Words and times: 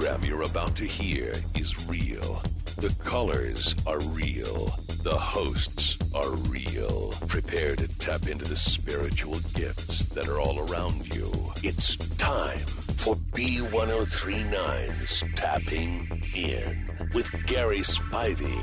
Program 0.00 0.24
you're 0.24 0.44
about 0.44 0.74
to 0.74 0.86
hear 0.86 1.30
is 1.56 1.86
real. 1.86 2.42
The 2.78 2.88
callers 3.04 3.74
are 3.86 4.00
real. 4.00 4.74
The 5.02 5.18
hosts 5.18 5.98
are 6.14 6.30
real. 6.48 7.12
Prepare 7.28 7.76
to 7.76 7.86
tap 7.98 8.26
into 8.26 8.46
the 8.46 8.56
spiritual 8.56 9.38
gifts 9.52 10.06
that 10.06 10.26
are 10.26 10.40
all 10.40 10.58
around 10.70 11.14
you. 11.14 11.30
It's 11.62 11.96
time 12.16 12.60
for 12.96 13.14
B1039's 13.34 15.22
Tapping 15.36 16.08
In 16.34 16.88
with 17.12 17.28
Gary 17.46 17.80
Spivey. 17.80 18.58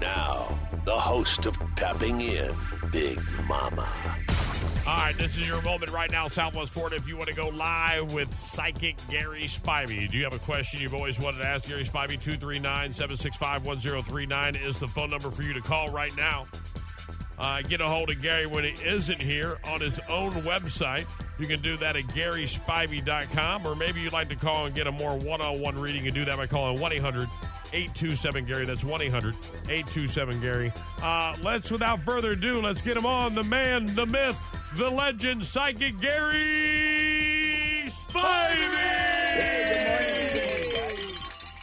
Now, 0.00 0.58
the 0.84 0.98
host 0.98 1.46
of 1.46 1.56
Tapping 1.76 2.22
In, 2.22 2.52
Big 2.90 3.20
Mama. 3.46 3.88
All 4.90 4.96
right, 4.96 5.16
this 5.16 5.38
is 5.38 5.46
your 5.46 5.62
moment 5.62 5.92
right 5.92 6.10
now, 6.10 6.26
Southwest 6.26 6.72
Florida. 6.72 6.96
If 6.96 7.06
you 7.06 7.16
want 7.16 7.28
to 7.28 7.34
go 7.34 7.46
live 7.46 8.12
with 8.12 8.34
psychic 8.34 8.96
Gary 9.08 9.44
Spivey, 9.44 10.10
do 10.10 10.18
you 10.18 10.24
have 10.24 10.34
a 10.34 10.40
question 10.40 10.80
you've 10.80 10.96
always 10.96 11.20
wanted 11.20 11.42
to 11.42 11.46
ask 11.46 11.68
Gary 11.68 11.84
Spivey? 11.84 12.20
239 12.20 12.92
765 12.92 13.64
1039 13.64 14.56
is 14.56 14.80
the 14.80 14.88
phone 14.88 15.10
number 15.10 15.30
for 15.30 15.44
you 15.44 15.52
to 15.52 15.60
call 15.60 15.86
right 15.92 16.16
now. 16.16 16.44
Uh, 17.40 17.62
get 17.62 17.80
a 17.80 17.88
hold 17.88 18.10
of 18.10 18.20
Gary 18.20 18.46
when 18.46 18.64
he 18.64 18.72
isn't 18.86 19.22
here 19.22 19.56
on 19.64 19.80
his 19.80 19.98
own 20.10 20.32
website. 20.42 21.06
You 21.38 21.46
can 21.46 21.62
do 21.62 21.78
that 21.78 21.96
at 21.96 22.04
GarySpivey.com, 22.04 23.66
or 23.66 23.74
maybe 23.74 24.02
you'd 24.02 24.12
like 24.12 24.28
to 24.28 24.36
call 24.36 24.66
and 24.66 24.74
get 24.74 24.86
a 24.86 24.92
more 24.92 25.16
one 25.16 25.40
on 25.40 25.58
one 25.58 25.78
reading 25.78 26.04
and 26.04 26.14
do 26.14 26.26
that 26.26 26.36
by 26.36 26.46
calling 26.46 26.78
1 26.78 26.92
800 26.92 27.26
827 27.72 28.44
Gary. 28.44 28.66
That's 28.66 28.84
1 28.84 29.00
800 29.00 29.34
827 29.34 30.40
Gary. 30.42 30.70
Uh, 31.02 31.34
let's, 31.42 31.70
without 31.70 32.00
further 32.02 32.32
ado, 32.32 32.60
let's 32.60 32.82
get 32.82 32.94
him 32.94 33.06
on. 33.06 33.34
The 33.34 33.44
man, 33.44 33.86
the 33.94 34.04
myth, 34.04 34.38
the 34.76 34.90
legend, 34.90 35.42
psychic 35.46 35.98
Gary 35.98 37.88
Spivey. 37.88 38.90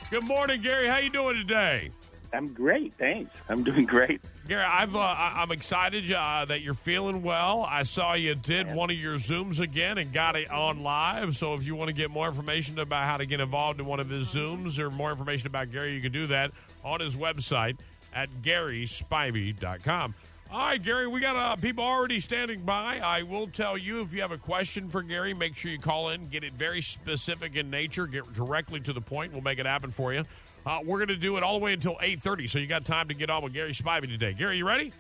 Good 0.10 0.24
morning, 0.24 0.60
Gary. 0.62 0.88
How 0.88 0.98
you 0.98 1.12
doing 1.12 1.36
today? 1.36 1.92
I'm 2.34 2.52
great, 2.52 2.94
thanks. 2.98 3.38
I'm 3.48 3.64
doing 3.64 3.86
great. 3.86 4.22
Gary, 4.48 4.64
I've, 4.64 4.96
uh, 4.96 5.00
I'm 5.00 5.52
excited 5.52 6.10
uh, 6.10 6.46
that 6.46 6.62
you're 6.62 6.74
feeling 6.74 7.22
well. 7.22 7.68
I 7.70 7.84
saw 7.84 8.14
you 8.14 8.34
did 8.34 8.74
one 8.74 8.90
of 8.90 8.96
your 8.96 9.16
Zooms 9.16 9.60
again 9.60 9.98
and 9.98 10.14
got 10.14 10.38
it 10.38 10.50
on 10.50 10.84
live. 10.84 11.36
So 11.36 11.54
if 11.56 11.66
you 11.66 11.76
want 11.76 11.90
to 11.90 11.94
get 11.94 12.10
more 12.10 12.28
information 12.28 12.80
about 12.80 13.04
how 13.04 13.18
to 13.18 13.26
get 13.26 13.42
involved 13.42 13.82
in 13.82 13.86
one 13.86 14.00
of 14.00 14.10
his 14.10 14.34
Zooms 14.34 14.80
or 14.80 14.90
more 14.90 15.12
information 15.12 15.48
about 15.48 15.70
Gary, 15.70 15.96
you 15.96 16.02
can 16.02 16.14
do 16.14 16.28
that 16.28 16.52
on 16.82 17.02
his 17.02 17.18
website 17.18 17.78
at 18.14 18.30
GarySpivey.com. 18.42 20.16
All 20.50 20.60
right, 20.60 20.82
Gary, 20.82 21.08
we 21.08 21.20
got 21.20 21.36
uh, 21.36 21.58
people 21.58 21.84
already 21.84 22.22
standing 22.22 22.62
by. 22.62 23.00
I 23.04 23.24
will 23.24 23.48
tell 23.48 23.78
you 23.78 24.00
if 24.00 24.14
you 24.14 24.22
have 24.22 24.32
a 24.32 24.38
question 24.38 24.88
for 24.88 25.04
Gary, 25.04 25.34
make 25.34 25.58
sure 25.58 25.72
you 25.72 25.78
call 25.78 26.10
in, 26.10 26.30
get 26.30 26.46
it 26.46 26.54
very 26.54 26.82
specific 26.82 27.58
in 27.58 27.70
nature, 27.70 28.08
get 28.08 28.32
directly 28.32 28.80
to 28.80 28.94
the 28.94 29.02
point. 29.02 29.34
We'll 29.34 29.42
make 29.42 29.60
it 29.60 29.66
happen 29.66 29.92
for 29.92 30.14
you. 30.14 30.24
Uh, 30.68 30.80
we're 30.84 30.98
going 30.98 31.08
to 31.08 31.16
do 31.16 31.38
it 31.38 31.44
all 31.44 31.58
the 31.58 31.64
way 31.64 31.72
until 31.72 31.96
8.30, 31.96 32.50
so 32.50 32.60
you 32.60 32.68
got 32.68 32.84
time 32.84 33.08
to 33.08 33.14
get 33.14 33.30
on 33.30 33.42
with 33.42 33.54
Gary 33.54 33.72
Spivey 33.72 34.02
today. 34.02 34.34
Gary, 34.34 34.58
you 34.58 34.68
ready? 34.68 34.92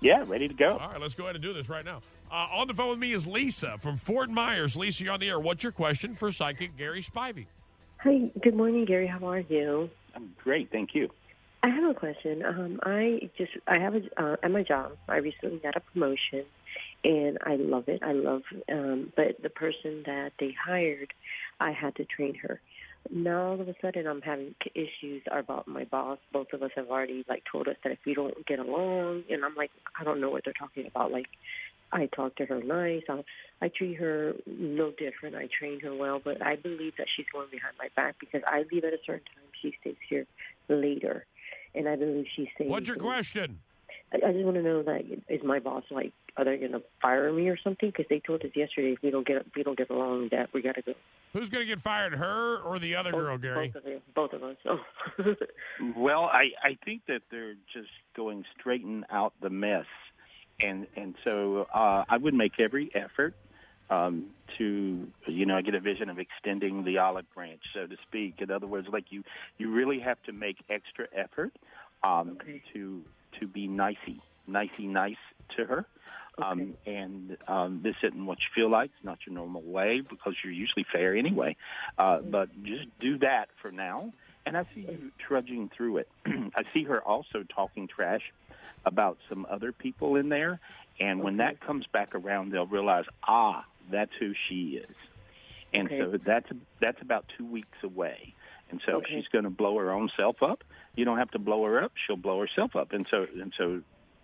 Yeah, 0.00 0.24
ready 0.26 0.48
to 0.48 0.54
go. 0.54 0.78
All 0.78 0.88
right, 0.88 0.98
let's 0.98 1.14
go 1.14 1.24
ahead 1.24 1.36
and 1.36 1.44
do 1.44 1.52
this 1.52 1.68
right 1.68 1.84
now. 1.84 2.00
Uh, 2.30 2.46
on 2.50 2.66
the 2.66 2.72
phone 2.72 2.88
with 2.88 2.98
me 2.98 3.12
is 3.12 3.26
Lisa 3.26 3.76
from 3.76 3.98
Fort 3.98 4.30
Myers. 4.30 4.74
Lisa, 4.74 5.04
you're 5.04 5.12
on 5.12 5.20
the 5.20 5.28
air. 5.28 5.38
What's 5.38 5.62
your 5.62 5.72
question 5.72 6.14
for 6.14 6.32
psychic 6.32 6.78
Gary 6.78 7.02
Spivey? 7.02 7.44
Hi, 7.98 8.30
good 8.42 8.56
morning, 8.56 8.86
Gary. 8.86 9.06
How 9.06 9.28
are 9.28 9.40
you? 9.40 9.90
I'm 10.16 10.32
great, 10.42 10.72
thank 10.72 10.94
you. 10.94 11.10
I 11.62 11.68
have 11.68 11.90
a 11.90 11.94
question. 11.94 12.42
Um, 12.42 12.80
I 12.82 13.30
just 13.36 13.52
I 13.68 13.78
have 13.78 13.94
a 13.94 14.02
uh, 14.16 14.36
at 14.42 14.50
my 14.50 14.62
job. 14.62 14.96
I 15.08 15.18
recently 15.18 15.58
got 15.58 15.76
a 15.76 15.80
promotion, 15.80 16.44
and 17.04 17.38
I 17.44 17.56
love 17.56 17.88
it. 17.88 18.02
I 18.02 18.12
love, 18.12 18.42
um, 18.70 19.12
but 19.14 19.42
the 19.42 19.50
person 19.50 20.02
that 20.06 20.32
they 20.40 20.56
hired, 20.58 21.12
I 21.60 21.70
had 21.70 21.94
to 21.96 22.04
train 22.06 22.34
her. 22.36 22.60
Now 23.10 23.48
all 23.48 23.60
of 23.60 23.68
a 23.68 23.74
sudden, 23.82 24.06
I'm 24.06 24.22
having 24.22 24.54
issues 24.74 25.22
about 25.30 25.68
my 25.68 25.84
boss. 25.84 26.18
Both 26.32 26.52
of 26.52 26.62
us 26.62 26.70
have 26.76 26.88
already 26.88 27.24
like 27.28 27.42
told 27.50 27.68
us 27.68 27.76
that 27.82 27.92
if 27.92 27.98
we 28.06 28.14
don't 28.14 28.46
get 28.46 28.58
along, 28.58 29.24
and 29.30 29.44
I'm 29.44 29.54
like, 29.54 29.70
I 29.98 30.04
don't 30.04 30.20
know 30.20 30.30
what 30.30 30.44
they're 30.44 30.54
talking 30.54 30.86
about. 30.86 31.12
Like, 31.12 31.26
I 31.92 32.06
talk 32.06 32.36
to 32.36 32.46
her 32.46 32.62
nice. 32.62 33.02
I, 33.08 33.22
I 33.60 33.68
treat 33.68 33.94
her 33.98 34.34
no 34.46 34.92
different. 34.92 35.36
I 35.36 35.48
train 35.58 35.80
her 35.80 35.94
well, 35.94 36.20
but 36.24 36.44
I 36.44 36.56
believe 36.56 36.94
that 36.98 37.06
she's 37.14 37.26
going 37.32 37.48
behind 37.50 37.74
my 37.78 37.88
back 37.94 38.16
because 38.18 38.40
I 38.46 38.64
leave 38.72 38.84
at 38.84 38.94
a 38.94 38.98
certain 39.04 39.24
time. 39.26 39.44
She 39.60 39.74
stays 39.80 39.96
here 40.08 40.26
later, 40.68 41.26
and 41.74 41.88
I 41.88 41.96
believe 41.96 42.26
she's 42.34 42.48
saying. 42.56 42.70
What's 42.70 42.88
your 42.88 42.96
question? 42.96 43.60
I, 44.12 44.28
I 44.28 44.32
just 44.32 44.44
want 44.44 44.56
to 44.56 44.62
know 44.62 44.82
that 44.82 45.02
is 45.28 45.42
my 45.42 45.58
boss 45.58 45.84
like? 45.90 46.12
Are 46.36 46.44
they 46.44 46.56
going 46.56 46.72
to 46.72 46.82
fire 47.00 47.32
me 47.32 47.48
or 47.48 47.56
something? 47.56 47.90
Because 47.90 48.06
they 48.08 48.20
told 48.20 48.42
us 48.42 48.50
yesterday 48.54 48.92
if 48.92 49.02
we 49.02 49.10
don't 49.10 49.26
get 49.26 49.36
if 49.38 49.54
we 49.56 49.62
don't 49.62 49.76
get 49.76 49.90
along, 49.90 50.28
that 50.32 50.52
we 50.52 50.62
got 50.62 50.76
to 50.76 50.82
go. 50.82 50.94
Who's 51.32 51.48
going 51.48 51.64
to 51.64 51.68
get 51.68 51.80
fired, 51.80 52.14
her 52.14 52.58
or 52.58 52.78
the 52.78 52.94
other 52.96 53.10
girl, 53.10 53.38
Gary? 53.38 53.68
Both 53.68 53.82
of, 53.84 53.88
you, 53.90 54.00
both 54.14 54.32
of 54.32 54.42
us. 54.42 54.56
Oh. 54.66 54.80
Well, 55.96 56.24
I, 56.24 56.50
I 56.62 56.78
think 56.84 57.02
that 57.08 57.22
they're 57.30 57.54
just 57.72 57.88
going 58.14 58.44
straighten 58.58 59.04
out 59.10 59.32
the 59.40 59.50
mess, 59.50 59.86
and 60.60 60.86
and 60.96 61.14
so 61.24 61.66
uh, 61.74 62.04
I 62.08 62.16
would 62.18 62.34
make 62.34 62.60
every 62.60 62.90
effort 62.94 63.34
um, 63.90 64.26
to 64.58 65.08
you 65.26 65.46
know 65.46 65.56
I 65.56 65.62
get 65.62 65.74
a 65.74 65.80
vision 65.80 66.08
of 66.08 66.18
extending 66.18 66.84
the 66.84 66.98
olive 66.98 67.26
branch, 67.34 67.62
so 67.74 67.86
to 67.86 67.96
speak. 68.08 68.36
In 68.40 68.50
other 68.50 68.66
words, 68.66 68.88
like 68.92 69.06
you 69.10 69.24
you 69.58 69.70
really 69.72 70.00
have 70.00 70.22
to 70.24 70.32
make 70.32 70.58
extra 70.70 71.06
effort 71.14 71.52
um, 72.04 72.38
Okay. 72.40 72.62
to 72.74 73.02
to 73.40 73.46
be 73.46 73.66
nicey, 73.66 74.20
nicey 74.46 74.86
nice 74.86 75.16
to 75.56 75.64
her. 75.64 75.86
Um, 76.42 76.74
and 76.86 77.36
um, 77.46 77.80
this 77.84 77.94
isn't 78.02 78.24
what 78.24 78.38
you 78.38 78.62
feel 78.62 78.70
like. 78.70 78.90
It's 78.96 79.04
not 79.04 79.18
your 79.26 79.34
normal 79.34 79.62
way 79.62 80.00
because 80.00 80.34
you're 80.42 80.52
usually 80.52 80.86
fair 80.90 81.14
anyway. 81.14 81.56
Uh, 81.98 82.20
but 82.20 82.48
just 82.64 82.86
do 83.00 83.18
that 83.18 83.48
for 83.60 83.70
now. 83.70 84.12
And 84.46 84.56
I 84.56 84.64
see 84.74 84.80
you 84.80 85.12
trudging 85.28 85.70
through 85.76 85.98
it. 85.98 86.08
I 86.26 86.62
see 86.72 86.84
her 86.84 87.02
also 87.02 87.44
talking 87.54 87.86
trash 87.86 88.22
about 88.84 89.18
some 89.28 89.46
other 89.50 89.72
people 89.72 90.16
in 90.16 90.30
there. 90.30 90.58
And 90.98 91.22
when 91.22 91.36
that 91.36 91.60
comes 91.60 91.84
back 91.92 92.14
around, 92.14 92.52
they'll 92.52 92.66
realize, 92.66 93.04
ah, 93.28 93.64
that's 93.90 94.10
who 94.18 94.32
she 94.48 94.80
is. 94.82 94.96
And 95.74 95.86
Okay. 95.88 95.98
so 96.00 96.18
that's 96.26 96.48
that's 96.80 97.00
about 97.02 97.24
two 97.38 97.46
weeks 97.46 97.78
away. 97.82 98.34
And 98.70 98.80
so 98.86 98.96
Okay. 98.96 99.06
she's 99.14 99.28
going 99.28 99.44
to 99.44 99.50
blow 99.50 99.76
her 99.78 99.90
own 99.92 100.10
self 100.16 100.42
up. 100.42 100.64
You 100.94 101.04
don't 101.04 101.18
have 101.18 101.30
to 101.32 101.38
blow 101.38 101.64
her 101.64 101.82
up; 101.82 101.92
she'll 102.06 102.16
blow 102.16 102.40
herself 102.40 102.76
up. 102.76 102.92
And 102.92 103.06
so 103.10 103.26
and 103.40 103.52
so 103.56 103.80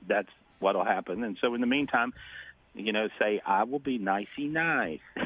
that's 0.07 0.29
what'll 0.61 0.85
happen. 0.85 1.25
And 1.25 1.37
so 1.41 1.55
in 1.55 1.61
the 1.61 1.67
meantime, 1.67 2.13
you 2.75 2.93
know, 2.93 3.09
say 3.19 3.41
I 3.47 3.65
will 3.65 3.79
be 3.79 3.99
nicey 3.99 4.47
nice. 4.49 5.01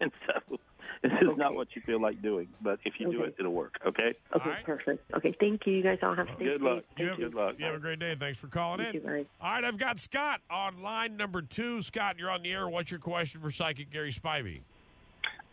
and 0.00 0.10
so 0.26 0.58
this 1.02 1.12
is 1.20 1.36
not 1.36 1.54
what 1.54 1.68
you 1.74 1.82
feel 1.84 2.00
like 2.00 2.22
doing, 2.22 2.48
but 2.60 2.78
if 2.84 2.94
you 2.98 3.10
do 3.10 3.22
it, 3.22 3.36
it'll 3.38 3.52
work. 3.52 3.78
Okay. 3.86 4.14
Okay, 4.34 4.44
All 4.44 4.50
right. 4.50 4.64
perfect. 4.64 5.12
Okay, 5.14 5.34
thank 5.38 5.66
you. 5.66 5.74
You 5.74 5.82
guys 5.82 5.98
all 6.02 6.14
have 6.14 6.28
stay 6.36 6.44
Good 6.44 6.62
luck. 6.62 6.84
Thank 6.96 7.10
have, 7.10 7.18
Good 7.18 7.34
luck. 7.34 7.56
You 7.58 7.66
have 7.66 7.74
a 7.74 7.78
great 7.78 7.98
day. 7.98 8.16
Thanks 8.18 8.38
for 8.38 8.48
calling 8.48 8.80
You 8.80 8.86
in. 8.86 8.92
too. 8.92 9.02
All 9.40 9.50
right, 9.52 9.64
I've 9.64 9.78
got 9.78 10.00
Scott 10.00 10.40
on 10.50 10.82
line 10.82 11.16
number 11.16 11.42
two. 11.42 11.82
Scott, 11.82 12.16
you're 12.18 12.30
on 12.30 12.42
the 12.42 12.50
air. 12.52 12.68
What's 12.68 12.90
your 12.90 13.00
question 13.00 13.40
for 13.40 13.50
psychic 13.50 13.90
Gary 13.90 14.12
Spivey? 14.12 14.60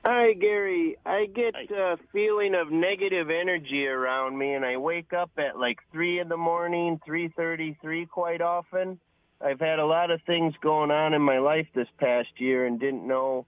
Hi, 0.06 0.34
Gary. 0.34 0.98
I 1.06 1.28
get 1.34 1.56
Hi. 1.56 1.74
a 1.74 1.98
feeling 2.12 2.56
of 2.56 2.72
negative 2.72 3.30
energy 3.30 3.88
around 3.88 4.38
me, 4.38 4.54
and 4.54 4.66
I 4.66 4.76
wake 4.76 5.14
up 5.14 5.32
at 5.38 5.58
like 5.58 5.78
three 5.94 6.20
in 6.20 6.28
the 6.28 6.36
morning, 6.36 7.00
three 7.06 7.30
thirty-three, 7.38 8.08
quite 8.08 8.42
often. 8.42 9.00
I've 9.40 9.62
had 9.62 9.80
a 9.80 9.86
lot 9.86 10.12
of 10.12 10.22
things 10.26 10.54
going 10.62 10.92
on 10.92 11.14
in 11.14 11.22
my 11.22 11.40
life 11.40 11.68
this 11.74 11.88
past 12.02 12.30
year, 12.38 12.66
and 12.66 12.82
didn't 12.82 13.08
know 13.08 13.46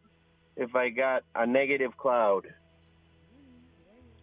if 0.56 0.76
I 0.76 0.90
got 0.90 1.24
a 1.36 1.46
negative 1.46 1.92
cloud. 1.98 2.48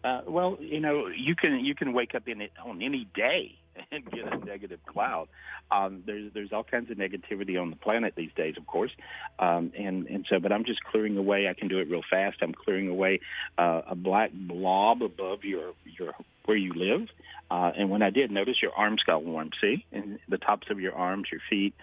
Uh, 0.03 0.21
well, 0.27 0.57
you 0.59 0.79
know, 0.79 1.05
you 1.07 1.35
can 1.35 1.63
you 1.63 1.75
can 1.75 1.93
wake 1.93 2.15
up 2.15 2.27
in 2.27 2.41
it 2.41 2.51
on 2.65 2.81
any 2.81 3.07
day 3.13 3.51
and 3.91 4.09
get 4.11 4.31
a 4.31 4.37
negative 4.37 4.79
cloud. 4.85 5.27
Um, 5.71 6.03
there's 6.05 6.31
there's 6.33 6.51
all 6.51 6.63
kinds 6.63 6.91
of 6.91 6.97
negativity 6.97 7.59
on 7.61 7.69
the 7.69 7.75
planet 7.75 8.13
these 8.15 8.31
days, 8.35 8.55
of 8.57 8.67
course, 8.67 8.91
um, 9.39 9.71
and 9.77 10.07
and 10.07 10.25
so. 10.29 10.39
But 10.39 10.51
I'm 10.51 10.65
just 10.65 10.83
clearing 10.83 11.17
away. 11.17 11.47
I 11.47 11.53
can 11.53 11.67
do 11.67 11.79
it 11.79 11.89
real 11.89 12.03
fast. 12.09 12.37
I'm 12.41 12.53
clearing 12.53 12.87
away 12.87 13.19
uh, 13.57 13.81
a 13.87 13.95
black 13.95 14.31
blob 14.33 15.01
above 15.01 15.43
your 15.43 15.73
your 15.85 16.13
where 16.45 16.57
you 16.57 16.73
live. 16.73 17.07
Uh, 17.49 17.71
and 17.77 17.89
when 17.89 18.01
I 18.01 18.09
did, 18.09 18.31
notice 18.31 18.55
your 18.61 18.73
arms 18.73 19.01
got 19.05 19.23
warm. 19.23 19.51
See, 19.61 19.85
and 19.91 20.19
the 20.27 20.37
tops 20.37 20.67
of 20.69 20.79
your 20.79 20.93
arms, 20.93 21.27
your 21.31 21.41
feet. 21.49 21.73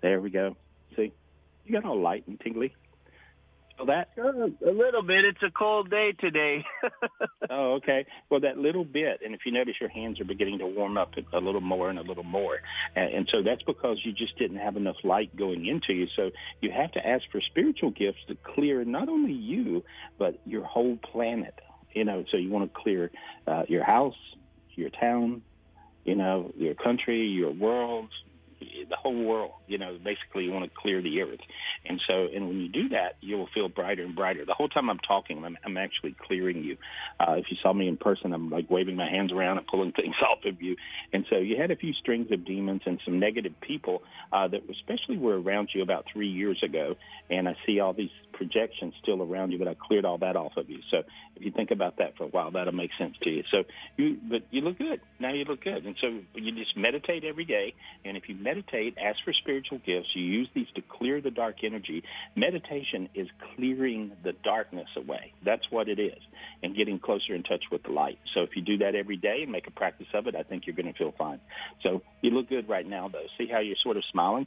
There 0.00 0.20
we 0.20 0.30
go. 0.30 0.56
See, 0.96 1.12
you 1.66 1.72
got 1.72 1.84
all 1.84 2.00
light 2.00 2.26
and 2.26 2.40
tingly 2.40 2.74
that? 3.86 4.10
Uh, 4.18 4.46
a 4.68 4.72
little 4.72 5.02
bit. 5.02 5.24
It's 5.24 5.42
a 5.42 5.50
cold 5.50 5.90
day 5.90 6.12
today. 6.18 6.64
oh, 7.50 7.74
okay. 7.74 8.06
Well, 8.30 8.40
that 8.40 8.58
little 8.58 8.84
bit, 8.84 9.20
and 9.24 9.34
if 9.34 9.40
you 9.46 9.52
notice, 9.52 9.74
your 9.80 9.90
hands 9.90 10.20
are 10.20 10.24
beginning 10.24 10.58
to 10.58 10.66
warm 10.66 10.96
up 10.96 11.12
a 11.32 11.38
little 11.38 11.60
more 11.60 11.90
and 11.90 11.98
a 11.98 12.02
little 12.02 12.24
more, 12.24 12.58
and, 12.94 13.14
and 13.14 13.28
so 13.32 13.42
that's 13.42 13.62
because 13.62 13.98
you 14.04 14.12
just 14.12 14.38
didn't 14.38 14.58
have 14.58 14.76
enough 14.76 14.96
light 15.04 15.34
going 15.36 15.66
into 15.66 15.92
you. 15.92 16.06
So 16.16 16.30
you 16.60 16.70
have 16.70 16.92
to 16.92 17.06
ask 17.06 17.24
for 17.30 17.40
spiritual 17.40 17.90
gifts 17.90 18.20
to 18.28 18.36
clear 18.54 18.84
not 18.84 19.08
only 19.08 19.32
you 19.32 19.84
but 20.18 20.40
your 20.44 20.64
whole 20.64 20.96
planet. 20.96 21.54
You 21.92 22.04
know, 22.04 22.24
so 22.30 22.36
you 22.36 22.50
want 22.50 22.72
to 22.72 22.80
clear 22.80 23.10
uh, 23.48 23.64
your 23.66 23.82
house, 23.82 24.14
your 24.76 24.90
town, 24.90 25.42
you 26.04 26.14
know, 26.14 26.52
your 26.56 26.74
country, 26.74 27.26
your 27.26 27.50
world, 27.50 28.08
the 28.60 28.96
whole 28.96 29.24
world. 29.24 29.52
You 29.66 29.78
know, 29.78 29.96
basically 30.02 30.44
you 30.44 30.52
want 30.52 30.64
to 30.64 30.80
clear 30.80 31.02
the 31.02 31.22
earth, 31.22 31.40
and 31.86 32.00
so 32.06 32.26
and 32.34 32.48
when 32.48 32.60
you 32.60 32.68
do 32.68 32.88
that, 32.90 33.16
you 33.20 33.36
will 33.36 33.48
feel 33.54 33.68
brighter 33.68 34.04
and 34.04 34.14
brighter. 34.14 34.44
The 34.44 34.54
whole 34.54 34.68
time 34.68 34.90
I'm 34.90 34.98
talking, 34.98 35.44
I'm, 35.44 35.56
I'm 35.64 35.76
actually 35.76 36.14
clearing 36.26 36.62
you. 36.62 36.76
Uh, 37.18 37.34
if 37.34 37.46
you 37.50 37.56
saw 37.62 37.72
me 37.72 37.88
in 37.88 37.96
person, 37.96 38.32
I'm 38.32 38.50
like 38.50 38.70
waving 38.70 38.96
my 38.96 39.08
hands 39.08 39.32
around 39.32 39.58
and 39.58 39.66
pulling 39.66 39.92
things 40.00 40.14
off 40.22 40.44
of 40.44 40.60
you. 40.60 40.76
And 41.12 41.24
so 41.30 41.36
you 41.36 41.56
had 41.60 41.70
a 41.70 41.76
few 41.76 41.92
strings 41.94 42.30
of 42.32 42.44
demons 42.44 42.82
and 42.86 43.00
some 43.04 43.18
negative 43.18 43.54
people 43.60 44.02
uh, 44.32 44.48
that 44.48 44.62
especially 44.70 45.18
were 45.18 45.40
around 45.40 45.70
you 45.74 45.82
about 45.82 46.04
three 46.12 46.28
years 46.28 46.62
ago. 46.62 46.96
And 47.28 47.48
I 47.48 47.56
see 47.66 47.80
all 47.80 47.92
these 47.92 48.10
projections 48.32 48.94
still 49.02 49.22
around 49.22 49.52
you, 49.52 49.58
but 49.58 49.68
I 49.68 49.74
cleared 49.74 50.04
all 50.04 50.18
that 50.18 50.36
off 50.36 50.52
of 50.56 50.68
you. 50.70 50.78
So 50.90 51.02
if 51.36 51.44
you 51.44 51.50
think 51.50 51.70
about 51.70 51.98
that 51.98 52.16
for 52.16 52.24
a 52.24 52.28
while, 52.28 52.50
that'll 52.50 52.72
make 52.72 52.90
sense 52.98 53.14
to 53.22 53.30
you. 53.30 53.42
So 53.50 53.64
you, 53.96 54.16
but 54.28 54.42
you 54.50 54.62
look 54.62 54.78
good 54.78 55.00
now. 55.18 55.32
You 55.32 55.44
look 55.44 55.62
good, 55.62 55.84
and 55.84 55.94
so 56.00 56.20
you 56.34 56.52
just 56.52 56.76
meditate 56.76 57.24
every 57.24 57.44
day. 57.44 57.74
And 58.04 58.16
if 58.16 58.28
you 58.28 58.34
meditate, 58.34 58.49
ask 58.58 59.18
for 59.24 59.32
spiritual 59.32 59.78
gifts. 59.78 60.08
You 60.14 60.22
use 60.24 60.48
these 60.54 60.66
to 60.74 60.82
clear 60.82 61.20
the 61.20 61.30
dark 61.30 61.56
energy. 61.64 62.02
Meditation 62.36 63.08
is 63.14 63.28
clearing 63.54 64.12
the 64.22 64.32
darkness 64.32 64.88
away. 64.96 65.32
That's 65.44 65.70
what 65.70 65.88
it 65.88 65.98
is, 65.98 66.20
and 66.62 66.76
getting 66.76 66.98
closer 66.98 67.34
in 67.34 67.42
touch 67.42 67.64
with 67.70 67.82
the 67.82 67.90
light. 67.90 68.18
So 68.34 68.42
if 68.42 68.50
you 68.56 68.62
do 68.62 68.78
that 68.78 68.94
every 68.94 69.16
day 69.16 69.40
and 69.42 69.52
make 69.52 69.66
a 69.66 69.70
practice 69.70 70.08
of 70.14 70.26
it, 70.26 70.34
I 70.36 70.42
think 70.42 70.66
you're 70.66 70.76
going 70.76 70.92
to 70.92 70.98
feel 70.98 71.14
fine. 71.16 71.40
So 71.82 72.02
you 72.22 72.30
look 72.30 72.48
good 72.48 72.68
right 72.68 72.86
now, 72.86 73.08
though. 73.08 73.26
See 73.38 73.46
how 73.50 73.60
you're 73.60 73.76
sort 73.82 73.96
of 73.96 74.04
smiling? 74.10 74.46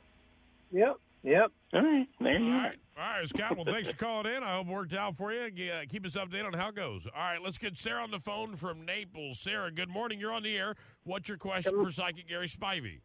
Yep. 0.71 0.97
Yep. 1.23 1.51
All 1.73 1.81
right. 1.81 2.07
There 2.19 2.37
you 2.39 2.51
All 2.51 2.59
are. 2.59 2.63
right. 2.63 2.77
All 2.95 3.03
right, 3.03 3.27
Scott. 3.29 3.55
Well, 3.55 3.65
thanks 3.65 3.89
for 3.89 3.97
calling 3.97 4.27
in. 4.31 4.43
I 4.43 4.55
hope 4.57 4.67
it 4.67 4.71
worked 4.71 4.93
out 4.93 5.17
for 5.17 5.33
you. 5.33 5.41
Uh, 5.71 5.81
keep 5.89 6.05
us 6.05 6.13
updated 6.13 6.45
on 6.45 6.53
how 6.53 6.69
it 6.69 6.75
goes. 6.75 7.07
All 7.07 7.21
right, 7.21 7.41
let's 7.41 7.57
get 7.57 7.75
Sarah 7.77 8.03
on 8.03 8.11
the 8.11 8.19
phone 8.19 8.55
from 8.55 8.85
Naples. 8.85 9.39
Sarah, 9.39 9.71
good 9.71 9.89
morning. 9.89 10.19
You're 10.19 10.31
on 10.33 10.43
the 10.43 10.55
air. 10.55 10.75
What's 11.03 11.27
your 11.27 11.39
question 11.39 11.73
for 11.81 11.91
Psychic 11.91 12.27
Gary 12.27 12.47
Spivey? 12.47 12.99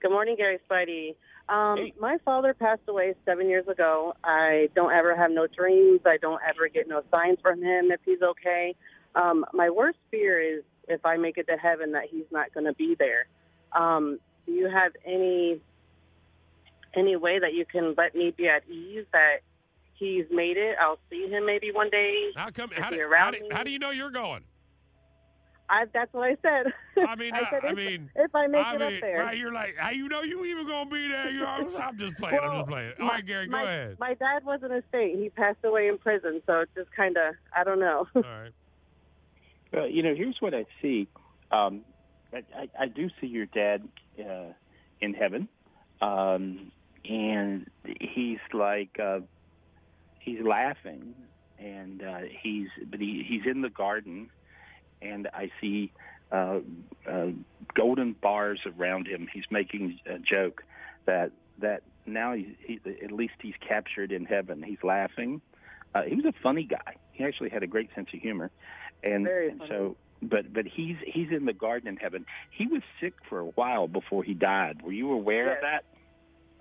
Good 0.00 0.10
morning, 0.10 0.36
Gary 0.36 0.58
Spivey. 0.68 1.14
Um, 1.48 1.76
Hey. 1.76 1.94
My 2.00 2.16
father 2.24 2.54
passed 2.54 2.82
away 2.88 3.14
seven 3.26 3.48
years 3.48 3.68
ago. 3.68 4.14
I 4.24 4.70
don't 4.74 4.92
ever 4.92 5.14
have 5.14 5.30
no 5.30 5.46
dreams. 5.46 6.00
I 6.06 6.16
don't 6.16 6.40
ever 6.48 6.68
get 6.68 6.88
no 6.88 7.02
signs 7.10 7.38
from 7.42 7.60
him 7.62 7.90
if 7.90 8.00
he's 8.04 8.22
okay. 8.22 8.74
Um, 9.14 9.44
my 9.52 9.68
worst 9.68 9.98
fear 10.10 10.40
is 10.40 10.62
if 10.88 11.04
I 11.04 11.16
make 11.16 11.36
it 11.36 11.46
to 11.48 11.56
heaven 11.56 11.92
that 11.92 12.04
he's 12.10 12.24
not 12.30 12.52
going 12.54 12.66
to 12.66 12.72
be 12.72 12.96
there. 12.98 13.26
Um, 13.72 14.18
do 14.46 14.52
you 14.52 14.68
have 14.70 14.92
any 15.04 15.60
any 16.94 17.14
way 17.16 17.38
that 17.38 17.52
you 17.54 17.64
can 17.64 17.94
let 17.96 18.14
me 18.14 18.32
be 18.36 18.48
at 18.48 18.68
ease 18.68 19.04
that 19.12 19.38
he's 19.94 20.24
made 20.30 20.56
it? 20.56 20.76
I'll 20.80 20.98
see 21.10 21.28
him 21.28 21.46
maybe 21.46 21.70
one 21.72 21.90
day. 21.90 22.30
How 22.34 22.50
come? 22.50 22.70
How 22.70 22.90
do, 22.90 23.08
how, 23.14 23.30
do, 23.30 23.38
how 23.52 23.62
do 23.62 23.70
you 23.70 23.78
know 23.78 23.90
you're 23.90 24.10
going? 24.10 24.44
I, 25.70 25.84
that's 25.94 26.12
what 26.12 26.24
I 26.28 26.36
said. 26.42 26.72
I 27.06 27.14
mean, 27.16 27.32
I 27.32 27.38
I, 27.42 27.50
said 27.50 27.64
I 27.64 27.70
if, 27.70 27.76
mean, 27.76 28.10
if 28.16 28.34
I 28.34 28.46
make 28.48 28.66
I 28.66 28.74
it 28.74 28.78
mean, 28.80 28.94
up 28.96 29.00
there. 29.00 29.18
right? 29.20 29.38
You're 29.38 29.52
like, 29.54 29.76
how 29.78 29.90
you 29.90 30.08
know 30.08 30.22
you 30.22 30.44
even 30.44 30.66
gonna 30.66 30.90
be 30.90 31.06
there? 31.08 31.30
You 31.30 31.40
know, 31.40 31.46
I'm 31.46 31.96
just 31.96 32.16
playing. 32.16 32.38
I'm 32.42 32.56
just 32.58 32.68
playing. 32.68 32.92
All 33.00 33.06
my- 33.06 33.08
right, 33.08 33.24
Gary, 33.26 33.46
go 33.46 33.52
my, 33.52 33.62
ahead. 33.62 33.96
My 34.00 34.14
dad 34.14 34.44
was 34.44 34.60
in 34.64 34.72
a 34.72 34.82
state. 34.88 35.16
He 35.18 35.28
passed 35.30 35.58
away 35.64 35.86
in 35.86 35.98
prison, 35.98 36.42
so 36.44 36.60
it's 36.60 36.72
just 36.74 36.90
kind 36.90 37.16
of 37.16 37.34
I 37.56 37.62
don't 37.64 37.78
know. 37.78 38.06
All 38.14 38.22
right. 38.22 38.50
Well, 39.72 39.88
you 39.88 40.02
know, 40.02 40.14
here's 40.14 40.36
what 40.40 40.54
I 40.54 40.64
see. 40.82 41.06
Um, 41.52 41.82
I, 42.32 42.38
I, 42.56 42.68
I 42.80 42.86
do 42.88 43.08
see 43.20 43.28
your 43.28 43.46
dad 43.46 43.86
uh, 44.18 44.52
in 45.00 45.14
heaven, 45.14 45.48
um, 46.02 46.72
and 47.08 47.70
he's 47.84 48.38
like 48.52 48.98
uh, 49.00 49.20
he's 50.18 50.40
laughing, 50.42 51.14
and 51.60 52.02
uh, 52.02 52.18
he's 52.42 52.68
but 52.90 52.98
he, 52.98 53.24
he's 53.26 53.42
in 53.48 53.62
the 53.62 53.70
garden, 53.70 54.30
and 55.02 55.28
I 55.32 55.50
see 55.60 55.92
uh, 56.32 56.60
uh, 57.08 57.26
golden 57.74 58.12
bars 58.12 58.60
around 58.66 59.06
him. 59.06 59.28
He's 59.32 59.44
making 59.50 60.00
a 60.06 60.18
joke 60.18 60.62
that 61.06 61.32
that 61.58 61.82
now 62.06 62.34
he, 62.34 62.56
he 62.60 62.80
at 63.02 63.12
least 63.12 63.34
he's 63.40 63.54
captured 63.66 64.12
in 64.12 64.24
heaven. 64.24 64.62
He's 64.62 64.82
laughing. 64.82 65.40
Uh, 65.94 66.02
he 66.02 66.14
was 66.14 66.24
a 66.24 66.34
funny 66.42 66.64
guy. 66.64 66.96
He 67.12 67.24
actually 67.24 67.50
had 67.50 67.62
a 67.62 67.66
great 67.66 67.90
sense 67.94 68.08
of 68.14 68.20
humor, 68.20 68.50
and, 69.02 69.24
Very 69.24 69.50
and 69.50 69.62
so 69.68 69.96
but 70.22 70.52
but 70.52 70.66
he's 70.66 70.96
he's 71.06 71.28
in 71.30 71.46
the 71.46 71.52
garden 71.52 71.88
in 71.88 71.96
heaven. 71.96 72.26
He 72.50 72.66
was 72.66 72.82
sick 73.00 73.14
for 73.28 73.40
a 73.40 73.46
while 73.46 73.88
before 73.88 74.22
he 74.22 74.34
died. 74.34 74.82
Were 74.82 74.92
you 74.92 75.12
aware 75.12 75.54
of 75.54 75.62
that? 75.62 75.84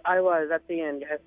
I 0.05 0.21
was 0.21 0.49
at 0.53 0.67
the 0.67 0.81
end. 0.81 1.03
Yes. 1.07 1.19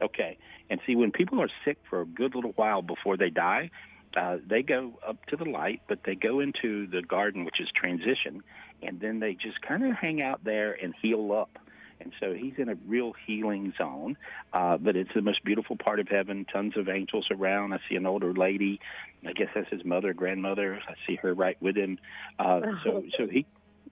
Okay. 0.00 0.38
And 0.70 0.80
see, 0.86 0.96
when 0.96 1.12
people 1.12 1.40
are 1.42 1.50
sick 1.64 1.78
for 1.88 2.00
a 2.00 2.06
good 2.06 2.34
little 2.34 2.52
while 2.52 2.82
before 2.82 3.16
they 3.16 3.30
die, 3.30 3.70
uh, 4.16 4.38
they 4.46 4.62
go 4.62 4.92
up 5.06 5.24
to 5.26 5.36
the 5.36 5.44
light, 5.44 5.82
but 5.88 6.00
they 6.04 6.14
go 6.14 6.40
into 6.40 6.86
the 6.86 7.02
garden, 7.02 7.44
which 7.44 7.60
is 7.60 7.68
transition, 7.74 8.42
and 8.82 9.00
then 9.00 9.20
they 9.20 9.34
just 9.34 9.60
kind 9.62 9.84
of 9.84 9.94
hang 9.94 10.20
out 10.22 10.42
there 10.44 10.72
and 10.72 10.94
heal 11.00 11.32
up. 11.32 11.58
And 12.00 12.12
so 12.18 12.34
he's 12.34 12.54
in 12.58 12.68
a 12.68 12.74
real 12.86 13.12
healing 13.26 13.72
zone, 13.78 14.16
uh, 14.52 14.76
but 14.76 14.96
it's 14.96 15.10
the 15.14 15.22
most 15.22 15.44
beautiful 15.44 15.76
part 15.76 16.00
of 16.00 16.08
heaven. 16.08 16.44
Tons 16.52 16.76
of 16.76 16.88
angels 16.88 17.28
around. 17.30 17.72
I 17.72 17.78
see 17.88 17.94
an 17.94 18.06
older 18.06 18.34
lady. 18.34 18.80
I 19.24 19.32
guess 19.32 19.48
that's 19.54 19.70
his 19.70 19.84
mother, 19.84 20.12
grandmother. 20.12 20.80
I 20.88 20.94
see 21.06 21.16
her 21.16 21.32
right 21.32 21.56
with 21.62 21.76
him. 21.76 21.98
Uh, 22.38 22.60
so, 22.82 23.04
so 23.16 23.26
he. 23.28 23.46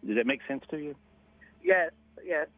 Does 0.04 0.16
that 0.16 0.26
make 0.26 0.40
sense 0.48 0.64
to 0.70 0.78
you? 0.78 0.96
Yes. 1.62 1.92
Yes. 2.24 2.48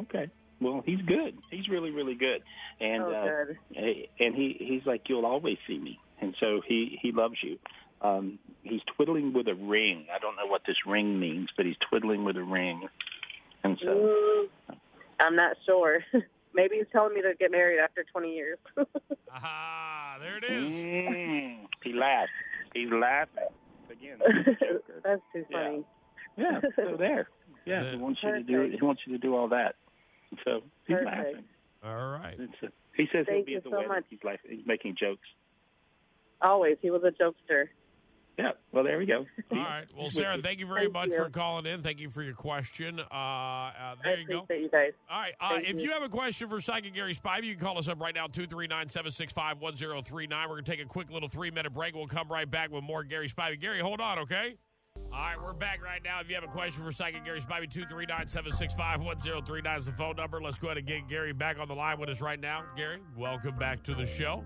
Okay. 0.00 0.28
Well, 0.60 0.82
he's 0.84 1.02
good. 1.02 1.38
He's 1.52 1.68
really, 1.68 1.90
really 1.90 2.16
good. 2.16 2.42
And 2.80 3.02
oh, 3.04 3.12
uh, 3.12 3.24
good. 3.24 3.58
Hey, 3.70 4.08
and 4.18 4.34
he 4.34 4.56
he's 4.58 4.84
like 4.86 5.02
you'll 5.08 5.26
always 5.26 5.58
see 5.68 5.78
me 5.78 6.00
and 6.20 6.34
so 6.40 6.60
he 6.66 6.98
he 7.02 7.12
loves 7.12 7.36
you 7.42 7.58
um 8.02 8.38
he's 8.62 8.80
twiddling 8.96 9.32
with 9.32 9.48
a 9.48 9.54
ring 9.54 10.06
i 10.14 10.18
don't 10.18 10.36
know 10.36 10.46
what 10.46 10.62
this 10.66 10.76
ring 10.86 11.18
means 11.18 11.48
but 11.56 11.66
he's 11.66 11.76
twiddling 11.88 12.24
with 12.24 12.36
a 12.36 12.42
ring 12.42 12.88
and 13.64 13.78
so 13.82 13.88
Mm, 13.88 14.76
I'm 15.20 15.34
not 15.36 15.56
sure. 15.66 15.98
Maybe 16.54 16.76
he's 16.76 16.86
telling 16.92 17.12
me 17.14 17.22
to 17.22 17.32
get 17.38 17.50
married 17.50 17.78
after 17.80 18.04
20 18.04 18.34
years. 18.34 18.58
ah, 19.34 20.16
There 20.20 20.38
it 20.38 20.44
is. 20.44 20.70
mm, 20.70 21.66
he 21.82 21.92
laughs 21.92 22.30
he's 22.74 22.90
laughing 22.90 23.48
again 23.90 24.18
he's 24.20 24.46
a 24.46 24.64
joker. 24.64 25.00
That's 25.04 25.22
too 25.32 25.44
funny. 25.52 25.84
yeah 26.36 26.60
so 26.76 26.96
there 26.98 27.28
yeah 27.66 27.90
he 27.90 27.96
wants 27.96 28.20
you 28.22 28.32
to 28.32 28.42
do 28.42 28.52
Perfect. 28.58 28.74
he 28.80 28.84
wants 28.86 29.02
you 29.06 29.12
to 29.12 29.18
do 29.18 29.34
all 29.34 29.48
that 29.48 29.74
so 30.44 30.60
he's 30.86 30.96
Perfect. 30.96 31.06
laughing 31.16 31.44
All 31.84 32.10
right. 32.12 32.38
A, 32.38 32.66
he 32.96 33.06
says 33.12 33.26
he'll 33.28 33.44
be 33.44 33.56
at 33.56 33.64
the 33.64 33.70
so 33.70 33.76
wedding 33.76 33.88
much. 33.88 34.04
he's 34.10 34.18
like 34.24 34.40
he's 34.48 34.66
making 34.66 34.96
jokes 34.98 35.26
Always. 36.40 36.76
He 36.80 36.90
was 36.90 37.02
a 37.04 37.10
jokester. 37.10 37.66
yeah 38.38 38.52
well 38.72 38.84
there 38.84 38.98
we 38.98 39.06
go 39.06 39.26
All 39.50 39.58
right. 39.58 39.84
Well, 39.96 40.10
Sarah, 40.10 40.38
thank 40.38 40.60
you 40.60 40.66
very 40.66 40.82
Thank 40.82 40.92
much 40.92 41.08
you. 41.08 41.16
for 41.16 41.30
calling 41.30 41.66
in. 41.66 41.82
Thank 41.82 41.98
you 42.00 42.08
for 42.10 42.22
your 42.22 42.34
question. 42.34 43.00
Uh, 43.00 43.02
uh, 43.02 43.06
I 43.10 43.94
there 44.04 44.20
you 44.20 44.26
go. 44.28 44.38
appreciate 44.40 44.62
you 44.64 44.70
guys. 44.70 44.92
All 45.10 45.18
right. 45.20 45.32
Uh, 45.40 45.58
if 45.62 45.76
you. 45.76 45.84
you 45.84 45.90
have 45.92 46.02
a 46.02 46.08
question 46.08 46.48
for 46.48 46.60
Psychic 46.60 46.94
Gary 46.94 47.14
Spivey, 47.14 47.44
you 47.44 47.56
can 47.56 47.64
call 47.64 47.78
us 47.78 47.88
up 47.88 48.00
right 48.00 48.14
now, 48.14 48.26
239 48.26 48.88
765 48.88 49.58
1039. 49.58 50.48
We're 50.48 50.54
going 50.54 50.64
to 50.64 50.70
take 50.70 50.80
a 50.80 50.84
quick 50.84 51.10
little 51.10 51.28
three 51.28 51.50
minute 51.50 51.72
break. 51.72 51.94
We'll 51.94 52.06
come 52.06 52.28
right 52.28 52.48
back 52.48 52.70
with 52.70 52.84
more 52.84 53.02
Gary 53.04 53.28
Spivey. 53.28 53.58
Gary, 53.60 53.80
hold 53.80 54.00
on, 54.00 54.18
okay? 54.20 54.56
All 55.12 55.18
right, 55.18 55.36
we're 55.42 55.52
back 55.54 55.82
right 55.82 56.02
now. 56.04 56.20
If 56.20 56.28
you 56.28 56.34
have 56.34 56.44
a 56.44 56.48
question 56.48 56.84
for 56.84 56.92
Psychic 56.92 57.24
Gary 57.24 57.40
Spivey, 57.40 57.70
239 57.70 58.28
765 58.28 59.00
1039 59.02 59.78
is 59.78 59.86
the 59.86 59.92
phone 59.92 60.16
number. 60.16 60.40
Let's 60.42 60.58
go 60.58 60.68
ahead 60.68 60.78
and 60.78 60.86
get 60.86 61.08
Gary 61.08 61.32
back 61.32 61.58
on 61.58 61.66
the 61.68 61.74
line 61.74 61.98
with 61.98 62.10
us 62.10 62.20
right 62.20 62.38
now. 62.38 62.64
Gary, 62.76 62.98
welcome 63.16 63.56
back 63.56 63.82
to 63.84 63.94
the 63.94 64.04
show. 64.06 64.44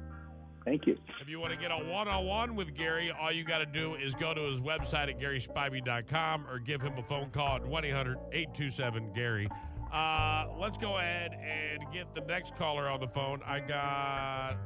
Thank 0.64 0.86
you 0.86 0.96
If 1.20 1.28
you 1.28 1.40
want 1.40 1.52
to 1.52 1.58
get 1.58 1.70
a 1.70 1.76
one 1.76 2.08
on 2.08 2.26
one 2.26 2.56
with 2.56 2.74
Gary, 2.74 3.10
all 3.10 3.32
you 3.32 3.44
got 3.44 3.58
to 3.58 3.66
do 3.66 3.94
is 3.94 4.14
go 4.14 4.34
to 4.34 4.40
his 4.42 4.60
website 4.60 5.08
at 5.08 5.18
GarySpivey.com 5.20 6.46
or 6.46 6.58
give 6.58 6.80
him 6.80 6.94
a 6.98 7.02
phone 7.02 7.30
call 7.30 7.56
at 7.56 7.66
1 7.66 7.84
800 7.84 8.18
827 8.32 9.12
Gary. 9.14 9.48
Uh, 9.92 10.46
let's 10.58 10.78
go 10.78 10.98
ahead 10.98 11.32
and 11.34 11.80
get 11.92 12.14
the 12.14 12.22
next 12.22 12.56
caller 12.56 12.88
on 12.88 13.00
the 13.00 13.08
phone. 13.08 13.40
I 13.44 13.60
got 13.60 14.56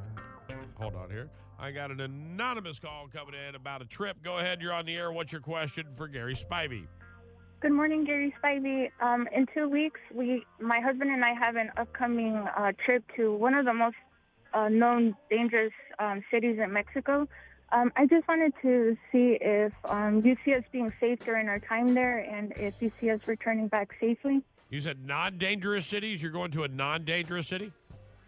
Hold 0.79 0.95
on 0.95 1.09
here. 1.09 1.29
I 1.59 1.71
got 1.71 1.89
an 1.89 1.99
anonymous 2.01 2.79
call 2.79 3.07
coming 3.11 3.33
in 3.47 3.55
about 3.55 3.81
a 3.81 3.85
trip. 3.85 4.17
Go 4.23 4.37
ahead. 4.37 4.61
You're 4.61 4.73
on 4.73 4.85
the 4.85 4.95
air. 4.95 5.11
What's 5.11 5.31
your 5.31 5.41
question 5.41 5.87
for 5.95 6.07
Gary 6.07 6.35
Spivey? 6.35 6.85
Good 7.59 7.71
morning, 7.71 8.05
Gary 8.05 8.33
Spivey. 8.41 8.91
Um, 9.01 9.27
in 9.35 9.47
two 9.51 9.67
weeks, 9.67 9.99
we, 10.13 10.45
my 10.61 10.79
husband 10.79 11.09
and 11.09 11.25
I 11.25 11.33
have 11.33 11.55
an 11.55 11.71
upcoming 11.75 12.35
uh, 12.35 12.73
trip 12.85 13.03
to 13.15 13.33
one 13.33 13.55
of 13.55 13.65
the 13.65 13.73
most 13.73 13.95
uh, 14.53 14.69
known 14.69 15.15
dangerous 15.29 15.73
um, 15.99 16.23
cities 16.31 16.59
in 16.63 16.71
Mexico. 16.73 17.27
Um, 17.71 17.91
I 17.97 18.05
just 18.05 18.27
wanted 18.27 18.53
to 18.61 18.97
see 19.11 19.37
if 19.41 19.73
um, 19.85 20.21
you 20.25 20.37
see 20.45 20.53
us 20.53 20.63
being 20.71 20.91
safe 20.99 21.19
during 21.19 21.49
our 21.49 21.59
time 21.59 21.93
there, 21.93 22.19
and 22.19 22.53
if 22.55 22.81
you 22.81 22.91
see 22.99 23.09
us 23.09 23.19
returning 23.27 23.67
back 23.67 23.89
safely. 23.99 24.41
You 24.69 24.81
said 24.81 25.05
non-dangerous 25.05 25.85
cities. 25.85 26.21
You're 26.21 26.31
going 26.31 26.51
to 26.51 26.63
a 26.63 26.67
non-dangerous 26.67 27.47
city? 27.47 27.71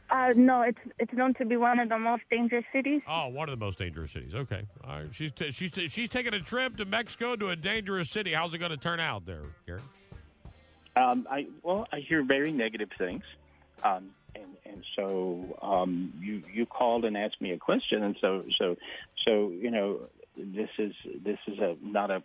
Uh, 0.10 0.34
no, 0.36 0.64
it's 0.64 0.80
it's 0.98 1.14
known 1.14 1.36
to 1.36 1.46
be 1.46 1.56
one 1.56 1.80
of 1.80 1.88
the 1.88 2.00
most 2.00 2.24
dangerous 2.32 2.66
cities. 2.74 3.02
Oh, 3.08 3.28
one 3.28 3.48
of 3.48 3.58
the 3.58 3.64
most 3.64 3.78
dangerous 3.78 4.12
cities. 4.12 4.34
Okay, 4.34 4.64
all 4.84 5.02
right. 5.02 5.14
She's 5.14 5.32
t- 5.32 5.52
she's 5.52 5.72
t- 5.72 5.88
she's 5.88 6.10
taking 6.10 6.34
a 6.34 6.40
trip 6.40 6.78
to 6.78 6.86
Mexico 6.86 7.36
to 7.36 7.50
a 7.50 7.56
dangerous 7.56 8.10
city. 8.10 8.34
How's 8.34 8.54
it 8.54 8.58
going 8.58 8.72
to 8.72 8.78
turn 8.78 9.00
out 9.00 9.28
there, 9.28 9.44
Gary? 9.68 9.82
Um, 10.96 11.28
I 11.30 11.46
well, 11.62 11.88
I 11.94 12.00
hear 12.00 12.24
very 12.24 12.52
negative 12.52 12.90
things, 12.98 13.22
um, 13.84 14.10
and 14.36 14.58
and 14.66 14.84
so 14.96 15.58
um, 15.62 16.14
you 16.20 16.44
you 16.54 16.66
called 16.66 17.06
and 17.06 17.18
asked 17.18 17.42
me 17.42 17.52
a 17.52 17.58
question, 17.58 18.04
and 18.04 18.16
so 18.22 18.44
so 18.60 18.76
so 19.26 19.50
you 19.50 19.72
know 19.72 20.00
this 20.38 20.70
is 20.78 20.94
this 21.24 21.40
is 21.48 21.60
a 21.60 21.76
not 21.82 22.12
a 22.12 22.24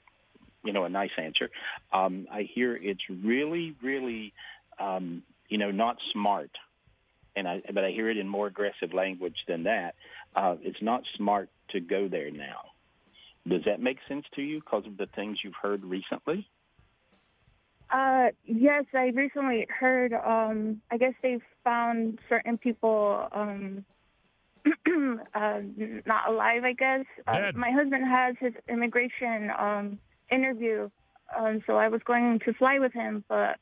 you 0.64 0.72
know 0.72 0.84
a 0.84 0.88
nice 0.88 1.10
answer. 1.18 1.50
Um, 1.92 2.26
I 2.30 2.48
hear 2.54 2.76
it's 2.76 3.02
really 3.08 3.74
really 3.82 4.32
um, 4.78 5.22
you 5.48 5.58
know 5.58 5.70
not 5.70 5.96
smart, 6.12 6.50
and 7.36 7.48
I 7.48 7.62
but 7.72 7.84
I 7.84 7.90
hear 7.90 8.10
it 8.10 8.16
in 8.16 8.28
more 8.28 8.46
aggressive 8.46 8.92
language 8.92 9.36
than 9.48 9.64
that. 9.64 9.94
Uh, 10.34 10.56
it's 10.62 10.82
not 10.82 11.02
smart 11.16 11.48
to 11.70 11.80
go 11.80 12.08
there 12.08 12.30
now. 12.30 12.60
Does 13.46 13.62
that 13.66 13.80
make 13.80 13.98
sense 14.08 14.24
to 14.36 14.42
you 14.42 14.60
because 14.60 14.86
of 14.86 14.96
the 14.96 15.06
things 15.14 15.38
you've 15.44 15.54
heard 15.60 15.84
recently? 15.84 16.48
Uh, 17.90 18.28
yes, 18.44 18.84
I 18.94 19.12
recently 19.14 19.66
heard. 19.68 20.12
Um, 20.12 20.80
I 20.90 20.96
guess 20.96 21.12
they 21.22 21.38
found 21.62 22.18
certain 22.28 22.58
people 22.58 23.28
um, 23.32 23.84
uh, 25.34 25.60
not 26.06 26.28
alive. 26.28 26.64
I 26.64 26.72
guess 26.72 27.04
uh, 27.26 27.52
my 27.54 27.70
husband 27.70 28.04
has 28.08 28.36
his 28.40 28.54
immigration 28.68 29.50
um, 29.58 29.98
interview, 30.30 30.90
um, 31.36 31.62
so 31.66 31.76
I 31.76 31.88
was 31.88 32.00
going 32.04 32.40
to 32.44 32.54
fly 32.54 32.78
with 32.78 32.92
him, 32.92 33.24
but 33.28 33.58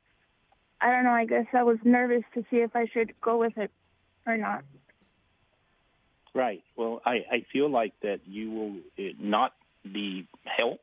I 0.81 0.91
don't 0.91 1.05
know. 1.05 1.11
I 1.11 1.26
guess 1.26 1.47
I 1.52 1.62
was 1.62 1.79
nervous 1.85 2.23
to 2.35 2.45
see 2.50 2.59
if 2.59 2.75
I 2.75 2.87
should 2.93 3.14
go 3.21 3.38
with 3.38 3.57
it 3.57 3.71
or 4.26 4.37
not. 4.37 4.62
Right. 6.35 6.62
Well, 6.76 7.02
I, 7.05 7.25
I 7.31 7.45
feel 7.52 7.71
like 7.71 7.93
that 8.02 8.21
you 8.26 8.50
will 8.50 8.75
eh, 8.99 9.12
not 9.19 9.52
be 9.91 10.26
help. 10.45 10.81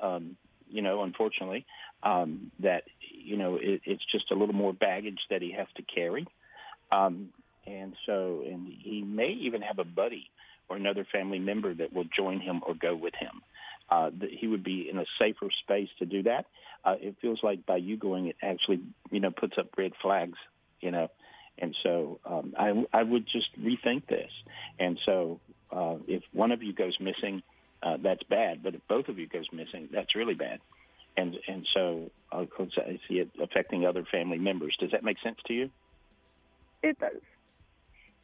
Um, 0.00 0.36
you 0.68 0.82
know, 0.82 1.02
unfortunately, 1.02 1.64
um, 2.06 2.52
that 2.60 2.84
you 3.10 3.36
know 3.36 3.56
it, 3.56 3.82
it's 3.84 4.04
just 4.12 4.30
a 4.30 4.34
little 4.34 4.54
more 4.54 4.72
baggage 4.72 5.18
that 5.30 5.42
he 5.42 5.52
has 5.52 5.66
to 5.76 5.82
carry, 5.82 6.26
um, 6.92 7.30
and 7.66 7.94
so 8.06 8.42
and 8.46 8.72
he 8.80 9.02
may 9.02 9.30
even 9.40 9.62
have 9.62 9.78
a 9.78 9.84
buddy 9.84 10.30
or 10.68 10.76
another 10.76 11.06
family 11.12 11.38
member 11.38 11.74
that 11.74 11.92
will 11.92 12.06
join 12.16 12.40
him 12.40 12.62
or 12.66 12.74
go 12.74 12.94
with 12.94 13.14
him. 13.14 13.42
Uh, 13.88 14.10
that 14.18 14.30
he 14.30 14.48
would 14.48 14.64
be 14.64 14.88
in 14.90 14.98
a 14.98 15.04
safer 15.16 15.48
space 15.62 15.88
to 15.96 16.04
do 16.04 16.24
that. 16.24 16.46
Uh, 16.84 16.96
it 17.00 17.14
feels 17.22 17.38
like 17.44 17.64
by 17.66 17.76
you 17.76 17.96
going, 17.96 18.26
it 18.26 18.36
actually 18.42 18.80
you 19.10 19.20
know 19.20 19.30
puts 19.30 19.54
up 19.58 19.66
red 19.76 19.92
flags. 20.00 20.38
You 20.80 20.90
know, 20.90 21.08
and 21.58 21.74
so 21.82 22.20
um, 22.24 22.54
I, 22.58 22.84
I 22.92 23.02
would 23.02 23.26
just 23.26 23.48
rethink 23.60 24.06
this. 24.06 24.30
And 24.78 24.98
so 25.06 25.40
uh, 25.72 25.96
if 26.06 26.22
one 26.32 26.52
of 26.52 26.62
you 26.62 26.72
goes 26.72 26.96
missing, 27.00 27.42
uh, 27.82 27.96
that's 28.02 28.22
bad. 28.24 28.62
But 28.62 28.74
if 28.74 28.82
both 28.88 29.08
of 29.08 29.18
you 29.18 29.26
goes 29.26 29.46
missing, 29.52 29.88
that's 29.92 30.14
really 30.14 30.34
bad. 30.34 30.60
And 31.16 31.34
and 31.48 31.66
so 31.74 32.10
uh, 32.32 32.44
I 32.60 33.00
see 33.08 33.14
it 33.14 33.30
affecting 33.42 33.86
other 33.86 34.04
family 34.10 34.38
members. 34.38 34.76
Does 34.78 34.90
that 34.92 35.04
make 35.04 35.16
sense 35.22 35.38
to 35.46 35.54
you? 35.54 35.70
It 36.82 36.98
does. 36.98 37.22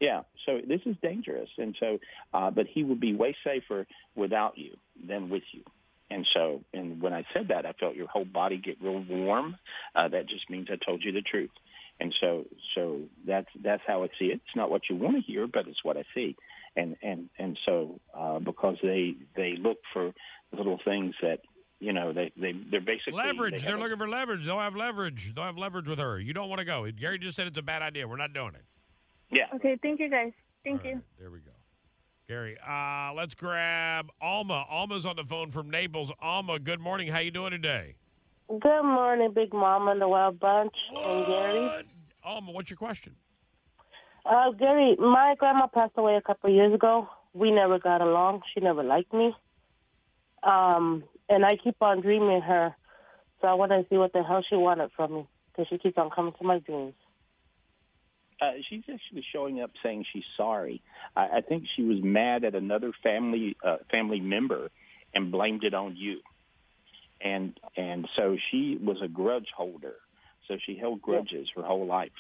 Yeah. 0.01 0.23
So 0.47 0.61
this 0.67 0.81
is 0.85 0.97
dangerous, 1.03 1.49
and 1.59 1.77
so 1.79 1.99
uh, 2.35 2.51
but 2.51 2.67
he 2.67 2.85
would 2.85 3.01
be 3.01 3.15
way 3.15 3.37
safer 3.45 3.87
without 4.15 4.59
you 4.59 4.77
than 5.07 5.31
with 5.31 5.45
you. 5.53 5.63
And 6.11 6.27
so, 6.35 6.61
and 6.75 7.01
when 7.01 7.15
I 7.15 7.25
said 7.33 7.49
that, 7.49 7.65
I 7.65 7.73
felt 7.73 7.97
your 7.97 8.09
whole 8.09 8.27
body 8.27 8.59
get 8.59 8.83
real 8.83 9.03
warm. 9.09 9.57
Uh, 9.95 10.09
that 10.09 10.29
just 10.29 10.51
means 10.51 10.69
I 10.71 10.77
told 10.85 11.03
you 11.03 11.13
the 11.13 11.23
truth. 11.23 11.51
And 12.01 12.13
so, 12.21 12.45
so 12.75 13.01
that's 13.27 13.49
that's 13.63 13.83
how 13.87 14.03
I 14.03 14.09
see 14.19 14.27
it. 14.27 14.41
It's 14.45 14.57
not 14.57 14.71
what 14.71 14.83
you 14.91 14.97
want 14.97 15.17
to 15.17 15.23
hear, 15.23 15.47
but 15.47 15.69
it's 15.69 15.85
what 15.85 15.97
I 15.97 16.05
see. 16.15 16.37
And 16.77 16.97
and 17.03 17.29
and 17.39 17.59
so, 17.65 18.01
uh, 18.13 18.41
because 18.41 18.77
they 18.83 19.15
they 19.37 19.55
look 19.59 19.79
for 19.93 20.13
little 20.53 20.81
things 20.85 21.15
that 21.23 21.41
you 21.83 21.93
know 21.93 22.13
they 22.13 22.31
they 22.37 22.53
they're 22.71 22.81
basically 22.81 23.15
Leverage. 23.15 23.55
they 23.63 23.67
They're 23.67 23.71
have 23.73 23.81
a- 23.81 23.83
looking 23.83 23.99
for 23.99 24.09
leverage. 24.09 24.45
They'll 24.47 24.61
have 24.61 24.77
leverage. 24.77 25.35
They'll 25.35 25.45
have 25.45 25.59
leverage 25.59 25.89
with 25.89 25.99
her. 25.99 26.21
You 26.21 26.33
don't 26.33 26.49
want 26.49 26.61
to 26.61 26.65
go. 26.65 26.87
Gary 26.93 27.19
just 27.19 27.37
said 27.37 27.47
it's 27.47 27.59
a 27.59 27.63
bad 27.63 27.83
idea. 27.83 28.07
We're 28.07 28.17
not 28.17 28.33
doing 28.33 28.55
it. 28.55 28.65
Yeah. 29.31 29.47
Okay, 29.57 29.77
thank 29.83 29.99
you 30.01 30.09
guys. 30.09 30.33
Thank 30.65 30.83
All 30.83 30.87
you. 30.91 30.95
right, 30.97 31.05
there 31.19 31.31
we 31.31 31.39
go. 31.41 31.51
Gary, 32.29 32.57
uh, 32.67 33.13
let's 33.15 33.35
grab 33.35 34.07
Alma. 34.21 34.65
Alma's 34.71 35.05
on 35.05 35.17
the 35.17 35.25
phone 35.25 35.51
from 35.51 35.69
Naples. 35.71 36.13
Alma, 36.23 36.59
good 36.59 36.81
morning. 36.81 37.09
How 37.09 37.19
you 37.19 37.31
doing 37.33 37.51
today? 37.51 37.97
Good 38.49 38.83
morning, 38.85 39.33
Big 39.35 39.53
Mama 39.53 39.91
and 39.93 40.01
the 40.01 40.09
Wild 40.09 40.39
Bunch, 40.39 40.75
and 41.05 41.27
Gary. 41.27 41.71
Alma, 42.25 42.53
what's 42.53 42.71
your 42.71 42.77
question? 42.77 43.17
Uh, 44.25 44.51
Gary, 44.53 44.95
my 45.01 45.35
grandma 45.39 45.67
passed 45.67 45.95
away 45.97 46.15
a 46.15 46.21
couple 46.23 46.49
of 46.51 46.55
years 46.55 46.73
ago. 46.73 47.09
We 47.35 47.51
never 47.51 47.79
got 47.79 48.01
along. 48.01 48.43
She 48.55 48.61
never 48.61 48.83
liked 48.85 49.13
me. 49.13 49.35
Um, 50.43 51.03
and 51.29 51.45
I 51.45 51.57
keep 51.57 51.77
on 51.81 52.01
dreaming 52.01 52.41
her. 52.43 52.75
So 53.41 53.49
I 53.49 53.55
want 53.55 53.73
to 53.73 53.85
see 53.91 53.97
what 53.97 54.13
the 54.13 54.23
hell 54.23 54.45
she 54.49 54.57
wanted 54.57 54.91
from 54.97 55.15
me 55.15 55.29
because 55.51 55.67
she 55.69 55.79
keeps 55.79 55.99
on 55.99 56.11
coming 56.11 56.33
to 56.39 56.45
my 56.45 56.59
dreams. 56.61 56.95
Uh, 58.41 58.53
she's 58.69 58.83
actually 58.93 59.25
showing 59.33 59.61
up 59.61 59.71
saying 59.83 60.05
she's 60.13 60.25
sorry. 60.37 60.83
I, 61.15 61.39
I 61.39 61.41
think 61.41 61.65
she 61.77 61.83
was 61.83 61.99
mad 62.03 62.45
at 62.45 62.55
another 62.55 62.93
family 63.03 63.57
uh, 63.65 63.79
family 63.91 64.21
member 64.21 64.71
and 65.15 65.31
blamed 65.31 65.65
it 65.65 65.75
on 65.75 65.97
you. 65.97 66.21
And 67.21 67.59
and 67.77 68.09
so 68.17 68.37
she 68.51 68.79
was 68.83 68.97
a 69.03 69.09
grudge 69.09 69.49
holder. 69.57 69.95
So 70.49 70.57
she 70.65 70.77
held 70.77 71.01
grudges 71.01 71.49
her 71.55 71.63
whole 71.63 71.87
life. 71.87 72.11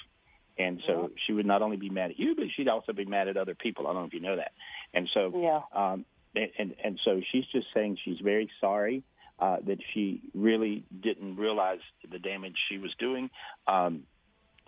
And 0.59 0.83
so 0.87 1.11
she 1.27 1.33
would 1.33 1.47
not 1.47 1.63
only 1.63 1.77
be 1.77 1.89
mad 1.89 2.11
at 2.11 2.19
you, 2.19 2.35
but 2.37 2.45
she'd 2.55 2.69
also 2.69 2.93
be 2.93 3.07
mad 3.07 3.27
at 3.27 3.37
other 3.37 3.55
people. 3.55 3.87
I 3.87 3.93
don't 3.93 4.03
know 4.03 4.07
if 4.07 4.15
you 4.15 4.21
know 4.21 4.37
that. 4.37 4.53
And 4.95 5.09
so 5.13 5.33
Yeah. 5.35 5.63
um, 5.75 6.05
and, 6.35 6.51
and 6.59 6.75
and 6.85 7.01
so 7.05 7.21
she's 7.31 7.45
just 7.53 7.67
saying 7.75 7.99
she's 8.05 8.21
very 8.23 8.51
sorry 8.61 9.03
uh, 9.39 9.57
that 9.67 9.79
she 9.93 10.23
really 10.35 10.85
didn't 11.03 11.37
realize 11.37 11.81
the 12.11 12.19
damage 12.19 12.55
she 12.69 12.79
was 12.79 12.95
doing. 12.99 13.31
Um, 13.67 14.05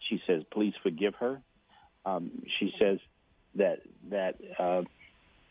she 0.09 0.21
says, 0.27 0.43
"Please 0.53 0.75
forgive 0.83 1.15
her." 1.17 1.41
Um, 2.05 2.31
she 2.59 2.73
says 2.79 2.99
that 3.57 3.81
that 4.11 4.35
uh, 4.59 4.83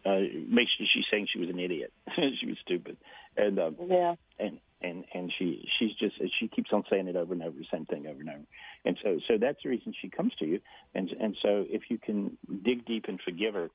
uh, 0.05 0.19
makes 0.49 0.71
she's 0.77 1.05
saying 1.09 1.27
she 1.31 1.39
was 1.39 1.49
an 1.49 1.59
idiot. 1.59 1.91
she 2.15 2.45
was 2.45 2.57
stupid, 2.61 2.97
and 3.37 3.59
um, 3.59 3.75
Yeah. 3.89 4.15
and 4.39 4.59
and 4.81 5.05
and 5.13 5.31
she 5.39 5.67
she's 5.79 5.93
just 5.95 6.15
she 6.39 6.47
keeps 6.47 6.71
on 6.73 6.83
saying 6.89 7.07
it 7.07 7.15
over 7.15 7.33
and 7.33 7.41
over, 7.41 7.57
the 7.57 7.65
same 7.71 7.85
thing 7.85 8.05
over 8.07 8.19
and 8.19 8.29
over. 8.29 8.43
And 8.85 8.97
so 9.01 9.19
so 9.27 9.37
that's 9.39 9.59
the 9.63 9.69
reason 9.69 9.93
she 10.01 10.09
comes 10.09 10.33
to 10.39 10.45
you. 10.45 10.59
And 10.93 11.09
and 11.11 11.35
so 11.41 11.65
if 11.69 11.83
you 11.89 11.97
can 11.97 12.37
dig 12.63 12.85
deep 12.85 13.05
and 13.07 13.19
forgive 13.23 13.53
her, 13.53 13.69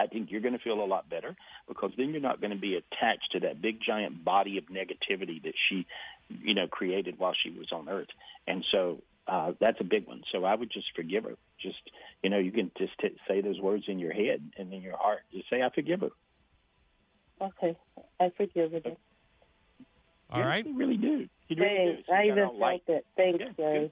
I 0.00 0.06
think 0.06 0.30
you're 0.30 0.40
going 0.40 0.54
to 0.54 0.60
feel 0.60 0.82
a 0.82 0.84
lot 0.86 1.08
better 1.08 1.36
because 1.68 1.92
then 1.96 2.10
you're 2.10 2.20
not 2.20 2.40
going 2.40 2.52
to 2.52 2.58
be 2.58 2.74
attached 2.76 3.30
to 3.32 3.40
that 3.40 3.62
big 3.62 3.78
giant 3.80 4.24
body 4.24 4.58
of 4.58 4.64
negativity 4.64 5.42
that 5.44 5.54
she, 5.68 5.86
you 6.28 6.54
know, 6.54 6.66
created 6.66 7.18
while 7.18 7.34
she 7.42 7.50
was 7.50 7.68
on 7.72 7.88
Earth. 7.88 8.08
And 8.46 8.64
so 8.72 9.02
uh, 9.28 9.52
that's 9.60 9.80
a 9.80 9.84
big 9.84 10.06
one. 10.06 10.22
So 10.32 10.44
I 10.44 10.54
would 10.54 10.70
just 10.72 10.86
forgive 10.96 11.24
her. 11.24 11.36
Just 11.62 11.78
you 12.22 12.30
know, 12.30 12.38
you 12.38 12.50
can 12.52 12.70
just 12.76 12.92
t- 13.00 13.16
say 13.28 13.40
those 13.40 13.60
words 13.60 13.84
in 13.88 13.98
your 13.98 14.12
head 14.12 14.42
and 14.58 14.72
in 14.72 14.82
your 14.82 14.96
heart. 14.96 15.20
Just 15.32 15.48
say, 15.48 15.62
"I 15.62 15.70
forgive 15.74 16.00
her." 16.00 16.10
Okay. 17.40 17.76
I 18.20 18.30
forgive 18.36 18.72
her. 18.72 18.80
then. 18.80 18.96
All 20.30 20.40
Yeah, 20.40 20.46
right. 20.46 20.66
you 20.66 20.76
really 20.76 20.96
do. 20.96 21.28
You 21.48 21.56
really 21.56 21.76
Thanks. 21.94 21.98
do. 21.98 22.04
So 22.08 22.12
I 22.14 22.22
you 22.22 22.32
even 22.32 22.44
gotta 22.44 22.56
like- 22.56 22.88
it. 22.88 23.06
Thanks, 23.16 23.40
Yeah, 23.40 23.52
Gary. 23.56 23.78
good. 23.80 23.90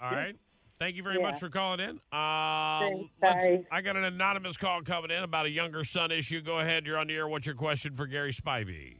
All 0.00 0.10
right. 0.12 0.36
Thank 0.78 0.96
you 0.96 1.02
very 1.02 1.16
Yeah. 1.16 1.30
much 1.30 1.40
for 1.40 1.48
calling 1.48 1.80
in. 1.80 2.00
Uh, 2.12 2.80
Thanks, 2.80 3.10
let's- 3.22 3.66
I 3.70 3.80
got 3.80 3.96
an 3.96 4.04
anonymous 4.04 4.56
call 4.58 4.82
coming 4.82 5.10
in 5.10 5.22
about 5.22 5.46
a 5.46 5.50
younger 5.50 5.84
son 5.84 6.10
issue. 6.10 6.42
Go 6.42 6.58
ahead. 6.58 6.84
You're 6.84 6.98
on 6.98 7.06
the 7.06 7.14
air. 7.14 7.26
What's 7.28 7.46
your 7.46 7.54
question 7.54 7.94
for 7.94 8.06
Gary 8.06 8.32
Spivey? 8.32 8.98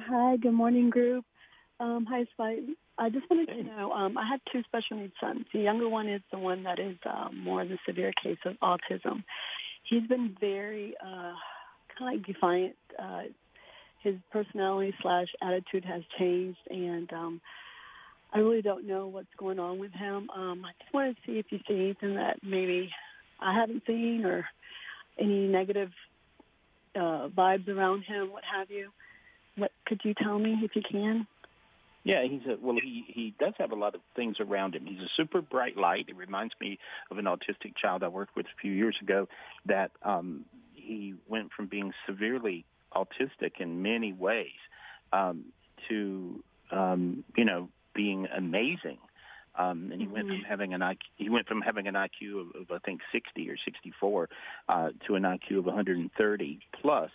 Hi, 0.00 0.36
good 0.36 0.52
morning, 0.52 0.90
group. 0.90 1.24
Um, 1.78 2.06
hi, 2.06 2.26
Spivey. 2.36 2.74
I 2.98 3.10
just 3.10 3.28
wanted 3.30 3.48
to 3.48 3.62
know 3.62 3.92
um, 3.92 4.16
I 4.18 4.26
have 4.26 4.40
two 4.50 4.62
special 4.64 4.96
needs 4.96 5.12
sons. 5.20 5.46
The 5.52 5.60
younger 5.60 5.88
one 5.88 6.08
is 6.08 6.22
the 6.32 6.38
one 6.38 6.62
that 6.64 6.78
is 6.78 6.96
um, 7.04 7.38
more 7.38 7.62
of 7.62 7.68
the 7.68 7.78
severe 7.86 8.12
case 8.12 8.38
of 8.44 8.58
autism. 8.60 9.22
He's 9.84 10.06
been 10.08 10.34
very 10.40 10.94
uh, 11.00 11.34
kind 11.96 12.00
of 12.00 12.00
like 12.00 12.22
defiant. 12.26 12.76
Uh, 12.98 13.24
his 14.02 14.16
personality 14.30 14.94
slash 15.02 15.28
attitude 15.42 15.84
has 15.84 16.02
changed, 16.18 16.58
and 16.70 17.12
um, 17.12 17.40
I 18.32 18.38
really 18.38 18.62
don't 18.62 18.86
know 18.86 19.06
what's 19.06 19.34
going 19.38 19.58
on 19.58 19.78
with 19.78 19.92
him. 19.92 20.28
Um, 20.34 20.64
I 20.64 20.72
just 20.82 20.92
wanted 20.92 21.16
to 21.16 21.22
see 21.26 21.38
if 21.38 21.46
you 21.50 21.58
see 21.66 21.74
anything 21.74 22.16
that 22.16 22.38
maybe 22.42 22.90
I 23.40 23.54
haven't 23.54 23.82
seen, 23.86 24.24
or 24.24 24.46
any 25.18 25.46
negative 25.46 25.90
uh, 26.94 27.28
vibes 27.28 27.68
around 27.68 28.02
him, 28.04 28.32
what 28.32 28.42
have 28.44 28.70
you. 28.70 28.90
What 29.56 29.70
could 29.86 30.00
you 30.04 30.14
tell 30.14 30.38
me 30.38 30.58
if 30.62 30.72
you 30.74 30.82
can? 30.82 31.26
Yeah, 32.04 32.22
he's 32.28 32.42
a 32.46 32.56
well. 32.60 32.76
He 32.80 33.04
he 33.08 33.34
does 33.40 33.54
have 33.58 33.72
a 33.72 33.74
lot 33.74 33.96
of 33.96 34.00
things 34.14 34.36
around 34.38 34.76
him. 34.76 34.86
He's 34.86 35.00
a 35.00 35.10
super 35.16 35.42
bright 35.42 35.76
light. 35.76 36.06
It 36.08 36.16
reminds 36.16 36.54
me 36.60 36.78
of 37.10 37.18
an 37.18 37.24
autistic 37.24 37.76
child 37.80 38.04
I 38.04 38.08
worked 38.08 38.36
with 38.36 38.46
a 38.46 38.60
few 38.60 38.70
years 38.70 38.96
ago. 39.02 39.26
That 39.64 39.90
um, 40.02 40.44
he 40.74 41.14
went 41.26 41.50
from 41.56 41.66
being 41.66 41.92
severely 42.06 42.64
autistic 42.94 43.60
in 43.60 43.82
many 43.82 44.12
ways 44.12 44.54
um, 45.12 45.46
to 45.88 46.44
um, 46.70 47.24
you 47.36 47.44
know 47.44 47.68
being 47.96 48.28
amazing. 48.36 48.98
Um, 49.58 49.90
and 49.90 50.00
he 50.02 50.06
went 50.06 50.28
from 50.28 50.42
having 50.46 50.74
an 50.74 50.82
IQ, 50.82 50.98
he 51.16 51.30
went 51.30 51.48
from 51.48 51.62
having 51.62 51.86
an 51.88 51.94
IQ 51.94 52.40
of, 52.40 52.60
of 52.60 52.70
I 52.70 52.78
think 52.84 53.00
60 53.10 53.48
or 53.48 53.56
64 53.64 54.28
uh, 54.68 54.88
to 55.06 55.14
an 55.14 55.22
IQ 55.22 55.60
of 55.60 55.64
130 55.64 56.60
plus 56.80 57.10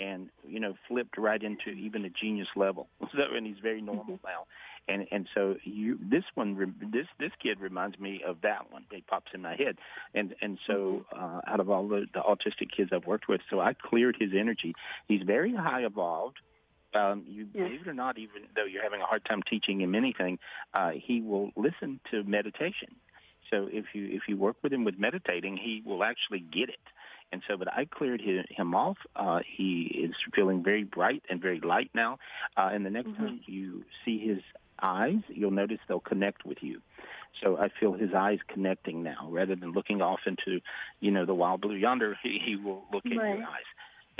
and 0.00 0.30
you 0.48 0.58
know 0.58 0.74
flipped 0.88 1.18
right 1.18 1.42
into 1.42 1.70
even 1.70 2.04
a 2.04 2.10
genius 2.10 2.48
level. 2.56 2.88
So 3.12 3.36
and 3.36 3.44
he's 3.44 3.58
very 3.60 3.82
normal 3.82 4.20
now, 4.24 4.46
and 4.88 5.06
and 5.10 5.28
so 5.34 5.56
you 5.64 5.98
this 6.00 6.22
one 6.34 6.74
this 6.92 7.06
this 7.18 7.32
kid 7.42 7.60
reminds 7.60 7.98
me 7.98 8.22
of 8.24 8.36
that 8.42 8.70
one. 8.70 8.84
It 8.92 9.06
pops 9.08 9.32
in 9.34 9.42
my 9.42 9.56
head, 9.56 9.78
and 10.14 10.34
and 10.40 10.58
so 10.66 11.04
uh, 11.12 11.40
out 11.46 11.58
of 11.58 11.70
all 11.70 11.88
the, 11.88 12.06
the 12.14 12.20
autistic 12.20 12.70
kids 12.74 12.90
I've 12.92 13.06
worked 13.06 13.28
with, 13.28 13.40
so 13.50 13.60
I 13.60 13.74
cleared 13.74 14.16
his 14.18 14.30
energy. 14.38 14.74
He's 15.08 15.22
very 15.22 15.54
high 15.54 15.82
evolved. 15.84 16.38
Um, 16.94 17.24
you 17.26 17.46
believe 17.46 17.82
it 17.82 17.88
or 17.88 17.94
not, 17.94 18.18
even 18.18 18.42
though 18.54 18.64
you're 18.64 18.82
having 18.82 19.00
a 19.00 19.04
hard 19.04 19.24
time 19.24 19.42
teaching 19.48 19.80
him 19.80 19.94
anything, 19.94 20.38
uh, 20.74 20.90
he 20.94 21.20
will 21.20 21.50
listen 21.56 22.00
to 22.10 22.24
meditation. 22.24 22.96
So 23.50 23.68
if 23.70 23.86
you 23.94 24.08
if 24.10 24.22
you 24.28 24.36
work 24.36 24.56
with 24.62 24.72
him 24.72 24.84
with 24.84 24.98
meditating, 24.98 25.56
he 25.56 25.82
will 25.84 26.04
actually 26.04 26.40
get 26.40 26.68
it. 26.68 26.80
And 27.32 27.42
so, 27.48 27.56
but 27.56 27.68
I 27.72 27.84
cleared 27.84 28.20
him, 28.20 28.44
him 28.50 28.74
off. 28.74 28.96
Uh, 29.14 29.40
he 29.56 29.82
is 30.04 30.14
feeling 30.34 30.64
very 30.64 30.82
bright 30.82 31.22
and 31.30 31.40
very 31.40 31.60
light 31.60 31.90
now. 31.94 32.18
Uh, 32.56 32.70
and 32.72 32.84
the 32.84 32.90
next 32.90 33.16
time 33.16 33.40
you 33.46 33.84
see 34.04 34.18
his 34.18 34.38
eyes, 34.82 35.20
you'll 35.28 35.52
notice 35.52 35.78
they'll 35.86 36.00
connect 36.00 36.44
with 36.44 36.58
you. 36.60 36.80
So 37.42 37.56
I 37.56 37.68
feel 37.78 37.92
his 37.92 38.10
eyes 38.16 38.38
connecting 38.52 39.02
now, 39.04 39.28
rather 39.30 39.54
than 39.54 39.72
looking 39.72 40.02
off 40.02 40.20
into, 40.26 40.60
you 40.98 41.10
know, 41.12 41.24
the 41.24 41.34
wild 41.34 41.60
blue 41.60 41.76
yonder. 41.76 42.16
He, 42.22 42.40
he 42.44 42.56
will 42.56 42.82
look 42.92 43.06
at 43.06 43.16
Right. 43.16 43.38
your 43.38 43.46
eyes, 43.46 43.68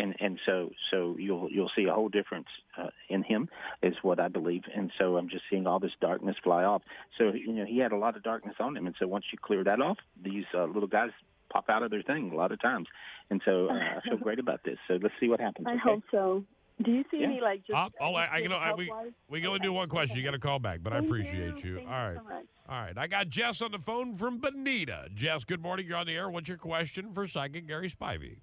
and 0.01 0.15
and 0.21 0.39
so 0.47 0.71
so 0.91 1.17
you'll 1.19 1.49
you'll 1.51 1.71
see 1.77 1.85
a 1.85 1.93
whole 1.93 2.09
difference 2.09 2.49
uh, 2.79 2.89
in 3.09 3.23
him, 3.23 3.49
is 3.83 3.95
what 4.03 4.19
I 4.19 4.29
believe. 4.29 4.63
And 4.75 4.91
so 4.99 5.17
I'm 5.17 5.29
just 5.29 5.45
seeing 5.51 5.67
all 5.67 5.79
this 5.79 5.93
darkness 6.01 6.37
fly 6.43 6.65
off. 6.65 6.83
So 7.19 7.33
you 7.33 7.53
know 7.53 7.65
he 7.65 7.79
had 7.79 7.93
a 7.93 7.97
lot 7.97 8.17
of 8.17 8.23
darkness 8.23 8.57
on 8.61 8.77
him, 8.77 8.87
and 8.87 8.97
so 8.99 9.07
once 9.07 9.27
you 9.33 9.39
clear 9.41 9.63
that 9.65 9.81
off, 9.81 9.99
these 10.23 10.45
uh, 10.55 10.65
little 10.65 10.89
guys 10.89 11.11
pop 11.53 11.69
out 11.69 11.83
of 11.83 11.91
their 11.91 12.03
thing 12.03 12.31
a 12.33 12.37
lot 12.37 12.53
of 12.53 12.61
times. 12.61 12.87
And 13.31 13.41
so 13.45 13.69
uh, 13.69 13.75
I 13.75 14.09
feel 14.09 14.19
great 14.23 14.39
about 14.39 14.61
this. 14.65 14.79
So 14.89 14.99
let's 15.03 15.15
see 15.21 15.29
what 15.29 15.41
happens. 15.41 15.67
I 15.69 15.73
okay? 15.73 15.81
hope 15.85 16.03
so. 16.11 16.45
Do 16.83 16.93
you 16.93 17.05
see 17.11 17.19
Yeah. 17.19 17.27
any 17.27 17.41
like 17.41 17.67
just? 17.67 17.77
I'll, 17.77 17.91
I'll, 18.01 18.17
I, 18.17 18.29
I 18.33 18.41
can, 18.41 18.53
I, 18.53 18.73
we, 18.73 18.91
we 19.29 19.41
can 19.41 19.49
only 19.49 19.59
do 19.61 19.73
one 19.73 19.89
question. 19.89 20.17
You 20.17 20.23
got 20.23 20.31
to 20.31 20.39
call 20.39 20.59
back, 20.59 20.81
but 20.83 20.93
I 20.93 20.99
appreciate 20.99 21.63
you. 21.63 21.71
you. 21.73 21.77
Thank 21.77 21.89
All 21.89 21.95
you 21.95 22.09
right. 22.09 22.17
so 22.17 22.23
much. 22.23 22.45
All 22.69 22.81
right. 22.81 22.97
I 22.97 23.07
got 23.07 23.29
Jess 23.29 23.61
on 23.61 23.73
the 23.73 23.79
phone 23.79 24.17
from 24.17 24.39
Bonita. 24.39 25.09
Jess, 25.15 25.45
good 25.45 25.61
morning. 25.61 25.87
You're 25.87 25.99
on 25.99 26.07
the 26.07 26.15
air. 26.15 26.31
What's 26.31 26.49
your 26.49 26.57
question 26.57 27.13
for 27.13 27.27
Psychic 27.27 27.67
Gary 27.67 27.91
Spivey? 27.91 28.37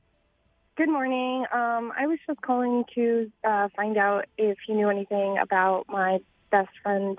Good 0.77 0.89
morning. 0.89 1.43
Um, 1.51 1.91
I 1.97 2.05
was 2.05 2.19
just 2.27 2.39
calling 2.41 2.83
to 2.93 3.31
uh, 3.43 3.67
find 3.75 3.97
out 3.97 4.25
if 4.37 4.59
you 4.67 4.75
knew 4.75 4.89
anything 4.89 5.39
about 5.41 5.85
my 5.89 6.19
best 6.51 6.69
friend's 6.83 7.17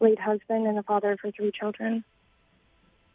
late 0.00 0.18
husband 0.18 0.66
and 0.66 0.74
the 0.78 0.82
father 0.82 1.12
of 1.12 1.20
her 1.20 1.30
three 1.30 1.52
children. 1.52 2.02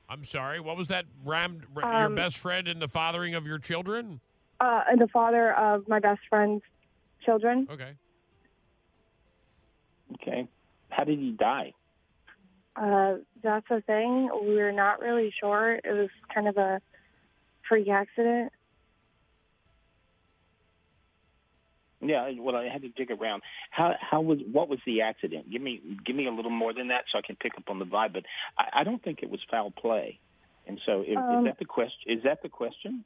I'm 0.07 0.25
sorry. 0.25 0.59
What 0.59 0.77
was 0.77 0.89
that? 0.89 1.05
Ram, 1.25 1.63
your 1.75 1.85
Um, 2.05 2.13
best 2.13 2.37
friend 2.37 2.67
and 2.67 2.79
the 2.79 2.87
fathering 2.87 3.33
of 3.33 3.47
your 3.47 3.57
children? 3.57 4.19
Uh, 4.59 4.83
and 4.87 5.01
the 5.01 5.07
father 5.07 5.53
of 5.53 5.87
my 5.87 5.97
best 5.99 6.21
friend's 6.29 6.63
children. 7.25 7.67
Okay. 7.71 7.93
Okay. 10.21 10.47
How 10.89 11.03
did 11.03 11.17
he 11.17 11.31
die? 11.31 11.73
Uh, 12.75 13.15
that's 13.41 13.67
the 13.69 13.81
thing. 13.81 14.29
We're 14.31 14.71
not 14.71 14.99
really 14.99 15.33
sure. 15.39 15.79
It 15.83 15.91
was 15.93 16.09
kind 16.31 16.47
of 16.47 16.57
a 16.57 16.79
freak 17.67 17.87
accident. 17.87 18.51
Yeah, 22.03 22.31
well, 22.39 22.55
I 22.55 22.67
had 22.67 22.81
to 22.81 22.89
dig 22.89 23.11
around. 23.11 23.43
How 23.71 23.95
how 23.99 24.21
was 24.21 24.39
what 24.51 24.69
was 24.69 24.79
the 24.85 25.01
accident? 25.01 25.49
Give 25.51 25.61
me 25.61 25.81
give 26.05 26.15
me 26.15 26.27
a 26.27 26.31
little 26.31 26.51
more 26.51 26.73
than 26.73 26.89
that 26.89 27.05
so 27.11 27.17
I 27.17 27.21
can 27.21 27.35
pick 27.35 27.53
up 27.57 27.69
on 27.69 27.79
the 27.79 27.85
vibe. 27.85 28.13
But 28.13 28.23
I, 28.57 28.81
I 28.81 28.83
don't 28.83 29.03
think 29.03 29.19
it 29.23 29.29
was 29.29 29.39
foul 29.49 29.71
play. 29.71 30.19
And 30.67 30.79
so, 30.85 31.01
is, 31.01 31.17
Um, 31.17 31.39
is 31.39 31.45
that 31.45 31.59
the 31.59 31.65
question? 31.65 32.17
Is 32.17 32.23
that 32.23 32.41
the 32.41 32.49
question? 32.49 33.03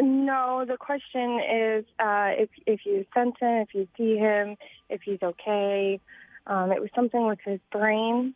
No, 0.00 0.64
the 0.66 0.76
question 0.76 1.40
is 1.40 1.84
uh, 1.98 2.30
if 2.36 2.50
if 2.66 2.80
you 2.84 3.04
sense 3.14 3.34
him, 3.40 3.66
if 3.66 3.74
you 3.74 3.88
see 3.96 4.16
him, 4.16 4.56
if 4.88 5.02
he's 5.02 5.22
okay. 5.22 6.00
Um, 6.46 6.72
it 6.72 6.80
was 6.80 6.90
something 6.94 7.26
with 7.26 7.40
his 7.44 7.60
brain. 7.70 8.34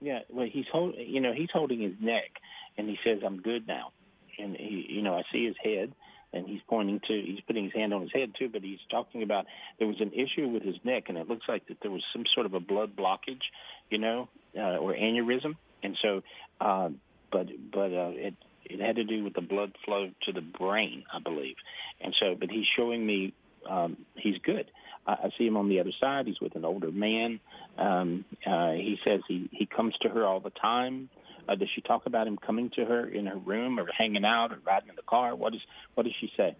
Yeah, 0.00 0.20
well, 0.30 0.46
he's 0.50 0.66
hold, 0.72 0.94
you 0.96 1.20
know, 1.20 1.32
he's 1.32 1.50
holding 1.52 1.80
his 1.80 1.94
neck, 2.00 2.30
and 2.78 2.88
he 2.88 2.98
says, 3.04 3.20
"I'm 3.24 3.40
good 3.40 3.66
now." 3.66 3.92
And 4.38 4.56
he, 4.56 4.86
you 4.88 5.02
know, 5.02 5.14
I 5.14 5.22
see 5.32 5.44
his 5.44 5.56
head, 5.62 5.92
and 6.32 6.46
he's 6.46 6.60
pointing 6.68 7.00
to, 7.08 7.22
he's 7.22 7.40
putting 7.46 7.64
his 7.64 7.72
hand 7.72 7.92
on 7.92 8.02
his 8.02 8.12
head 8.12 8.32
too, 8.38 8.48
but 8.48 8.62
he's 8.62 8.78
talking 8.90 9.22
about 9.22 9.46
there 9.78 9.88
was 9.88 10.00
an 10.00 10.12
issue 10.12 10.48
with 10.48 10.62
his 10.62 10.76
neck, 10.84 11.04
and 11.08 11.18
it 11.18 11.28
looks 11.28 11.46
like 11.48 11.66
that 11.68 11.78
there 11.82 11.90
was 11.90 12.02
some 12.12 12.24
sort 12.34 12.46
of 12.46 12.54
a 12.54 12.60
blood 12.60 12.96
blockage, 12.96 13.42
you 13.90 13.98
know, 13.98 14.28
uh, 14.56 14.76
or 14.76 14.94
aneurysm, 14.94 15.56
and 15.82 15.96
so, 16.00 16.22
uh, 16.60 16.88
but 17.32 17.48
but 17.72 17.92
uh, 17.92 18.12
it 18.14 18.34
it 18.64 18.80
had 18.80 18.96
to 18.96 19.04
do 19.04 19.24
with 19.24 19.34
the 19.34 19.40
blood 19.40 19.72
flow 19.84 20.10
to 20.22 20.32
the 20.32 20.40
brain, 20.40 21.04
I 21.12 21.18
believe, 21.18 21.56
and 22.00 22.14
so, 22.20 22.36
but 22.38 22.50
he's 22.50 22.66
showing 22.76 23.04
me 23.04 23.34
um, 23.68 23.96
he's 24.14 24.38
good. 24.38 24.70
I, 25.06 25.12
I 25.12 25.30
see 25.36 25.46
him 25.46 25.56
on 25.56 25.68
the 25.68 25.80
other 25.80 25.92
side. 26.00 26.26
He's 26.26 26.40
with 26.40 26.54
an 26.56 26.64
older 26.64 26.90
man. 26.90 27.40
Um, 27.78 28.24
uh, 28.46 28.72
he 28.72 28.98
says 29.04 29.20
he 29.26 29.48
he 29.52 29.66
comes 29.66 29.94
to 30.02 30.08
her 30.08 30.24
all 30.24 30.40
the 30.40 30.50
time. 30.50 31.08
Uh, 31.48 31.54
does 31.54 31.68
she 31.74 31.80
talk 31.80 32.06
about 32.06 32.26
him 32.26 32.36
coming 32.36 32.70
to 32.76 32.84
her 32.84 33.08
in 33.08 33.26
her 33.26 33.36
room 33.36 33.78
or 33.78 33.86
hanging 33.96 34.24
out 34.24 34.52
or 34.52 34.58
riding 34.64 34.88
in 34.88 34.96
the 34.96 35.02
car? 35.02 35.34
What 35.34 35.54
is 35.54 35.60
what 35.94 36.04
does 36.04 36.14
she 36.20 36.30
say? 36.36 36.56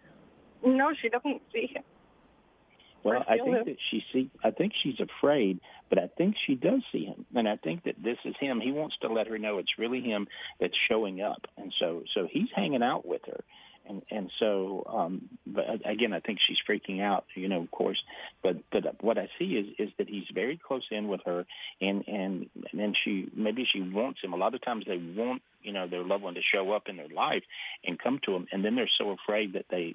No, 0.65 0.93
she 1.01 1.09
doesn't 1.09 1.43
see 1.53 1.69
him. 1.73 1.83
Well, 3.03 3.25
I 3.27 3.39
think 3.39 3.57
him. 3.57 3.65
that 3.65 3.77
she 3.91 4.03
see. 4.13 4.31
I 4.45 4.51
think 4.51 4.73
she's 4.83 5.01
afraid, 5.01 5.61
but 5.89 5.99
I 5.99 6.09
think 6.19 6.35
she 6.47 6.55
does 6.55 6.83
see 6.93 7.05
him, 7.07 7.25
and 7.35 7.49
I 7.49 7.57
think 7.57 7.85
that 7.85 7.95
this 8.03 8.19
is 8.25 8.35
him. 8.39 8.61
He 8.61 8.73
wants 8.73 8.97
to 9.01 9.09
let 9.09 9.27
her 9.29 9.39
know 9.39 9.59
it's 9.59 9.79
really 9.79 10.03
him 10.03 10.29
that's 10.61 10.75
showing 10.89 11.23
up, 11.23 11.47
and 11.57 11.73
so 11.81 12.03
so 12.15 12.29
he's 12.31 12.49
hanging 12.55 12.83
out 12.83 13.07
with 13.07 13.23
her, 13.27 13.43
and 13.91 14.03
and 14.11 14.31
so 14.39 14.85
um, 14.87 15.29
but 15.47 15.65
again, 15.85 16.13
I 16.13 16.21
think 16.21 16.39
she's 16.47 16.59
freaking 16.69 17.03
out, 17.03 17.25
you 17.35 17.49
know, 17.49 17.63
of 17.63 17.71
course, 17.71 18.01
but 18.43 18.57
but 18.71 19.03
what 19.03 19.19
I 19.19 19.29
see 19.39 19.57
is 19.57 19.67
is 19.79 19.93
that 19.99 20.09
he's 20.09 20.25
very 20.33 20.57
close 20.57 20.87
in 20.91 21.09
with 21.09 21.21
her, 21.27 21.45
and 21.81 22.05
and 22.07 22.49
and 22.55 22.81
then 22.81 22.95
she 23.05 23.29
maybe 23.35 23.67
she 23.71 23.81
wants 23.81 24.21
him. 24.23 24.33
A 24.33 24.37
lot 24.37 24.55
of 24.55 24.63
times 24.63 24.85
they 24.87 24.97
want 24.97 25.43
you 25.63 25.73
know 25.73 25.87
their 25.89 26.05
loved 26.05 26.23
one 26.23 26.35
to 26.35 26.41
show 26.55 26.73
up 26.73 26.85
in 26.89 26.97
their 26.97 27.09
life 27.09 27.43
and 27.85 27.99
come 27.99 28.21
to 28.25 28.33
them, 28.33 28.47
and 28.53 28.65
then 28.65 28.77
they're 28.77 28.91
so 28.99 29.11
afraid 29.11 29.55
that 29.55 29.67
they 29.71 29.95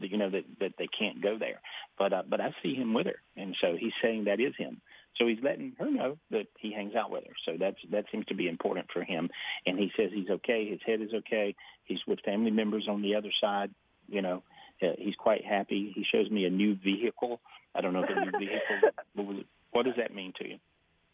that 0.00 0.10
you 0.10 0.18
know 0.18 0.30
that 0.30 0.44
that 0.60 0.72
they 0.78 0.88
can't 0.98 1.22
go 1.22 1.38
there. 1.38 1.60
But 1.98 2.12
uh, 2.12 2.22
but 2.28 2.40
I 2.40 2.54
see 2.62 2.74
him 2.74 2.94
with 2.94 3.06
her, 3.06 3.20
and 3.36 3.56
so 3.60 3.76
he's 3.78 3.92
saying 4.02 4.24
that 4.24 4.40
is 4.40 4.54
him. 4.56 4.80
So 5.16 5.26
he's 5.26 5.38
letting 5.42 5.74
her 5.78 5.90
know 5.90 6.18
that 6.30 6.46
he 6.58 6.72
hangs 6.72 6.94
out 6.94 7.10
with 7.10 7.24
her. 7.24 7.34
So 7.44 7.56
that's 7.58 7.76
that 7.90 8.06
seems 8.10 8.26
to 8.26 8.34
be 8.34 8.48
important 8.48 8.86
for 8.92 9.04
him. 9.04 9.30
And 9.66 9.78
he 9.78 9.90
says 9.96 10.10
he's 10.12 10.30
okay. 10.30 10.68
His 10.68 10.80
head 10.84 11.00
is 11.00 11.12
okay. 11.12 11.54
He's 11.84 12.00
with 12.06 12.20
family 12.20 12.50
members 12.50 12.86
on 12.88 13.02
the 13.02 13.14
other 13.14 13.30
side. 13.40 13.70
You 14.08 14.22
know, 14.22 14.42
uh, 14.82 14.92
he's 14.98 15.14
quite 15.14 15.44
happy. 15.44 15.92
He 15.94 16.04
shows 16.10 16.30
me 16.30 16.44
a 16.44 16.50
new 16.50 16.76
vehicle. 16.76 17.40
I 17.74 17.80
don't 17.80 17.92
know 17.92 18.02
the 18.02 18.20
new 18.20 18.38
vehicle. 18.38 18.90
What, 19.14 19.26
was 19.26 19.36
what 19.72 19.84
does 19.84 19.96
that 19.98 20.14
mean 20.14 20.32
to 20.38 20.48
you? 20.48 20.58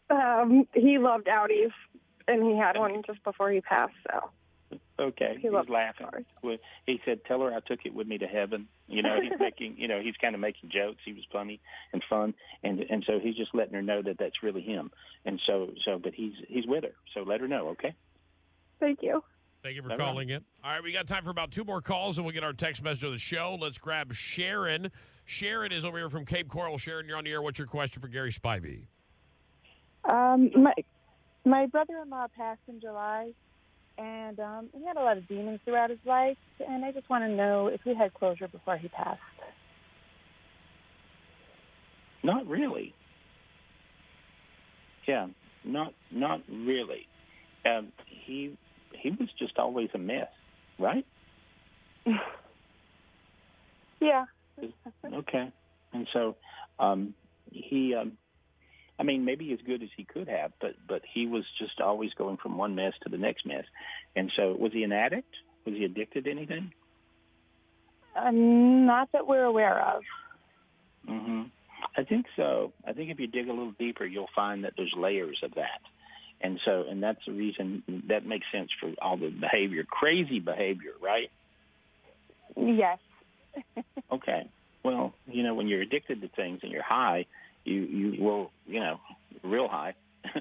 Um, 0.09 0.65
he 0.73 0.97
loved 0.97 1.27
Audis, 1.27 1.73
and 2.29 2.43
he 2.43 2.57
had 2.57 2.77
one 2.77 3.01
just 3.05 3.21
before 3.25 3.51
he 3.51 3.59
passed. 3.59 3.93
So 4.09 4.29
Okay, 4.99 5.35
He 5.35 5.43
he's 5.43 5.51
loves 5.51 5.69
laughing. 5.69 6.07
Well, 6.43 6.57
He 6.85 6.99
said, 7.05 7.21
"Tell 7.25 7.39
her 7.41 7.53
I 7.53 7.59
took 7.61 7.85
it 7.85 7.93
with 7.93 8.05
me 8.07 8.17
to 8.17 8.27
heaven." 8.27 8.67
You 8.87 9.01
know, 9.01 9.19
he's 9.21 9.31
making, 9.39 9.75
you 9.77 9.87
know, 9.87 10.01
he's 10.01 10.15
kind 10.21 10.35
of 10.35 10.41
making 10.41 10.71
jokes. 10.71 10.99
He 11.05 11.13
was 11.13 11.23
funny 11.31 11.61
and 11.93 12.03
fun, 12.09 12.33
and 12.63 12.81
and 12.81 13.03
so 13.07 13.19
he's 13.19 13.35
just 13.35 13.55
letting 13.55 13.73
her 13.75 13.81
know 13.81 14.01
that 14.01 14.17
that's 14.19 14.43
really 14.43 14.61
him. 14.61 14.91
And 15.25 15.39
so, 15.47 15.69
so, 15.85 15.99
but 16.03 16.13
he's 16.13 16.33
he's 16.47 16.65
with 16.67 16.83
her. 16.83 16.93
So 17.13 17.21
let 17.21 17.39
her 17.41 17.47
know, 17.47 17.69
okay? 17.69 17.93
thank 18.79 18.99
you. 19.01 19.23
Thank 19.61 19.75
you 19.75 19.81
for 19.83 19.91
All 19.91 19.97
right. 19.97 20.05
calling 20.05 20.29
in. 20.29 20.41
All 20.63 20.71
right, 20.71 20.81
we 20.81 20.93
got 20.93 21.05
time 21.05 21.23
for 21.23 21.31
about 21.31 21.51
two 21.51 21.65
more 21.65 21.81
calls, 21.81 22.17
and 22.17 22.25
we'll 22.25 22.33
get 22.33 22.45
our 22.45 22.53
text 22.53 22.81
message 22.81 23.03
of 23.03 23.11
the 23.11 23.17
show. 23.17 23.57
Let's 23.59 23.77
grab 23.77 24.13
Sharon. 24.13 24.89
Sharon 25.25 25.73
is 25.73 25.83
over 25.83 25.97
here 25.97 26.09
from 26.09 26.25
Cape 26.25 26.47
Coral. 26.47 26.77
Sharon, 26.77 27.07
you're 27.07 27.17
on 27.17 27.25
the 27.25 27.31
air. 27.31 27.41
What's 27.41 27.59
your 27.59 27.67
question 27.67 28.01
for 28.01 28.07
Gary 28.07 28.31
Spivey? 28.31 28.83
Um, 30.05 30.49
my 30.55 30.73
my 31.45 31.65
brother-in-law 31.67 32.27
passed 32.37 32.61
in 32.67 32.79
July, 32.79 33.33
and 33.99 34.39
um, 34.39 34.69
he 34.73 34.85
had 34.85 34.97
a 34.97 35.01
lot 35.01 35.17
of 35.17 35.27
demons 35.27 35.59
throughout 35.65 35.89
his 35.89 35.99
life, 36.05 36.37
and 36.67 36.85
I 36.85 36.91
just 36.91 37.09
want 37.09 37.23
to 37.23 37.29
know 37.29 37.67
if 37.67 37.81
he 37.83 37.93
had 37.93 38.13
closure 38.13 38.47
before 38.47 38.77
he 38.77 38.87
passed. 38.87 39.19
Not 42.23 42.47
really. 42.47 42.93
Yeah, 45.07 45.27
not 45.63 45.93
not 46.11 46.41
really. 46.49 47.07
Um, 47.65 47.91
he 48.07 48.57
he 48.93 49.09
was 49.11 49.29
just 49.37 49.57
always 49.57 49.89
a 49.93 49.97
mess. 49.97 50.27
right? 50.79 51.05
Yeah. 54.01 54.25
Okay. 55.13 55.51
And 55.93 56.07
so 56.13 56.37
um, 56.79 57.13
he, 57.51 57.93
um, 57.93 58.13
I 58.99 59.03
mean, 59.03 59.23
maybe 59.23 59.53
as 59.53 59.59
good 59.65 59.81
as 59.81 59.89
he 59.95 60.03
could 60.03 60.27
have, 60.27 60.51
but 60.59 60.71
but 60.87 61.01
he 61.11 61.25
was 61.25 61.45
just 61.57 61.79
always 61.79 62.13
going 62.15 62.37
from 62.37 62.57
one 62.57 62.75
mess 62.75 62.93
to 63.03 63.09
the 63.09 63.17
next 63.17 63.45
mess. 63.45 63.63
And 64.15 64.31
so, 64.35 64.55
was 64.59 64.73
he 64.73 64.83
an 64.83 64.91
addict? 64.91 65.33
Was 65.65 65.75
he 65.75 65.85
addicted 65.85 66.25
to 66.25 66.31
anything? 66.31 66.73
Uh, 68.15 68.31
not 68.31 69.11
that 69.13 69.27
we're 69.27 69.45
aware 69.45 69.79
of. 69.95 70.01
Mm-hmm. 71.07 71.43
I 71.97 72.03
think 72.03 72.25
so. 72.35 72.73
I 72.85 72.93
think 72.93 73.09
if 73.09 73.19
you 73.19 73.27
dig 73.27 73.47
a 73.47 73.53
little 73.53 73.73
deeper, 73.79 74.05
you'll 74.05 74.29
find 74.35 74.63
that 74.63 74.73
there's 74.75 74.93
layers 74.97 75.39
of 75.43 75.55
that. 75.55 75.81
And 76.41 76.59
so, 76.65 76.85
and 76.89 77.03
that's 77.03 77.19
the 77.25 77.33
reason 77.33 77.83
that 78.07 78.25
makes 78.25 78.45
sense 78.51 78.69
for 78.79 78.93
all 79.01 79.17
the 79.17 79.29
behavior, 79.29 79.83
crazy 79.83 80.39
behavior, 80.39 80.93
right? 81.01 81.29
Yes. 82.55 82.99
Okay. 84.11 84.49
Well, 84.83 85.13
you 85.27 85.43
know, 85.43 85.53
when 85.53 85.67
you're 85.67 85.81
addicted 85.81 86.21
to 86.21 86.29
things 86.29 86.61
and 86.63 86.71
you're 86.71 86.81
high, 86.81 87.27
you 87.69 87.81
you 87.81 88.23
will, 88.23 88.51
you 88.65 88.79
know, 88.79 88.99
real 89.43 89.67
high. 89.67 89.93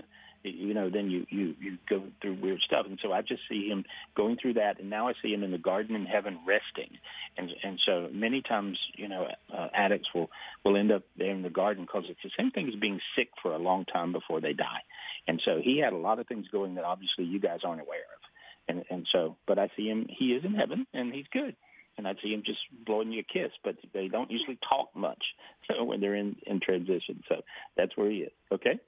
you 0.43 0.73
know, 0.73 0.89
then 0.91 1.11
you 1.11 1.27
you 1.29 1.55
you 1.61 1.79
go 1.89 2.03
through 2.21 2.41
weird 2.41 2.61
stuff, 2.61 2.87
and 2.87 2.99
so 3.03 3.13
I 3.13 3.23
just 3.23 3.43
see 3.49 3.69
him 3.69 3.85
going 4.17 4.37
through 4.41 4.55
that, 4.55 4.81
and 4.81 4.89
now 4.89 5.09
I 5.09 5.13
see 5.23 5.33
him 5.33 5.43
in 5.43 5.51
the 5.51 5.59
garden 5.59 5.95
in 5.95 6.07
heaven 6.07 6.39
resting, 6.47 6.99
and 7.37 7.51
and 7.63 7.79
so 7.85 8.09
many 8.13 8.43
times, 8.43 8.79
you 8.97 9.09
know, 9.09 9.27
uh, 9.53 9.69
addicts 9.75 10.09
will 10.15 10.31
will 10.65 10.77
end 10.77 10.93
up 10.93 11.03
there 11.17 11.31
in 11.31 11.43
the 11.43 11.51
garden 11.51 11.85
because 11.85 12.05
it's 12.09 12.23
the 12.23 12.31
same 12.39 12.51
thing 12.51 12.69
as 12.69 12.81
being 12.81 13.01
sick 13.17 13.29
for 13.43 13.53
a 13.53 13.59
long 13.59 13.85
time 13.85 14.13
before 14.13 14.41
they 14.41 14.53
die, 14.53 14.83
and 15.27 15.41
so 15.45 15.61
he 15.63 15.79
had 15.79 15.93
a 15.93 15.97
lot 15.97 16.19
of 16.19 16.27
things 16.27 16.47
going 16.51 16.77
that 16.77 16.85
obviously 16.85 17.25
you 17.25 17.41
guys 17.41 17.61
aren't 17.65 17.81
aware 17.81 18.07
of, 18.15 18.75
and 18.75 18.85
and 18.91 19.07
so, 19.13 19.37
but 19.47 19.59
I 19.59 19.69
see 19.77 19.87
him, 19.89 20.07
he 20.09 20.27
is 20.27 20.45
in 20.45 20.55
heaven, 20.55 20.87
and 20.95 21.13
he's 21.13 21.27
good 21.33 21.57
and 21.99 22.07
I'd 22.07 22.17
see 22.23 22.33
him 22.33 22.43
just 22.47 22.61
blowing 22.87 23.13
you 23.13 23.21
a 23.21 23.33
kiss, 23.33 23.51
but 23.63 23.77
they 23.93 24.09
don't 24.09 24.31
usually 24.31 24.59
talk 24.69 24.89
much 24.95 25.23
so 25.71 25.85
when 25.85 26.01
they're 26.01 26.15
in 26.15 26.37
in 26.47 26.61
transition. 26.61 27.23
So 27.29 27.43
that's 27.77 27.97
where 27.97 28.11
he 28.11 28.19
is. 28.19 28.33
Okay. 28.51 28.79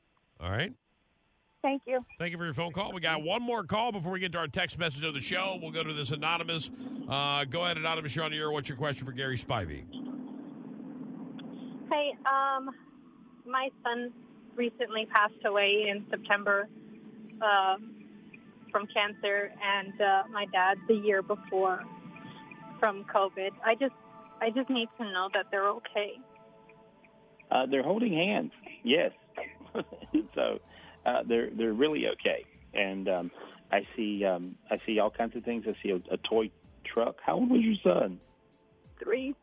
All 0.40 0.50
right. 0.50 0.72
Thank 1.60 1.82
you. 1.86 2.02
Thank 2.18 2.32
you 2.32 2.38
for 2.38 2.44
your 2.44 2.54
phone 2.54 2.72
call. 2.72 2.94
We 2.94 3.02
got 3.02 3.22
one 3.22 3.42
more 3.42 3.64
call 3.64 3.92
before 3.92 4.12
we 4.12 4.20
get 4.20 4.32
to 4.32 4.38
our 4.38 4.48
text 4.48 4.78
message 4.78 5.04
of 5.04 5.12
the 5.12 5.20
show. 5.20 5.58
We'll 5.60 5.72
go 5.72 5.84
to 5.84 5.92
this 5.92 6.10
anonymous. 6.10 6.70
Uh, 7.06 7.44
go 7.44 7.64
ahead, 7.64 7.76
anonymous. 7.76 8.16
You're 8.16 8.24
on 8.24 8.30
the 8.30 8.38
air. 8.38 8.50
What's 8.50 8.70
your 8.70 8.78
question 8.78 9.04
for 9.04 9.12
Gary 9.12 9.36
Spivey? 9.36 9.82
Hey, 11.92 12.12
um, 12.24 12.70
my 13.44 13.68
son 13.82 14.10
recently 14.56 15.06
passed 15.12 15.44
away 15.44 15.88
in 15.90 16.06
September 16.08 16.66
uh, 17.42 17.76
from 18.72 18.86
cancer, 18.94 19.50
and 19.62 20.00
uh, 20.00 20.22
my 20.32 20.46
dad 20.52 20.78
the 20.88 20.94
year 20.94 21.20
before 21.20 21.84
from 22.80 23.04
COVID. 23.04 23.50
I 23.64 23.74
just, 23.74 23.94
I 24.40 24.50
just 24.50 24.68
need 24.70 24.88
to 24.98 25.04
know 25.04 25.28
that 25.34 25.46
they're 25.50 25.68
okay. 25.68 26.14
Uh, 27.50 27.66
they're 27.66 27.82
holding 27.82 28.12
hands. 28.12 28.52
Yes. 28.82 29.12
so 30.34 30.58
uh, 31.06 31.22
they're 31.28 31.50
they're 31.56 31.72
really 31.72 32.06
okay. 32.08 32.44
And 32.74 33.08
um, 33.08 33.30
I 33.72 33.80
see 33.96 34.24
um, 34.24 34.56
I 34.70 34.78
see 34.86 34.98
all 34.98 35.10
kinds 35.10 35.36
of 35.36 35.44
things. 35.44 35.64
I 35.66 35.74
see 35.82 35.90
a, 35.90 35.96
a 36.12 36.16
toy 36.18 36.50
truck. 36.84 37.16
How 37.24 37.34
old 37.34 37.50
was 37.50 37.60
your 37.60 37.76
son? 37.82 38.20
Three. 39.02 39.34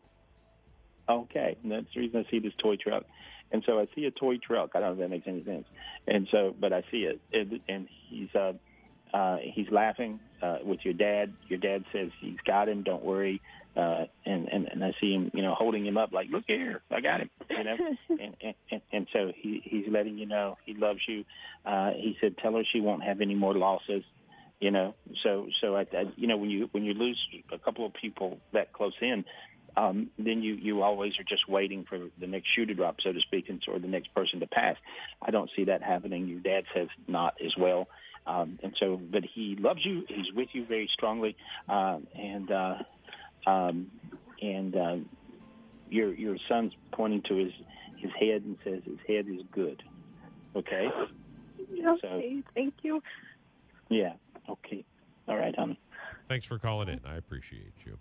Okay, 1.10 1.58
and 1.64 1.72
that's 1.72 1.86
the 1.94 2.02
reason 2.02 2.26
I 2.26 2.30
see 2.30 2.40
this 2.40 2.54
toy 2.62 2.76
truck. 2.76 3.04
And 3.52 3.64
so 3.66 3.80
I 3.80 3.88
see 3.96 4.04
a 4.06 4.12
toy 4.12 4.38
truck. 4.46 4.72
I 4.76 4.82
don't 4.82 4.98
know 4.98 5.04
if 5.04 5.10
that 5.10 5.16
makes 5.16 5.28
any 5.28 5.44
sense. 5.46 5.66
And 6.06 6.28
so, 6.32 6.54
but 6.60 6.74
I 6.74 6.82
see 6.92 7.08
it, 7.08 7.22
and, 7.32 7.62
and 7.70 7.88
he's 8.10 8.28
uh, 8.36 8.54
uh, 9.14 9.38
he's 9.42 9.68
laughing 9.72 10.20
uh, 10.42 10.58
with 10.64 10.80
your 10.84 10.94
dad. 10.94 11.34
Your 11.48 11.60
dad 11.60 11.84
says 11.94 12.10
he's 12.20 12.38
got 12.46 12.70
him. 12.70 12.84
Don't 12.84 13.04
worry. 13.04 13.42
Uh, 13.76 14.06
and, 14.26 14.48
and 14.48 14.68
and 14.72 14.84
I 14.84 14.92
see 15.00 15.14
him, 15.14 15.30
you 15.36 15.44
know, 15.44 15.54
holding 15.54 15.86
him 15.86 15.98
up 15.98 16.12
like, 16.12 16.28
look 16.32 16.46
here, 16.48 16.82
I 16.90 17.00
got 17.00 17.22
him. 17.22 17.30
You 17.50 17.64
know, 17.64 17.76
and, 18.10 18.36
and 18.42 18.56
and 18.72 18.82
and 18.92 19.08
so 19.14 19.32
he 19.36 19.62
he's 19.64 19.86
letting 19.88 20.18
you 20.18 20.26
know 20.26 20.58
he 20.66 20.74
loves 20.74 21.00
you. 21.08 21.26
Uh, 21.64 21.92
he 21.92 22.18
said, 22.20 22.38
tell 22.40 22.54
her 22.54 22.64
she 22.72 22.82
won't 22.82 23.04
have 23.04 23.22
any 23.22 23.36
more 23.36 23.54
losses. 23.54 24.04
You 24.60 24.72
know, 24.72 24.96
so 25.24 25.48
so 25.62 25.76
I, 25.76 25.82
I 25.82 26.06
you 26.16 26.26
know 26.26 26.38
when 26.38 26.50
you 26.50 26.70
when 26.72 26.86
you 26.86 26.96
lose 26.96 27.20
a 27.52 27.60
couple 27.60 27.86
of 27.86 27.94
people 27.94 28.40
that 28.52 28.74
close 28.74 28.96
in, 29.00 29.24
um, 29.78 30.10
then 30.18 30.42
you 30.42 30.56
you 30.56 30.82
always 30.82 31.14
are 31.20 31.24
just 31.24 31.48
waiting 31.48 31.86
for 31.88 32.00
the 32.20 32.26
next 32.26 32.48
shoe 32.56 32.66
to 32.66 32.74
drop, 32.74 32.96
so 33.04 33.14
to 33.14 33.20
speak, 33.20 33.48
and 33.48 33.62
or 33.68 33.78
the 33.78 33.88
next 33.88 34.14
person 34.16 34.40
to 34.40 34.48
pass. 34.48 34.76
I 35.22 35.30
don't 35.30 35.52
see 35.56 35.66
that 35.66 35.84
happening. 35.84 36.28
Your 36.28 36.40
dad 36.40 36.64
says 36.74 36.88
not 37.08 37.36
as 37.46 37.52
well. 37.60 37.88
Um, 38.28 38.60
and 38.62 38.76
so, 38.80 39.00
but 39.12 39.24
he 39.24 39.56
loves 39.58 39.86
you. 39.86 40.04
He's 40.08 40.34
with 40.36 40.50
you 40.52 40.66
very 40.66 40.90
strongly, 40.94 41.36
um, 41.70 42.08
and 42.14 42.52
uh, 42.52 42.76
um, 43.50 43.88
and 44.42 44.76
uh, 44.76 44.96
your 45.90 46.14
your 46.14 46.38
son's 46.50 46.74
pointing 46.94 47.24
to 47.30 47.36
his 47.36 47.54
his 48.02 48.12
head 48.20 48.44
and 48.44 48.58
says 48.64 48.82
his 48.86 49.00
head 49.08 49.26
is 49.28 49.42
good. 49.52 49.82
Okay. 50.56 50.88
Okay, 51.86 52.44
thank 52.54 52.74
you. 52.84 53.02
Yeah. 53.90 54.14
Okay. 54.50 54.84
All 55.28 55.38
right, 55.38 55.56
honey. 55.58 55.80
Thanks 56.28 56.46
for 56.46 56.60
calling 56.60 56.90
in. 56.90 57.00
I 57.06 57.16
appreciate 57.16 57.74
you. 57.86 57.98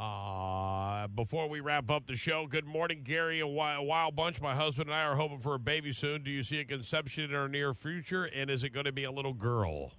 Uh, 0.00 1.06
before 1.08 1.46
we 1.46 1.60
wrap 1.60 1.90
up 1.90 2.06
the 2.06 2.16
show, 2.16 2.46
good 2.46 2.64
morning, 2.64 3.02
Gary. 3.04 3.40
A 3.40 3.46
wild, 3.46 4.16
bunch. 4.16 4.40
My 4.40 4.54
husband 4.54 4.88
and 4.88 4.96
I 4.96 5.02
are 5.02 5.14
hoping 5.14 5.38
for 5.38 5.54
a 5.56 5.58
baby 5.58 5.92
soon. 5.92 6.22
Do 6.22 6.30
you 6.30 6.42
see 6.42 6.58
a 6.58 6.64
conception 6.64 7.24
in 7.24 7.34
our 7.34 7.48
near 7.48 7.74
future? 7.74 8.24
And 8.24 8.48
is 8.48 8.64
it 8.64 8.70
going 8.70 8.86
to 8.86 8.92
be 8.92 9.04
a 9.04 9.10
little 9.10 9.34
girl? 9.34 9.92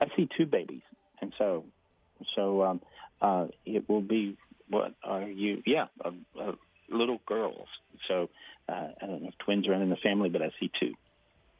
I 0.00 0.06
see 0.16 0.28
two 0.38 0.46
babies, 0.46 0.82
and 1.20 1.32
so 1.38 1.64
so 2.36 2.62
um, 2.62 2.80
uh, 3.20 3.46
it 3.66 3.88
will 3.88 4.00
be 4.00 4.36
what 4.68 4.94
are 5.02 5.22
you? 5.22 5.60
Yeah, 5.66 5.86
uh, 6.04 6.10
uh, 6.40 6.52
little 6.88 7.20
girls. 7.26 7.66
So 8.06 8.30
uh, 8.68 8.88
I 9.02 9.06
don't 9.06 9.22
know 9.22 9.28
if 9.28 9.38
twins 9.44 9.68
run 9.68 9.82
in 9.82 9.90
the 9.90 9.96
family, 9.96 10.28
but 10.28 10.40
I 10.40 10.50
see 10.60 10.70
two. 10.78 10.94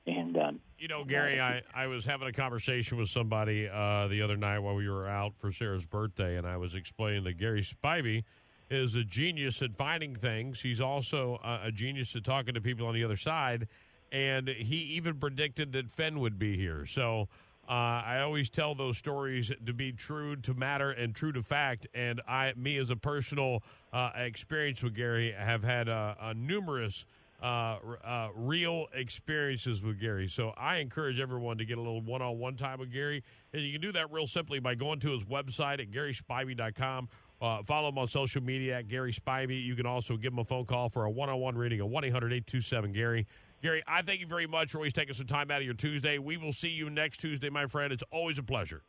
And 0.06 0.36
You 0.78 0.88
know, 0.88 1.04
Gary, 1.04 1.40
I, 1.40 1.62
I 1.74 1.86
was 1.86 2.04
having 2.04 2.26
a 2.26 2.32
conversation 2.32 2.98
with 2.98 3.08
somebody 3.08 3.68
uh, 3.68 4.08
the 4.08 4.20
other 4.22 4.36
night 4.36 4.58
while 4.58 4.74
we 4.74 4.88
were 4.88 5.08
out 5.08 5.32
for 5.38 5.52
Sarah's 5.52 5.86
birthday, 5.86 6.36
and 6.36 6.46
I 6.46 6.56
was 6.56 6.74
explaining 6.74 7.22
that 7.24 7.38
Gary 7.38 7.62
Spivey 7.62 8.24
is 8.68 8.96
a 8.96 9.04
genius 9.04 9.62
at 9.62 9.76
finding 9.76 10.14
things. 10.14 10.60
He's 10.60 10.80
also 10.80 11.38
a, 11.44 11.68
a 11.68 11.72
genius 11.72 12.16
at 12.16 12.24
talking 12.24 12.54
to 12.54 12.60
people 12.60 12.86
on 12.86 12.94
the 12.94 13.04
other 13.04 13.16
side, 13.16 13.68
and 14.10 14.48
he 14.48 14.76
even 14.76 15.18
predicted 15.18 15.72
that 15.72 15.90
Fenn 15.90 16.18
would 16.18 16.38
be 16.38 16.56
here. 16.56 16.84
So 16.84 17.28
uh, 17.68 18.02
I 18.04 18.20
always 18.20 18.50
tell 18.50 18.74
those 18.74 18.98
stories 18.98 19.52
to 19.64 19.72
be 19.72 19.92
true 19.92 20.34
to 20.36 20.52
matter 20.52 20.90
and 20.90 21.14
true 21.14 21.32
to 21.32 21.42
fact. 21.42 21.86
And 21.94 22.20
I, 22.26 22.54
me 22.56 22.76
as 22.78 22.90
a 22.90 22.96
personal 22.96 23.62
uh, 23.92 24.10
experience 24.16 24.82
with 24.82 24.96
Gary, 24.96 25.32
have 25.32 25.62
had 25.62 25.88
uh, 25.88 26.14
numerous 26.34 27.06
uh, 27.42 27.78
uh, 28.04 28.28
real 28.34 28.86
experiences 28.94 29.82
with 29.82 30.00
Gary. 30.00 30.28
So 30.28 30.50
I 30.56 30.76
encourage 30.76 31.18
everyone 31.18 31.58
to 31.58 31.64
get 31.64 31.76
a 31.76 31.80
little 31.80 32.00
one 32.00 32.22
on 32.22 32.38
one 32.38 32.56
time 32.56 32.78
with 32.78 32.92
Gary. 32.92 33.24
And 33.52 33.62
you 33.62 33.72
can 33.72 33.80
do 33.80 33.92
that 33.92 34.12
real 34.12 34.26
simply 34.26 34.60
by 34.60 34.74
going 34.74 35.00
to 35.00 35.10
his 35.10 35.24
website 35.24 35.80
at 35.80 35.90
GarySpivey.com. 35.90 37.08
Uh, 37.40 37.62
follow 37.64 37.88
him 37.88 37.98
on 37.98 38.06
social 38.06 38.40
media 38.40 38.78
at 38.78 38.88
Gary 38.88 39.12
Spivey. 39.12 39.64
You 39.64 39.74
can 39.74 39.86
also 39.86 40.16
give 40.16 40.32
him 40.32 40.38
a 40.38 40.44
phone 40.44 40.64
call 40.64 40.88
for 40.88 41.04
a 41.04 41.10
one 41.10 41.28
on 41.28 41.40
one 41.40 41.58
reading 41.58 41.80
at 41.80 41.88
1 41.88 42.04
800 42.04 42.32
827 42.32 42.92
Gary. 42.92 43.26
Gary, 43.62 43.82
I 43.86 44.02
thank 44.02 44.20
you 44.20 44.26
very 44.26 44.46
much 44.46 44.70
for 44.70 44.78
always 44.78 44.92
taking 44.92 45.14
some 45.14 45.26
time 45.26 45.50
out 45.50 45.58
of 45.58 45.64
your 45.64 45.74
Tuesday. 45.74 46.18
We 46.18 46.36
will 46.36 46.52
see 46.52 46.68
you 46.68 46.88
next 46.90 47.18
Tuesday, 47.18 47.50
my 47.50 47.66
friend. 47.66 47.92
It's 47.92 48.04
always 48.12 48.38
a 48.38 48.42
pleasure. 48.44 48.82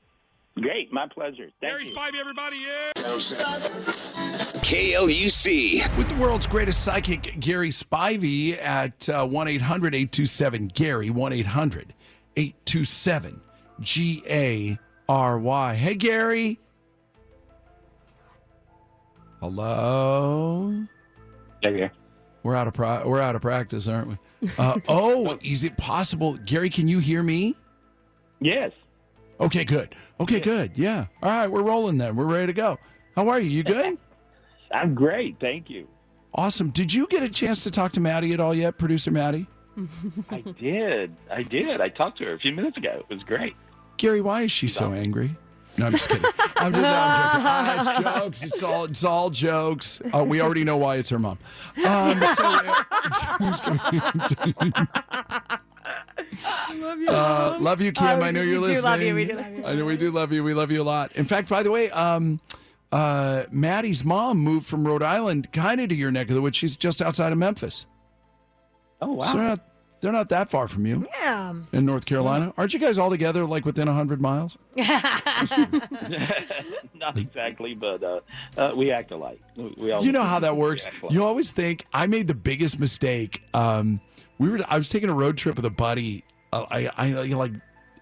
Great, 0.60 0.94
my 0.94 1.08
pleasure. 1.08 1.50
Thank 1.62 1.80
Gary 1.80 1.86
you. 1.88 1.96
Spivey, 1.96 2.20
everybody. 2.20 2.58
Yeah. 2.60 2.92
KLUC. 4.62 5.98
With 5.98 6.10
the 6.10 6.16
world's 6.16 6.46
greatest 6.46 6.84
psychic, 6.84 7.39
Gary 7.39 7.70
Spivey, 7.70 8.58
at 8.62 9.10
uh, 9.10 9.26
1 9.28 9.48
800 9.48 9.96
827 9.96 10.68
Gary, 10.68 11.10
1 11.10 11.34
800 11.34 11.94
827 12.38 13.42
G 13.82 14.24
A 14.30 14.78
R 15.10 15.39
Y. 15.39 15.74
Hey, 15.74 15.96
Gary. 15.96 16.60
Hello. 19.42 20.86
Yeah, 21.63 21.88
We're 22.44 22.56
out 22.56 22.68
of 22.68 22.74
pro- 22.74 23.08
we're 23.08 23.22
out 23.22 23.36
of 23.36 23.42
practice, 23.42 23.88
aren't 23.88 24.10
we? 24.10 24.50
Uh, 24.58 24.78
oh, 24.88 25.38
is 25.42 25.63
it 25.63 25.78
possible, 25.78 26.38
Gary? 26.46 26.70
Can 26.70 26.88
you 26.88 27.00
hear 27.00 27.24
me? 27.24 27.56
Yes. 28.39 28.72
Okay, 29.39 29.63
good. 29.63 29.96
Okay, 30.19 30.39
good. 30.39 30.78
Yeah. 30.78 31.08
All 31.22 31.30
right, 31.30 31.48
we're 31.48 31.63
rolling 31.63 31.98
then. 31.98 32.15
We're 32.15 32.26
ready 32.26 32.48
to 32.48 32.54
go. 32.54 32.80
How 33.15 33.30
are 33.30 33.39
you? 33.39 33.50
You 33.50 33.63
good? 33.63 33.98
I'm 34.72 34.96
great. 34.96 35.38
Thank 35.39 35.69
you. 35.69 35.88
Awesome. 36.34 36.69
Did 36.69 36.93
you 36.93 37.06
get 37.08 37.22
a 37.22 37.30
chance 37.30 37.63
to 37.63 37.72
talk 37.72 37.91
to 37.93 38.00
Maddie 38.00 38.34
at 38.34 38.39
all 38.39 38.56
yet, 38.56 38.78
producer 38.78 39.12
Maddie? 39.12 39.46
I 40.30 40.41
did. 40.60 41.15
I 41.32 41.43
did. 41.43 41.82
I 41.82 41.89
talked 41.89 42.17
to 42.19 42.26
her 42.26 42.34
a 42.34 42.39
few 42.39 42.52
minutes 42.54 42.78
ago. 42.78 43.06
It 43.08 43.13
was 43.13 43.24
great. 43.24 43.56
Gary, 43.98 44.22
why 44.22 44.41
is 44.43 44.52
she 44.52 44.67
so 44.67 44.93
angry? 44.93 45.36
No, 45.78 45.88
I'm 45.88 45.91
just 45.93 46.10
kidding. 46.10 46.24
I'm, 46.58 46.72
no, 46.72 46.80
I'm 46.84 46.84
joking. 46.84 46.84
Ah, 46.86 47.76
it's 47.80 48.39
jokes. 48.39 48.43
It's 48.43 48.63
all 48.63 48.84
it's 48.86 49.04
all 49.04 49.30
jokes. 49.30 50.02
Uh, 50.13 50.24
we 50.24 50.41
already 50.41 50.63
know 50.63 50.78
why 50.78 50.98
it's 50.98 51.10
her 51.10 51.19
mom. 51.19 51.38
Um, 51.86 52.19
so, 52.36 52.62
love 56.80 57.00
you. 57.00 57.10
Uh, 57.10 57.58
love 57.60 57.82
you, 57.82 57.91
Kim. 57.91 58.06
Oh, 58.19 58.22
I 58.24 58.32
know 58.32 58.41
we 58.41 58.48
you're 58.48 58.56
do 58.56 58.62
listening. 58.62 58.84
love 58.84 59.02
you. 59.02 59.15
We 59.15 59.26
do 59.26 59.36
love 59.36 59.52
you. 59.52 59.65
I 59.65 59.76
know 59.76 59.86
we 59.86 59.98
do 59.98 60.12
love 60.12 60.32
you. 60.32 60.43
We 60.43 60.54
love 60.54 60.72
you 60.72 60.82
a 60.82 60.84
lot. 60.84 61.12
In 61.15 61.26
fact, 61.26 61.50
by 61.50 61.63
the 61.63 61.72
way, 61.72 61.89
um, 61.91 62.39
uh, 62.91 63.43
Maddie's 63.52 64.04
mom 64.06 64.38
moved 64.39 64.65
from 64.65 64.86
Rhode 64.88 65.04
Island, 65.04 65.52
kind 65.52 65.82
of 65.82 65.89
to 65.89 65.96
your 65.96 66.12
neck 66.12 66.30
of 66.30 66.36
the 66.36 66.41
woods. 66.41 66.58
She's 66.58 66.78
just 66.78 67.02
outside 67.02 67.32
of 67.32 67.38
Memphis. 67.38 67.86
Oh 69.02 69.13
wow! 69.13 69.26
So 69.26 69.38
they're 69.38 69.48
not, 69.48 69.60
they're 70.02 70.12
not 70.12 70.30
that 70.30 70.50
far 70.50 70.67
from 70.67 70.86
you 70.86 71.08
Yeah. 71.19 71.54
in 71.74 71.86
North 71.86 72.06
Carolina. 72.06 72.54
Aren't 72.58 72.74
you 72.74 72.80
guys 72.80 72.98
all 72.98 73.10
together 73.10 73.46
like 73.46 73.65
within 73.65 73.88
100 73.88 74.22
miles? 74.22 74.58
Not 76.96 77.17
exactly, 77.17 77.74
but 77.74 78.04
uh, 78.04 78.19
uh, 78.58 78.72
we 78.76 78.91
act 78.91 79.12
alike. 79.12 79.41
We, 79.58 79.74
we 79.78 79.91
all 79.91 80.04
you 80.04 80.12
know 80.12 80.24
how 80.24 80.39
that 80.39 80.56
works. 80.56 80.86
we. 81.02 81.10
You 81.15 81.24
always 81.24 81.52
think 81.52 81.86
I 81.93 82.08
made 82.08 82.28
the 82.28 82.34
biggest 82.34 82.80
mistake. 82.80 83.43
Um, 83.54 84.00
we 84.38 84.50
were 84.50 84.60
I 84.67 84.78
was 84.78 84.89
taking 84.89 85.10
a 85.10 85.13
road 85.13 85.38
trip 85.38 85.56
with 85.56 85.65
a 85.65 85.69
buddy. 85.69 86.24
Uh, 86.52 86.65
I 86.69 86.89
I 86.98 87.12
like 87.12 87.54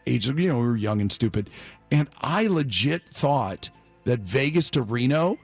age 0.08 0.28
you 0.28 0.48
know 0.48 0.60
we 0.60 0.66
were 0.66 0.78
young 0.78 1.02
and 1.02 1.12
stupid, 1.12 1.50
and 1.92 2.10
I 2.20 2.48
legit 2.48 3.08
thought 3.08 3.70
that 4.06 4.20
Vegas 4.20 4.70
to 4.72 4.82
Reno 4.82 5.38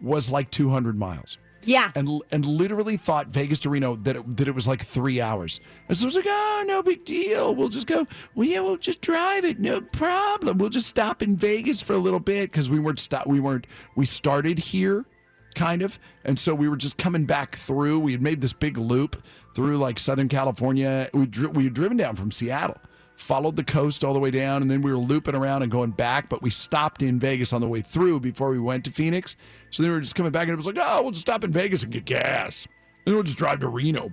was 0.00 0.30
like 0.30 0.50
200 0.50 0.98
miles. 0.98 1.38
Yeah. 1.64 1.92
And 1.94 2.22
and 2.32 2.44
literally 2.44 2.96
thought 2.96 3.28
Vegas 3.28 3.60
to 3.60 3.70
Reno 3.70 3.96
that 3.96 4.16
it, 4.16 4.36
that 4.36 4.48
it 4.48 4.54
was 4.54 4.66
like 4.66 4.82
three 4.82 5.20
hours. 5.20 5.60
And 5.88 5.96
so 5.96 6.04
I 6.04 6.06
was 6.06 6.16
like, 6.16 6.26
oh, 6.28 6.64
no 6.66 6.82
big 6.82 7.04
deal. 7.04 7.54
We'll 7.54 7.68
just 7.68 7.86
go. 7.86 8.06
Well, 8.34 8.48
yeah, 8.48 8.60
we'll 8.60 8.76
just 8.76 9.00
drive 9.00 9.44
it. 9.44 9.60
No 9.60 9.80
problem. 9.80 10.58
We'll 10.58 10.70
just 10.70 10.88
stop 10.88 11.22
in 11.22 11.36
Vegas 11.36 11.80
for 11.80 11.92
a 11.92 11.98
little 11.98 12.20
bit 12.20 12.50
because 12.50 12.70
we 12.70 12.80
weren't 12.80 12.98
stop. 12.98 13.26
We 13.26 13.40
weren't. 13.40 13.66
We 13.94 14.06
started 14.06 14.58
here, 14.58 15.04
kind 15.54 15.82
of, 15.82 15.98
and 16.24 16.38
so 16.38 16.54
we 16.54 16.68
were 16.68 16.76
just 16.76 16.98
coming 16.98 17.24
back 17.24 17.56
through. 17.56 18.00
We 18.00 18.12
had 18.12 18.22
made 18.22 18.40
this 18.40 18.52
big 18.52 18.78
loop 18.78 19.22
through 19.54 19.78
like 19.78 19.98
Southern 19.98 20.28
California. 20.28 21.08
We 21.12 21.26
dri- 21.26 21.48
we 21.48 21.64
had 21.64 21.74
driven 21.74 21.96
down 21.96 22.16
from 22.16 22.30
Seattle. 22.30 22.76
Followed 23.16 23.56
the 23.56 23.62
coast 23.62 24.04
all 24.04 24.14
the 24.14 24.18
way 24.18 24.30
down, 24.30 24.62
and 24.62 24.70
then 24.70 24.82
we 24.82 24.90
were 24.90 24.98
looping 24.98 25.34
around 25.34 25.62
and 25.62 25.70
going 25.70 25.90
back. 25.90 26.28
But 26.28 26.42
we 26.42 26.50
stopped 26.50 27.02
in 27.02 27.20
Vegas 27.20 27.52
on 27.52 27.60
the 27.60 27.68
way 27.68 27.80
through 27.80 28.20
before 28.20 28.50
we 28.50 28.58
went 28.58 28.84
to 28.86 28.90
Phoenix. 28.90 29.36
So 29.70 29.82
then 29.82 29.90
we 29.90 29.96
were 29.96 30.00
just 30.00 30.14
coming 30.14 30.32
back, 30.32 30.44
and 30.44 30.52
it 30.52 30.56
was 30.56 30.66
like, 30.66 30.78
oh, 30.80 31.02
we'll 31.02 31.12
just 31.12 31.20
stop 31.20 31.44
in 31.44 31.52
Vegas 31.52 31.82
and 31.84 31.92
get 31.92 32.04
gas, 32.04 32.66
and 32.66 32.72
then 33.06 33.14
we'll 33.14 33.22
just 33.22 33.38
drive 33.38 33.60
to 33.60 33.68
Reno. 33.68 34.10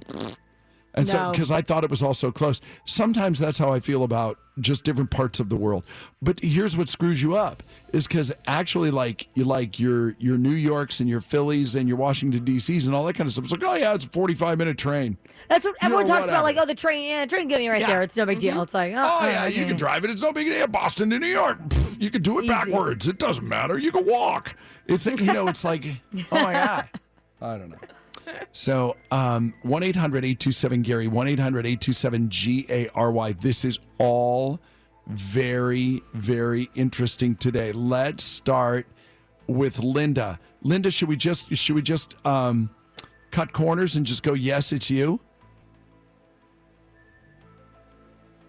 And 0.99 1.09
so, 1.09 1.31
because 1.31 1.51
I 1.51 1.61
thought 1.61 1.83
it 1.83 1.89
was 1.89 2.03
all 2.03 2.13
so 2.13 2.31
close, 2.31 2.61
sometimes 2.85 3.39
that's 3.39 3.57
how 3.57 3.71
I 3.71 3.79
feel 3.79 4.03
about 4.03 4.37
just 4.59 4.83
different 4.83 5.09
parts 5.09 5.39
of 5.39 5.47
the 5.47 5.55
world. 5.55 5.85
But 6.21 6.39
here's 6.41 6.75
what 6.75 6.89
screws 6.89 7.21
you 7.23 7.35
up: 7.35 7.63
is 7.93 8.07
because 8.07 8.31
actually, 8.47 8.91
like 8.91 9.27
you 9.33 9.45
like 9.45 9.79
your 9.79 10.15
your 10.19 10.37
New 10.37 10.51
Yorks 10.51 10.99
and 10.99 11.07
your 11.09 11.21
Phillies 11.21 11.75
and 11.75 11.87
your 11.87 11.97
Washington 11.97 12.43
D.C.s 12.43 12.85
and 12.85 12.95
all 12.95 13.05
that 13.05 13.13
kind 13.13 13.27
of 13.27 13.31
stuff. 13.31 13.45
It's 13.45 13.53
like, 13.53 13.63
oh 13.63 13.75
yeah, 13.75 13.93
it's 13.93 14.05
a 14.05 14.09
45 14.09 14.57
minute 14.57 14.77
train. 14.77 15.17
That's 15.47 15.63
what 15.65 15.71
You 15.81 15.85
everyone 15.85 16.05
know, 16.05 16.13
talks 16.13 16.27
about. 16.27 16.43
Like, 16.43 16.57
oh, 16.59 16.65
the 16.65 16.75
train, 16.75 17.09
yeah, 17.09 17.25
train 17.25 17.47
get 17.47 17.59
me 17.59 17.69
right 17.69 17.81
Yeah. 17.81 17.87
there. 17.87 18.01
It's 18.01 18.15
no 18.17 18.25
big 18.25 18.39
deal. 18.39 18.53
Mm-hmm. 18.53 18.63
It's 18.63 18.73
like, 18.73 18.93
oh, 18.95 19.19
Oh 19.21 19.27
yeah, 19.27 19.45
you 19.47 19.65
can 19.65 19.77
drive 19.77 20.03
it. 20.03 20.11
It's 20.11 20.21
no 20.21 20.33
big 20.33 20.47
deal. 20.47 20.67
Boston 20.67 21.09
to 21.11 21.19
New 21.19 21.27
York, 21.27 21.57
you 21.97 22.09
can 22.11 22.21
do 22.21 22.39
it 22.39 22.43
Easy. 22.45 22.53
backwards. 22.53 23.07
It 23.07 23.17
doesn't 23.17 23.47
matter. 23.47 23.77
You 23.77 23.91
can 23.91 24.05
walk. 24.05 24.55
It's 24.87 25.05
you 25.05 25.15
know, 25.17 25.47
it's 25.47 25.63
like, 25.63 25.85
oh 25.85 26.25
my 26.31 26.53
god, 26.53 26.89
I 27.41 27.57
don't 27.57 27.69
know. 27.69 27.77
So, 28.51 28.95
um, 29.11 29.53
1 29.63 29.83
800 29.83 30.25
827 30.25 30.81
Gary, 30.81 31.07
1 31.07 31.27
800 31.27 31.65
827 31.65 32.29
G 32.29 32.65
A 32.69 32.89
R 32.95 33.11
Y. 33.11 33.31
This 33.33 33.63
is 33.65 33.79
all 33.97 34.59
very, 35.07 36.01
very 36.13 36.69
interesting 36.75 37.35
today. 37.35 37.71
Let's 37.71 38.23
start 38.23 38.87
with 39.47 39.79
Linda. 39.79 40.39
Linda, 40.61 40.91
should 40.91 41.09
we 41.09 41.15
just 41.15 41.55
should 41.55 41.75
we 41.75 41.81
just 41.81 42.15
um, 42.25 42.69
cut 43.31 43.53
corners 43.53 43.95
and 43.95 44.05
just 44.05 44.23
go, 44.23 44.33
yes, 44.33 44.71
it's 44.71 44.89
you? 44.91 45.19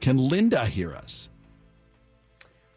Can 0.01 0.17
Linda 0.19 0.65
hear 0.67 0.95
us? 0.95 1.29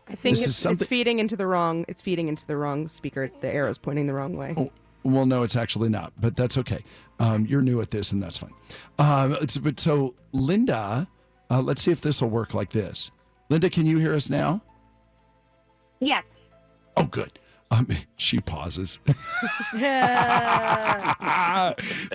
I 0.08 0.16
think 0.16 0.36
This 0.36 0.42
is 0.44 0.48
it's, 0.50 0.58
something- 0.58 0.84
it's 0.84 0.90
feeding 0.90 1.20
into 1.20 1.36
the 1.38 1.48
wrong. 1.48 1.86
It's 1.88 2.02
feeding 2.02 2.28
into 2.28 2.46
the 2.46 2.58
wrong 2.58 2.88
speaker. 2.90 3.32
The 3.40 3.54
arrow's 3.54 3.78
pointing 3.78 4.08
the 4.08 4.14
wrong 4.14 4.36
way. 4.36 4.54
Oh, 4.58 4.72
well, 5.04 5.26
no, 5.26 5.44
it's 5.44 5.56
actually 5.56 5.90
not, 5.90 6.14
but 6.20 6.36
that's 6.36 6.58
okay. 6.58 6.84
Um, 7.20 7.46
you're 7.46 7.62
new 7.62 7.82
at 7.82 7.92
this, 7.92 8.12
and 8.12 8.22
that's 8.22 8.38
fine. 8.38 8.54
Um, 9.00 9.38
it's, 9.42 9.58
but 9.58 9.80
so, 9.80 10.16
Linda, 10.32 11.08
uh, 11.50 11.62
let's 11.62 11.82
see 11.82 11.92
if 11.92 12.02
this 12.02 12.22
will 12.22 12.30
work 12.30 12.54
like 12.54 12.70
this. 12.72 13.12
Linda, 13.50 13.70
can 13.70 13.86
you 13.86 13.98
hear 13.98 14.14
us 14.14 14.30
now? 14.30 14.62
Yes. 16.00 16.24
Oh, 16.98 17.06
good. 17.06 17.40
Um, 17.72 17.88
she 18.18 18.40
pauses. 18.40 19.00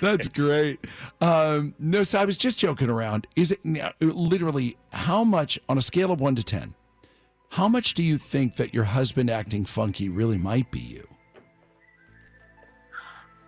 That's 0.01 0.29
great. 0.29 0.79
Um, 1.21 1.75
no, 1.79 2.03
so 2.03 2.19
I 2.19 2.25
was 2.25 2.37
just 2.37 2.59
joking 2.59 2.89
around. 2.89 3.27
Is 3.35 3.51
it 3.51 3.63
now, 3.63 3.91
literally 3.99 4.77
how 4.91 5.23
much 5.23 5.59
on 5.67 5.77
a 5.77 5.81
scale 5.81 6.11
of 6.11 6.21
one 6.21 6.35
to 6.35 6.43
10? 6.43 6.75
How 7.53 7.67
much 7.67 7.93
do 7.95 8.03
you 8.03 8.17
think 8.17 8.55
that 8.57 8.73
your 8.73 8.83
husband 8.83 9.29
acting 9.29 9.65
funky 9.65 10.07
really 10.07 10.37
might 10.37 10.69
be 10.71 10.79
you? 10.79 11.07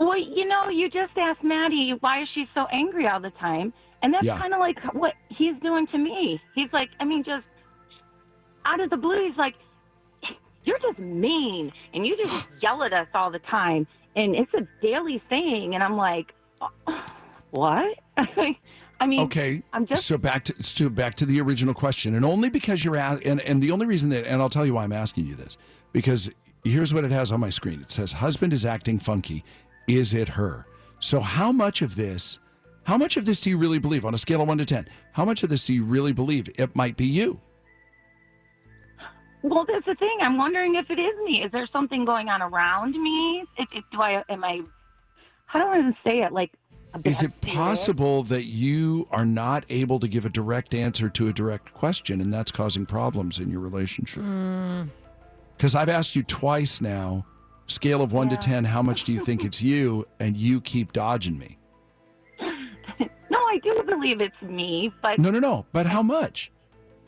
Well, 0.02 0.18
you 0.18 0.48
know, 0.48 0.70
you 0.70 0.90
just 0.90 1.16
asked 1.16 1.44
Maddie 1.44 1.94
why 2.00 2.24
is 2.24 2.28
she 2.34 2.48
so 2.56 2.66
angry 2.72 3.08
all 3.08 3.20
the 3.20 3.30
time, 3.40 3.72
and 4.02 4.12
that's 4.12 4.26
Yeah. 4.26 4.40
kind 4.40 4.52
of 4.52 4.60
like 4.60 4.80
what 4.96 5.14
he's 5.30 5.54
doing 5.62 5.86
to 5.88 5.98
me. 6.00 6.42
He's 6.56 6.74
like, 6.74 6.90
I 7.00 7.06
mean, 7.06 7.24
just 7.24 7.46
out 8.66 8.80
of 8.80 8.90
the 8.90 8.98
blue, 8.98 9.28
he's 9.28 9.38
like, 9.38 9.54
"You're 10.64 10.80
just 10.80 10.98
mean, 10.98 11.72
and 11.94 12.06
you 12.06 12.18
just 12.18 12.48
yell 12.64 12.82
at 12.82 12.94
us 12.94 13.08
all 13.14 13.30
the 13.30 13.40
time, 13.40 13.86
and 14.16 14.36
it's 14.36 14.52
a 14.56 14.68
daily 14.82 15.22
thing." 15.30 15.76
And 15.76 15.84
I'm 15.84 15.98
like, 15.98 16.34
uh, 16.62 16.68
"What?" 17.52 17.96
I 18.18 19.08
mean, 19.08 19.20
okay 19.22 19.62
I'm 19.74 19.86
just 19.88 20.06
so 20.08 20.18
back 20.18 20.46
to 20.46 20.64
so 20.64 20.88
back 20.90 21.16
to 21.16 21.26
the 21.28 21.42
original 21.42 21.74
question 21.74 22.14
and 22.14 22.24
only 22.24 22.50
because 22.50 22.86
you're 22.86 22.98
at 22.98 23.24
and, 23.26 23.42
and 23.42 23.62
the 23.62 23.72
only 23.72 23.88
reason 23.88 24.10
that 24.10 24.28
and 24.28 24.40
i'll 24.44 24.48
tell 24.50 24.64
you 24.64 24.76
why 24.76 24.84
i'm 24.84 24.92
asking 24.92 25.26
you 25.26 25.34
this 25.34 25.58
because 25.92 26.30
here's 26.64 26.94
what 26.94 27.04
it 27.04 27.10
has 27.10 27.32
on 27.32 27.40
my 27.40 27.50
screen 27.50 27.82
it 27.82 27.90
says 27.90 28.12
husband 28.12 28.54
is 28.54 28.64
acting 28.64 29.00
funky 29.00 29.44
is 29.88 30.14
it 30.14 30.30
her 30.30 30.66
so 31.00 31.20
how 31.20 31.52
much 31.52 31.82
of 31.82 31.96
this 31.96 32.40
how 32.84 32.98
much 32.98 33.18
of 33.18 33.26
this 33.26 33.42
do 33.42 33.50
you 33.50 33.58
really 33.58 33.80
believe 33.80 34.06
on 34.06 34.14
a 34.14 34.18
scale 34.18 34.42
of 34.42 34.48
1 34.48 34.58
to 34.58 34.66
10 34.66 34.88
how 35.14 35.26
much 35.26 35.44
of 35.44 35.50
this 35.50 35.66
do 35.66 35.74
you 35.74 35.84
really 35.84 36.14
believe 36.14 36.48
it 36.58 36.76
might 36.76 36.98
be 36.98 37.06
you 37.06 37.40
Well, 39.44 39.66
that's 39.66 39.86
the 39.86 39.96
thing. 39.96 40.18
I'm 40.22 40.38
wondering 40.38 40.76
if 40.76 40.90
it 40.92 41.00
is 41.00 41.16
me. 41.26 41.44
Is 41.44 41.52
there 41.52 41.68
something 41.74 42.06
going 42.06 42.30
on 42.30 42.44
around 42.44 42.92
me? 42.92 43.44
It, 43.58 43.68
it, 43.74 43.84
do 43.92 44.00
I? 44.00 44.24
Am 44.30 44.44
I? 44.44 44.62
How 45.48 45.60
do 45.60 45.66
I 45.66 45.80
even 45.80 45.96
say 46.04 46.22
it? 46.22 46.32
Like, 46.32 46.52
is 47.04 47.24
it 47.24 47.32
spirit? 47.42 47.56
possible 47.56 48.24
that 48.24 48.44
you 48.44 49.08
are 49.12 49.26
not 49.26 49.66
able 49.70 50.00
to 50.00 50.08
give 50.08 50.26
a 50.26 50.30
direct 50.30 50.74
answer 50.74 51.10
to 51.10 51.28
a 51.28 51.34
direct 51.34 51.74
question 51.74 52.20
and 52.22 52.34
that's 52.34 52.52
causing 52.52 52.86
problems 52.86 53.40
in 53.40 53.50
your 53.50 53.62
relationship 53.62 54.24
mm. 54.24 54.90
Because 55.58 55.76
I've 55.76 55.90
asked 55.90 56.16
you 56.16 56.24
twice 56.24 56.82
now, 56.82 57.24
scale 57.68 58.02
of 58.02 58.12
one 58.12 58.30
to 58.30 58.38
10, 58.38 58.66
how 58.66 58.82
much 58.82 59.04
do 59.04 59.14
you 59.14 59.24
think 59.24 59.44
it's 59.46 59.62
you? 59.62 60.08
And 60.20 60.36
you 60.36 60.62
keep 60.62 60.92
dodging 60.94 61.38
me. 61.38 61.58
No, 63.30 63.38
I 63.40 63.60
do 63.64 63.82
believe 63.88 64.20
it's 64.22 64.42
me, 64.42 64.92
but 65.02 65.18
No, 65.20 65.32
no, 65.32 65.40
no. 65.40 65.66
But 65.72 65.86
how 65.86 66.04
much? 66.04 66.52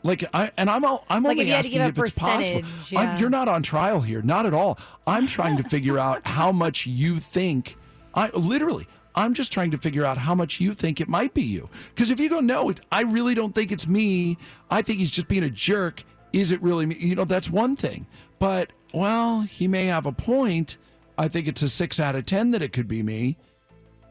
Like, 0.02 0.24
I, 0.34 0.50
and 0.56 0.68
I'm, 0.70 0.84
all, 0.84 1.04
I'm 1.08 1.22
Like 1.22 1.36
if 1.36 1.40
only 1.40 1.48
you 1.50 1.54
had 1.54 1.62
to 1.64 1.68
asking 1.68 1.72
give 1.78 1.98
a 1.98 2.02
if 2.02 2.08
it's 2.08 2.18
possible. 2.18 2.60
percentage, 2.60 2.94
I'm- 2.98 3.08
yeah. 3.08 3.18
you're 3.18 3.30
not 3.30 3.48
on 3.48 3.62
trial 3.62 4.00
here. 4.00 4.22
Not 4.22 4.46
at 4.46 4.54
all. 4.54 4.78
I'm 5.06 5.26
trying 5.26 5.56
to 5.58 5.62
figure 5.62 5.98
out 5.98 6.20
how 6.26 6.50
much 6.52 6.86
you 6.86 7.18
think. 7.18 7.76
I 8.14 8.28
literally, 8.30 8.86
I'm 9.14 9.34
just 9.34 9.52
trying 9.52 9.70
to 9.72 9.78
figure 9.78 10.04
out 10.04 10.16
how 10.18 10.34
much 10.34 10.60
you 10.60 10.72
think 10.74 11.00
it 11.00 11.08
might 11.08 11.34
be 11.34 11.42
you. 11.42 11.68
Because 11.94 12.10
if 12.10 12.20
you 12.20 12.28
go, 12.30 12.40
no, 12.40 12.68
it, 12.70 12.80
I 12.92 13.02
really 13.02 13.34
don't 13.34 13.54
think 13.54 13.72
it's 13.72 13.86
me. 13.86 14.38
I 14.70 14.82
think 14.82 14.98
he's 14.98 15.10
just 15.10 15.28
being 15.28 15.42
a 15.44 15.50
jerk. 15.50 16.02
Is 16.32 16.52
it 16.52 16.62
really 16.62 16.86
me? 16.86 16.96
You 16.98 17.14
know, 17.14 17.24
that's 17.24 17.50
one 17.50 17.74
thing. 17.76 18.06
But, 18.38 18.72
well, 18.94 19.42
he 19.42 19.68
may 19.68 19.86
have 19.86 20.06
a 20.06 20.12
point. 20.12 20.76
I 21.18 21.28
think 21.28 21.46
it's 21.46 21.62
a 21.62 21.68
six 21.68 22.00
out 22.00 22.14
of 22.14 22.26
10 22.26 22.52
that 22.52 22.62
it 22.62 22.72
could 22.72 22.88
be 22.88 23.02
me. 23.02 23.36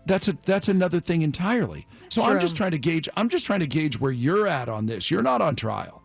That's 0.05 0.27
a 0.27 0.37
that's 0.45 0.67
another 0.67 0.99
thing 0.99 1.21
entirely. 1.21 1.87
So 2.09 2.23
I'm 2.23 2.39
just 2.39 2.57
trying 2.57 2.71
to 2.71 2.77
gauge. 2.77 3.07
I'm 3.15 3.29
just 3.29 3.45
trying 3.45 3.61
to 3.61 3.67
gauge 3.67 3.99
where 3.99 4.11
you're 4.11 4.47
at 4.47 4.67
on 4.67 4.85
this. 4.85 5.09
You're 5.09 5.21
not 5.21 5.41
on 5.41 5.55
trial. 5.55 6.03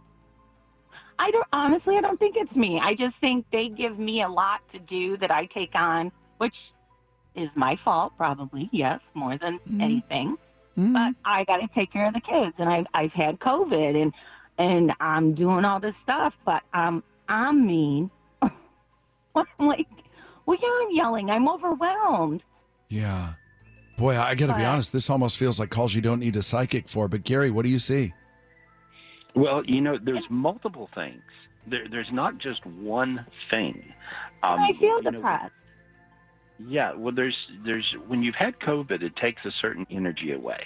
I 1.18 1.32
don't 1.32 1.46
honestly. 1.52 1.96
I 1.96 2.00
don't 2.00 2.18
think 2.18 2.36
it's 2.38 2.54
me. 2.54 2.80
I 2.82 2.94
just 2.94 3.16
think 3.20 3.44
they 3.50 3.68
give 3.68 3.98
me 3.98 4.22
a 4.22 4.28
lot 4.28 4.60
to 4.72 4.78
do 4.78 5.16
that 5.16 5.32
I 5.32 5.46
take 5.46 5.74
on, 5.74 6.12
which 6.38 6.54
is 7.34 7.48
my 7.56 7.76
fault, 7.84 8.12
probably. 8.16 8.68
Yes, 8.72 9.00
more 9.14 9.36
than 9.36 9.58
anything. 9.80 10.36
But 10.92 11.14
I 11.24 11.42
got 11.42 11.56
to 11.56 11.68
take 11.74 11.92
care 11.92 12.06
of 12.06 12.14
the 12.14 12.20
kids, 12.20 12.54
and 12.58 12.68
I've 12.68 12.86
I've 12.94 13.12
had 13.12 13.40
COVID, 13.40 14.00
and 14.00 14.12
and 14.58 14.92
I'm 15.00 15.34
doing 15.34 15.64
all 15.64 15.80
this 15.80 15.94
stuff, 16.04 16.34
but 16.46 16.62
um 16.72 17.02
I'm 17.28 17.66
mean. 17.66 18.12
I'm 19.59 19.66
like, 19.66 19.87
well, 20.46 20.59
yeah, 20.61 20.68
I'm 20.83 20.94
yelling. 20.94 21.31
I'm 21.31 21.48
overwhelmed. 21.48 22.42
Yeah. 22.88 23.35
Boy, 23.96 24.16
I 24.16 24.35
got 24.37 24.46
to 24.46 24.55
be 24.55 24.64
honest. 24.64 24.92
This 24.92 25.11
almost 25.11 25.37
feels 25.37 25.59
like 25.59 25.70
calls 25.70 25.94
you 25.94 26.01
don't 26.01 26.20
need 26.20 26.37
a 26.37 26.42
psychic 26.42 26.88
for. 26.88 27.09
But 27.09 27.24
Gary, 27.24 27.51
what 27.51 27.64
do 27.64 27.70
you 27.70 27.81
see? 27.81 28.14
Well, 29.35 29.62
you 29.66 29.81
know, 29.81 29.98
there's 30.03 30.24
multiple 30.31 30.88
things. 30.94 31.22
There, 31.66 31.87
there's 31.90 32.09
not 32.12 32.38
just 32.38 32.64
one 32.64 33.27
thing. 33.51 33.83
Um, 34.42 34.61
I 34.61 34.70
feel 34.79 34.98
you 34.98 35.03
know, 35.03 35.11
depressed. 35.11 35.53
Yeah, 36.66 36.92
well, 36.94 37.14
there's 37.14 37.37
there's 37.64 37.87
when 38.09 38.22
you've 38.22 38.35
had 38.35 38.59
COVID, 38.61 39.03
it 39.03 39.14
takes 39.16 39.44
a 39.44 39.51
certain 39.61 39.87
energy 39.90 40.33
away, 40.33 40.61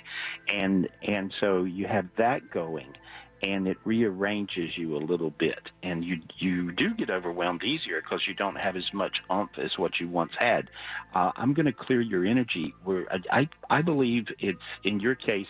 and 0.49 0.89
and 1.07 1.33
so 1.39 1.65
you 1.65 1.87
have 1.87 2.07
that 2.17 2.51
going, 2.51 2.95
and 3.42 3.66
it 3.66 3.76
rearranges 3.85 4.70
you 4.76 4.96
a 4.96 4.98
little 4.98 5.31
bit, 5.31 5.59
and 5.83 6.05
you 6.05 6.16
you 6.38 6.72
do 6.72 6.94
get 6.94 7.11
overwhelmed 7.11 7.62
easier 7.64 8.00
because 8.00 8.20
you 8.28 8.35
don't 8.35 8.57
have 8.64 8.76
as 8.76 8.85
much 8.94 9.16
oomph 9.31 9.50
as 9.59 9.70
what 9.76 9.92
you 10.00 10.09
once 10.09 10.33
had. 10.38 10.70
Uh, 11.14 11.33
I'm 11.37 11.52
going 11.52 11.66
to 11.66 11.72
clear 11.72 12.00
your 12.00 12.24
energy. 12.24 12.72
Where 12.85 13.07
I, 13.12 13.40
I 13.40 13.78
I 13.78 13.83
believe 13.83 14.26
it's 14.38 14.59
in 14.85 15.00
your 15.00 15.16
case, 15.16 15.46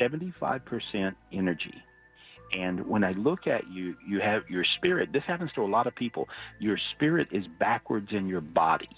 75% 0.00 0.60
energy. 1.32 1.74
And 2.56 2.86
when 2.86 3.02
I 3.02 3.10
look 3.12 3.48
at 3.48 3.68
you, 3.68 3.96
you 4.06 4.20
have 4.20 4.42
your 4.48 4.64
spirit. 4.76 5.12
This 5.12 5.24
happens 5.26 5.50
to 5.56 5.62
a 5.62 5.66
lot 5.66 5.88
of 5.88 5.96
people. 5.96 6.28
Your 6.60 6.78
spirit 6.94 7.28
is 7.32 7.44
backwards 7.58 8.08
in 8.12 8.28
your 8.28 8.40
body. 8.40 8.88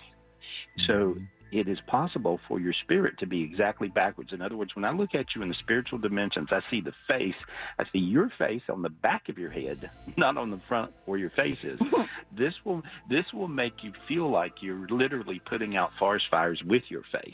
So 0.86 1.16
it 1.50 1.68
is 1.68 1.78
possible 1.86 2.38
for 2.46 2.60
your 2.60 2.74
spirit 2.84 3.18
to 3.18 3.26
be 3.26 3.42
exactly 3.42 3.88
backwards. 3.88 4.32
In 4.32 4.42
other 4.42 4.56
words, 4.56 4.74
when 4.74 4.84
I 4.84 4.92
look 4.92 5.14
at 5.14 5.26
you 5.34 5.42
in 5.42 5.48
the 5.48 5.54
spiritual 5.60 5.98
dimensions, 5.98 6.48
I 6.50 6.60
see 6.70 6.80
the 6.80 6.92
face. 7.06 7.34
I 7.78 7.84
see 7.92 7.98
your 7.98 8.30
face 8.38 8.62
on 8.68 8.82
the 8.82 8.90
back 8.90 9.28
of 9.28 9.38
your 9.38 9.50
head, 9.50 9.90
not 10.16 10.36
on 10.36 10.50
the 10.50 10.60
front 10.68 10.92
where 11.06 11.18
your 11.18 11.30
face 11.30 11.58
is. 11.62 11.78
this 12.36 12.54
will 12.64 12.82
this 13.08 13.24
will 13.32 13.48
make 13.48 13.82
you 13.82 13.92
feel 14.06 14.30
like 14.30 14.52
you're 14.60 14.86
literally 14.88 15.40
putting 15.48 15.76
out 15.76 15.90
forest 15.98 16.26
fires 16.30 16.62
with 16.66 16.82
your 16.88 17.02
face. 17.12 17.32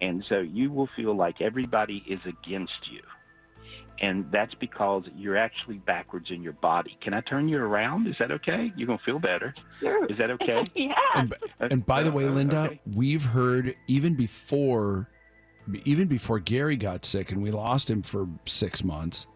And 0.00 0.24
so 0.28 0.40
you 0.40 0.70
will 0.70 0.88
feel 0.94 1.16
like 1.16 1.40
everybody 1.40 2.04
is 2.06 2.20
against 2.26 2.72
you. 2.92 3.00
And 4.00 4.30
that's 4.30 4.52
because 4.54 5.04
you're 5.16 5.38
actually 5.38 5.78
backwards 5.78 6.26
in 6.30 6.42
your 6.42 6.52
body. 6.54 6.98
Can 7.02 7.14
I 7.14 7.22
turn 7.22 7.48
you 7.48 7.58
around? 7.58 8.06
Is 8.06 8.14
that 8.18 8.30
okay? 8.30 8.70
You're 8.76 8.86
going 8.86 8.98
to 8.98 9.04
feel 9.04 9.18
better. 9.18 9.54
Sure. 9.80 10.04
Is 10.06 10.18
that 10.18 10.30
okay? 10.32 10.64
yeah. 10.74 10.92
And, 11.14 11.34
and 11.60 11.86
by 11.86 12.02
the 12.02 12.12
way, 12.12 12.26
Linda, 12.26 12.78
we've 12.94 13.24
heard 13.24 13.74
even 13.86 14.14
before, 14.14 15.08
even 15.84 16.08
before 16.08 16.38
Gary 16.40 16.76
got 16.76 17.06
sick 17.06 17.32
and 17.32 17.42
we 17.42 17.50
lost 17.50 17.88
him 17.88 18.02
for 18.02 18.28
six 18.44 18.84
months, 18.84 19.26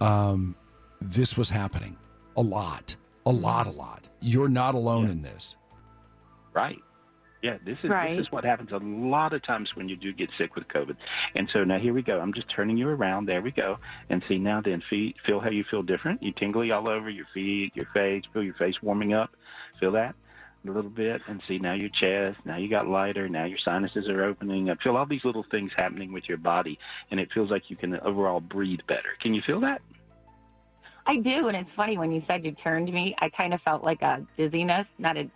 um, 0.00 0.54
this 1.00 1.36
was 1.36 1.50
happening 1.50 1.96
a 2.36 2.42
lot, 2.42 2.94
a 3.24 3.32
lot, 3.32 3.66
a 3.66 3.70
lot. 3.70 4.08
You're 4.20 4.48
not 4.48 4.74
alone 4.74 5.08
in 5.08 5.22
this. 5.22 5.56
Right. 6.52 6.78
Yeah, 7.46 7.58
this 7.64 7.78
is 7.84 7.90
Right. 7.90 8.16
this 8.16 8.26
is 8.26 8.32
what 8.32 8.42
happens 8.44 8.72
a 8.72 8.78
lot 8.78 9.32
of 9.32 9.40
times 9.44 9.70
when 9.76 9.88
you 9.88 9.94
do 9.94 10.12
get 10.12 10.30
sick 10.36 10.56
with 10.56 10.66
COVID. 10.66 10.96
And 11.36 11.48
so 11.52 11.62
now 11.62 11.78
here 11.78 11.94
we 11.94 12.02
go. 12.02 12.18
I'm 12.18 12.32
just 12.32 12.48
turning 12.50 12.76
you 12.76 12.88
around. 12.88 13.26
There 13.26 13.40
we 13.40 13.52
go. 13.52 13.78
And 14.10 14.20
see 14.26 14.36
now 14.36 14.60
then 14.60 14.82
feel, 14.90 15.12
feel 15.24 15.38
how 15.38 15.50
you 15.50 15.62
feel 15.70 15.84
different. 15.84 16.24
You 16.24 16.32
tingly 16.32 16.72
all 16.72 16.88
over 16.88 17.08
your 17.08 17.26
feet, 17.32 17.70
your 17.76 17.86
face. 17.94 18.24
Feel 18.32 18.42
your 18.42 18.54
face 18.54 18.74
warming 18.82 19.12
up. 19.14 19.30
Feel 19.78 19.92
that 19.92 20.16
a 20.66 20.70
little 20.72 20.90
bit. 20.90 21.22
And 21.28 21.40
see 21.46 21.58
now 21.58 21.74
your 21.74 21.90
chest. 21.90 22.44
Now 22.44 22.56
you 22.56 22.68
got 22.68 22.88
lighter. 22.88 23.28
Now 23.28 23.44
your 23.44 23.58
sinuses 23.64 24.08
are 24.08 24.24
opening. 24.24 24.68
I 24.68 24.74
feel 24.82 24.96
all 24.96 25.06
these 25.06 25.24
little 25.24 25.44
things 25.48 25.70
happening 25.76 26.12
with 26.12 26.24
your 26.28 26.38
body, 26.38 26.80
and 27.12 27.20
it 27.20 27.28
feels 27.32 27.52
like 27.52 27.70
you 27.70 27.76
can 27.76 27.96
overall 28.00 28.40
breathe 28.40 28.80
better. 28.88 29.10
Can 29.22 29.34
you 29.34 29.42
feel 29.46 29.60
that? 29.60 29.80
I 31.06 31.18
do, 31.18 31.46
and 31.46 31.56
it's 31.56 31.70
funny 31.76 31.96
when 31.96 32.10
you 32.10 32.24
said 32.26 32.44
you 32.44 32.50
turned 32.64 32.92
me, 32.92 33.14
I 33.20 33.28
kind 33.28 33.54
of 33.54 33.62
felt 33.62 33.84
like 33.84 34.02
a 34.02 34.26
dizziness, 34.36 34.88
not 34.98 35.16
a. 35.16 35.30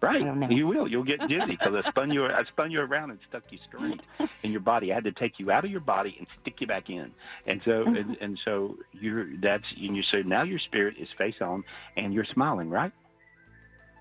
Right. 0.00 0.22
I 0.22 0.34
know. 0.34 0.48
You 0.48 0.66
will. 0.66 0.88
You'll 0.88 1.04
get 1.04 1.20
dizzy 1.20 1.46
because 1.50 1.74
I 1.74 1.88
spun 1.90 2.10
you. 2.10 2.26
I 2.26 2.42
spun 2.52 2.70
you 2.70 2.80
around 2.80 3.10
and 3.10 3.20
stuck 3.28 3.44
you 3.50 3.58
straight 3.68 4.00
in 4.42 4.50
your 4.50 4.60
body. 4.60 4.92
I 4.92 4.96
had 4.96 5.04
to 5.04 5.12
take 5.12 5.38
you 5.38 5.50
out 5.50 5.64
of 5.64 5.70
your 5.70 5.80
body 5.80 6.14
and 6.18 6.26
stick 6.40 6.54
you 6.60 6.66
back 6.66 6.90
in. 6.90 7.10
And 7.46 7.60
so, 7.64 7.70
mm-hmm. 7.70 7.96
and, 7.96 8.16
and 8.20 8.40
so 8.44 8.76
you're. 8.92 9.26
That's 9.40 9.64
and 9.76 9.96
you. 9.96 10.02
So 10.10 10.18
now 10.18 10.42
your 10.42 10.58
spirit 10.58 10.96
is 11.00 11.08
face 11.16 11.34
on, 11.40 11.64
and 11.96 12.12
you're 12.12 12.26
smiling, 12.32 12.68
right? 12.68 12.92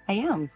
I 0.08 0.13
am. 0.13 0.50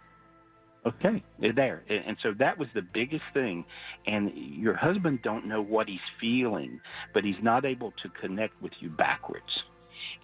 Okay, 0.86 1.24
there, 1.40 1.82
and 1.88 2.04
and 2.06 2.16
so 2.22 2.32
that 2.38 2.58
was 2.58 2.68
the 2.72 2.82
biggest 2.82 3.24
thing. 3.34 3.64
And 4.06 4.30
your 4.36 4.74
husband 4.74 5.20
don't 5.22 5.46
know 5.46 5.60
what 5.60 5.88
he's 5.88 5.98
feeling, 6.20 6.80
but 7.12 7.24
he's 7.24 7.42
not 7.42 7.64
able 7.64 7.92
to 8.02 8.08
connect 8.20 8.62
with 8.62 8.72
you 8.78 8.90
backwards, 8.90 9.64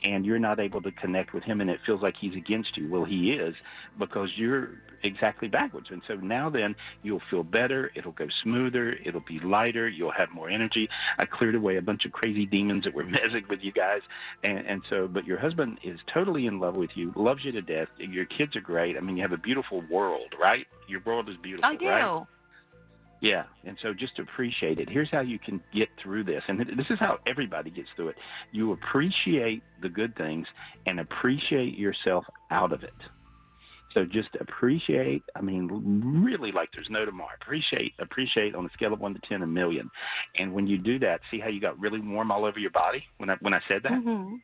and 0.04 0.24
you're 0.24 0.38
not 0.38 0.60
able 0.60 0.82
to 0.82 0.92
connect 0.92 1.32
with 1.32 1.44
him, 1.44 1.60
and 1.60 1.70
it 1.70 1.80
feels 1.84 2.02
like 2.02 2.14
he's 2.20 2.34
against 2.34 2.76
you. 2.76 2.88
Well, 2.88 3.04
he 3.04 3.32
is 3.32 3.54
because 3.98 4.30
you're 4.36 4.70
exactly 5.02 5.48
backwards, 5.48 5.88
and 5.90 6.02
so 6.06 6.14
now 6.14 6.48
then 6.50 6.74
you'll 7.02 7.22
feel 7.30 7.42
better. 7.42 7.90
It'll 7.94 8.12
go 8.12 8.28
smoother. 8.42 8.96
It'll 9.04 9.20
be 9.26 9.40
lighter. 9.40 9.88
You'll 9.88 10.12
have 10.12 10.30
more 10.30 10.48
energy. 10.48 10.88
I 11.18 11.26
cleared 11.26 11.54
away 11.54 11.76
a 11.76 11.82
bunch 11.82 12.04
of 12.04 12.12
crazy 12.12 12.46
demons 12.46 12.84
that 12.84 12.94
were 12.94 13.04
messing 13.18 13.44
with 13.48 13.60
you 13.62 13.72
guys, 13.72 14.00
and, 14.42 14.58
and 14.66 14.82
so. 14.88 15.08
But 15.08 15.26
your 15.26 15.38
husband 15.38 15.78
is 15.82 15.98
totally 16.12 16.46
in 16.46 16.60
love 16.60 16.74
with 16.74 16.90
you, 16.94 17.12
loves 17.16 17.44
you 17.44 17.52
to 17.52 17.62
death. 17.62 17.88
Your 17.98 18.24
kids 18.24 18.56
are 18.56 18.60
great. 18.60 18.96
I 18.96 19.00
mean, 19.00 19.16
you 19.16 19.22
have 19.22 19.32
a 19.32 19.36
beautiful 19.38 19.82
world, 19.90 20.34
right? 20.40 20.66
Your 20.88 21.00
world 21.04 21.28
is 21.28 21.36
beautiful, 21.42 21.70
I 21.70 21.76
do. 21.76 21.86
right? 21.88 22.26
Yeah, 23.22 23.44
and 23.64 23.78
so 23.80 23.94
just 23.94 24.18
appreciate 24.18 24.80
it. 24.80 24.90
Here's 24.90 25.08
how 25.12 25.20
you 25.20 25.38
can 25.38 25.62
get 25.72 25.88
through 26.02 26.24
this, 26.24 26.42
and 26.48 26.58
this 26.58 26.90
is 26.90 26.98
how 26.98 27.18
everybody 27.24 27.70
gets 27.70 27.88
through 27.94 28.08
it. 28.08 28.16
You 28.50 28.72
appreciate 28.72 29.62
the 29.80 29.88
good 29.88 30.16
things 30.16 30.44
and 30.86 30.98
appreciate 30.98 31.78
yourself 31.78 32.24
out 32.50 32.72
of 32.72 32.82
it. 32.82 32.92
So 33.94 34.04
just 34.04 34.30
appreciate. 34.40 35.22
I 35.36 35.40
mean, 35.40 35.68
really, 36.24 36.50
like 36.50 36.70
there's 36.74 36.90
no 36.90 37.04
tomorrow. 37.04 37.30
Appreciate, 37.40 37.92
appreciate 38.00 38.56
on 38.56 38.66
a 38.66 38.70
scale 38.70 38.92
of 38.92 38.98
one 38.98 39.14
to 39.14 39.20
ten, 39.28 39.42
a 39.42 39.46
million. 39.46 39.88
And 40.38 40.52
when 40.52 40.66
you 40.66 40.76
do 40.76 40.98
that, 40.98 41.20
see 41.30 41.38
how 41.38 41.48
you 41.48 41.60
got 41.60 41.78
really 41.78 42.00
warm 42.00 42.32
all 42.32 42.44
over 42.44 42.58
your 42.58 42.70
body 42.72 43.04
when 43.18 43.30
I 43.30 43.36
when 43.36 43.54
I 43.54 43.60
said 43.68 43.84
that. 43.84 43.92
Mhm. 43.92 44.40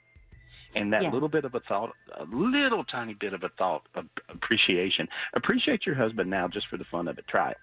And 0.77 0.93
that 0.93 1.03
Yeah. 1.03 1.11
little 1.11 1.31
bit 1.31 1.45
of 1.45 1.57
a 1.57 1.61
thought, 1.61 1.97
a 2.15 2.25
little 2.27 2.85
tiny 2.85 3.15
bit 3.15 3.33
of 3.33 3.43
a 3.43 3.49
thought 3.49 3.89
of 3.95 4.07
appreciation. 4.29 5.09
Appreciate 5.33 5.85
your 5.85 5.97
husband 5.97 6.31
now, 6.31 6.47
just 6.47 6.69
for 6.69 6.77
the 6.77 6.85
fun 6.85 7.09
of 7.09 7.19
it. 7.19 7.27
Try 7.27 7.51
it. 7.51 7.57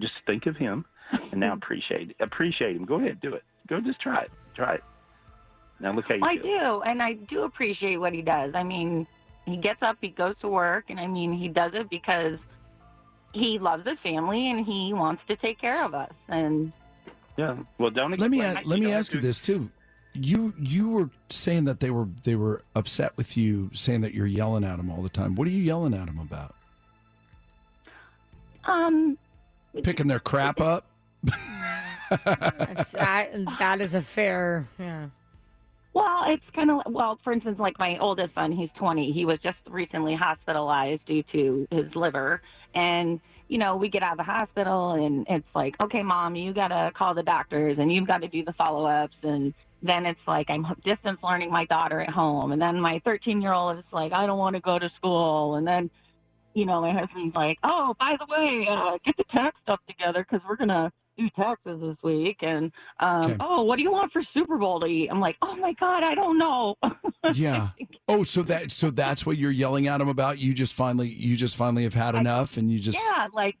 Just 0.00 0.14
think 0.26 0.46
of 0.46 0.56
him, 0.56 0.84
and 1.30 1.40
now 1.40 1.52
appreciate 1.60 2.16
appreciate 2.20 2.76
him. 2.76 2.84
Go 2.84 2.96
ahead, 2.96 3.20
do 3.20 3.34
it. 3.34 3.42
Go, 3.68 3.80
just 3.80 4.00
try 4.00 4.22
it. 4.22 4.30
Try 4.54 4.74
it. 4.74 4.84
Now 5.80 5.92
look 5.94 6.04
how 6.08 6.14
you 6.14 6.24
I 6.24 6.36
feel. 6.36 6.42
do, 6.42 6.82
and 6.82 7.02
I 7.02 7.14
do 7.14 7.42
appreciate 7.42 7.96
what 7.96 8.12
he 8.12 8.22
does. 8.22 8.52
I 8.54 8.62
mean, 8.62 9.06
he 9.46 9.56
gets 9.56 9.82
up, 9.82 9.96
he 10.00 10.08
goes 10.08 10.34
to 10.40 10.48
work, 10.48 10.84
and 10.88 11.00
I 11.00 11.06
mean, 11.06 11.32
he 11.32 11.48
does 11.48 11.72
it 11.74 11.90
because 11.90 12.38
he 13.32 13.58
loves 13.58 13.86
his 13.86 13.98
family 14.02 14.50
and 14.50 14.64
he 14.64 14.92
wants 14.92 15.22
to 15.28 15.36
take 15.36 15.58
care 15.60 15.84
of 15.84 15.94
us. 15.94 16.12
And 16.28 16.72
Yeah. 17.36 17.56
Well, 17.78 17.90
don't. 17.90 18.10
Let 18.18 18.30
me 18.30 18.38
explain 18.40 18.56
a- 18.56 18.60
it. 18.60 18.66
let 18.66 18.78
me 18.80 18.92
ask 18.92 19.12
you 19.12 19.20
this 19.20 19.40
too. 19.40 19.70
You 20.14 20.52
you 20.58 20.90
were 20.90 21.08
saying 21.30 21.64
that 21.64 21.80
they 21.80 21.90
were 21.90 22.06
they 22.24 22.34
were 22.36 22.60
upset 22.76 23.16
with 23.16 23.36
you, 23.36 23.70
saying 23.72 24.02
that 24.02 24.12
you're 24.14 24.26
yelling 24.26 24.62
at 24.64 24.76
them 24.76 24.90
all 24.90 25.02
the 25.02 25.08
time. 25.08 25.34
What 25.34 25.48
are 25.48 25.50
you 25.50 25.62
yelling 25.62 25.94
at 25.94 26.06
them 26.06 26.18
about? 26.18 26.54
um, 28.64 29.18
Picking 29.82 30.06
their 30.06 30.20
crap 30.20 30.60
up? 30.60 30.86
That's, 32.10 32.94
I, 32.94 33.44
that 33.58 33.80
is 33.80 33.94
a 33.94 34.02
fair. 34.02 34.68
Yeah. 34.78 35.06
Well, 35.94 36.24
it's 36.28 36.44
kind 36.54 36.70
of 36.70 36.80
well, 36.86 37.18
for 37.22 37.32
instance, 37.32 37.58
like 37.58 37.78
my 37.78 37.98
oldest 37.98 38.34
son, 38.34 38.52
he's 38.52 38.70
20. 38.78 39.12
He 39.12 39.24
was 39.24 39.38
just 39.42 39.58
recently 39.68 40.14
hospitalized 40.14 41.04
due 41.06 41.22
to 41.32 41.66
his 41.70 41.94
liver, 41.94 42.40
and 42.74 43.20
you 43.48 43.58
know, 43.58 43.76
we 43.76 43.90
get 43.90 44.02
out 44.02 44.12
of 44.12 44.18
the 44.18 44.24
hospital, 44.24 44.92
and 44.92 45.26
it's 45.28 45.46
like, 45.54 45.74
okay, 45.78 46.02
mom, 46.02 46.34
you 46.34 46.54
got 46.54 46.68
to 46.68 46.90
call 46.96 47.14
the 47.14 47.22
doctors, 47.22 47.76
and 47.78 47.92
you've 47.92 48.06
got 48.06 48.22
to 48.22 48.28
do 48.28 48.42
the 48.42 48.54
follow-ups, 48.54 49.16
and 49.22 49.52
then 49.82 50.06
it's 50.06 50.20
like 50.26 50.48
I'm 50.48 50.64
distance 50.84 51.18
learning 51.22 51.50
my 51.50 51.66
daughter 51.66 52.00
at 52.00 52.08
home, 52.08 52.52
and 52.52 52.62
then 52.62 52.80
my 52.80 53.02
13 53.04 53.42
year 53.42 53.52
old 53.52 53.76
is 53.76 53.84
like, 53.92 54.12
I 54.12 54.24
don't 54.24 54.38
want 54.38 54.56
to 54.56 54.60
go 54.60 54.78
to 54.78 54.90
school, 54.96 55.56
and 55.56 55.66
then, 55.66 55.90
you 56.54 56.66
know, 56.66 56.80
my 56.80 56.92
husband's 56.92 57.34
like, 57.34 57.58
oh, 57.64 57.94
by 57.98 58.16
the 58.18 58.26
way, 58.28 58.66
uh, 58.70 58.98
get 59.04 59.16
the 59.16 59.24
tax 59.32 59.56
stuff 59.62 59.80
together 59.88 60.26
because 60.28 60.44
we're 60.48 60.56
gonna 60.56 60.92
do 61.18 61.28
taxes 61.36 61.78
this 61.80 61.96
week, 62.02 62.38
and 62.40 62.72
um, 63.00 63.24
Okay. 63.24 63.36
oh, 63.40 63.62
what 63.62 63.76
do 63.76 63.82
you 63.82 63.92
want 63.92 64.10
for 64.12 64.22
Super 64.32 64.56
Bowl 64.56 64.80
to 64.80 64.86
eat? 64.86 65.08
I'm 65.10 65.20
like, 65.20 65.36
oh 65.42 65.54
my 65.56 65.72
god, 65.74 66.02
I 66.02 66.14
don't 66.14 66.38
know. 66.38 66.76
yeah. 67.34 67.68
Oh, 68.08 68.22
so 68.22 68.42
that 68.44 68.72
so 68.72 68.90
that's 68.90 69.26
what 69.26 69.36
you're 69.36 69.50
yelling 69.50 69.88
at 69.88 70.00
him 70.00 70.08
about? 70.08 70.38
You 70.38 70.54
just 70.54 70.72
finally 70.74 71.08
you 71.08 71.36
just 71.36 71.56
finally 71.56 71.82
have 71.84 71.94
had 71.94 72.14
enough, 72.14 72.56
and 72.56 72.70
you 72.70 72.78
just 72.78 72.98
yeah, 72.98 73.26
like 73.34 73.56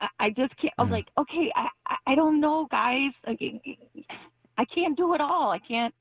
I, 0.00 0.08
I 0.18 0.30
just 0.30 0.56
can't. 0.58 0.72
I'm 0.78 0.90
like, 0.90 1.08
okay, 1.18 1.50
I, 1.54 1.68
I 1.86 1.96
I 2.08 2.14
don't 2.14 2.40
know, 2.40 2.66
guys. 2.70 3.10
Like, 3.26 3.40
I 4.56 4.64
can't 4.64 4.96
do 4.96 5.14
it 5.14 5.20
all. 5.20 5.50
I 5.50 5.58
can't. 5.58 5.94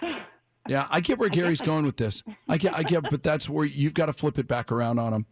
Yeah, 0.68 0.86
I 0.90 1.00
get 1.00 1.18
where 1.18 1.28
Gary's 1.28 1.60
going 1.60 1.84
with 1.84 1.96
this. 1.96 2.22
I 2.48 2.56
get, 2.56 2.74
I 2.74 2.82
get, 2.84 3.02
but 3.10 3.22
that's 3.22 3.48
where 3.48 3.64
you've 3.64 3.94
got 3.94 4.06
to 4.06 4.12
flip 4.12 4.38
it 4.38 4.46
back 4.46 4.70
around 4.70 4.98
on 4.98 5.12
them, 5.12 5.26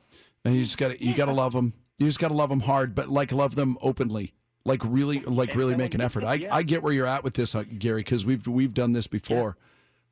and 0.44 0.54
you 0.56 0.62
just 0.62 0.76
got 0.78 0.88
to, 0.88 1.04
you 1.04 1.14
got 1.14 1.26
to 1.26 1.32
love 1.32 1.52
them. 1.52 1.72
You 1.98 2.06
just 2.06 2.18
got 2.18 2.28
to 2.28 2.34
love 2.34 2.48
them 2.48 2.60
hard, 2.60 2.94
but 2.94 3.08
like 3.08 3.30
love 3.30 3.54
them 3.54 3.76
openly, 3.82 4.34
like 4.64 4.80
really, 4.84 5.20
like 5.20 5.54
really 5.54 5.76
make 5.76 5.94
an 5.94 6.00
effort. 6.00 6.24
I, 6.24 6.48
I 6.50 6.62
get 6.62 6.82
where 6.82 6.92
you're 6.92 7.06
at 7.06 7.22
with 7.22 7.34
this, 7.34 7.54
uh, 7.54 7.62
Gary, 7.78 8.00
because 8.00 8.24
we've 8.26 8.44
we've 8.46 8.74
done 8.74 8.92
this 8.92 9.06
before 9.06 9.56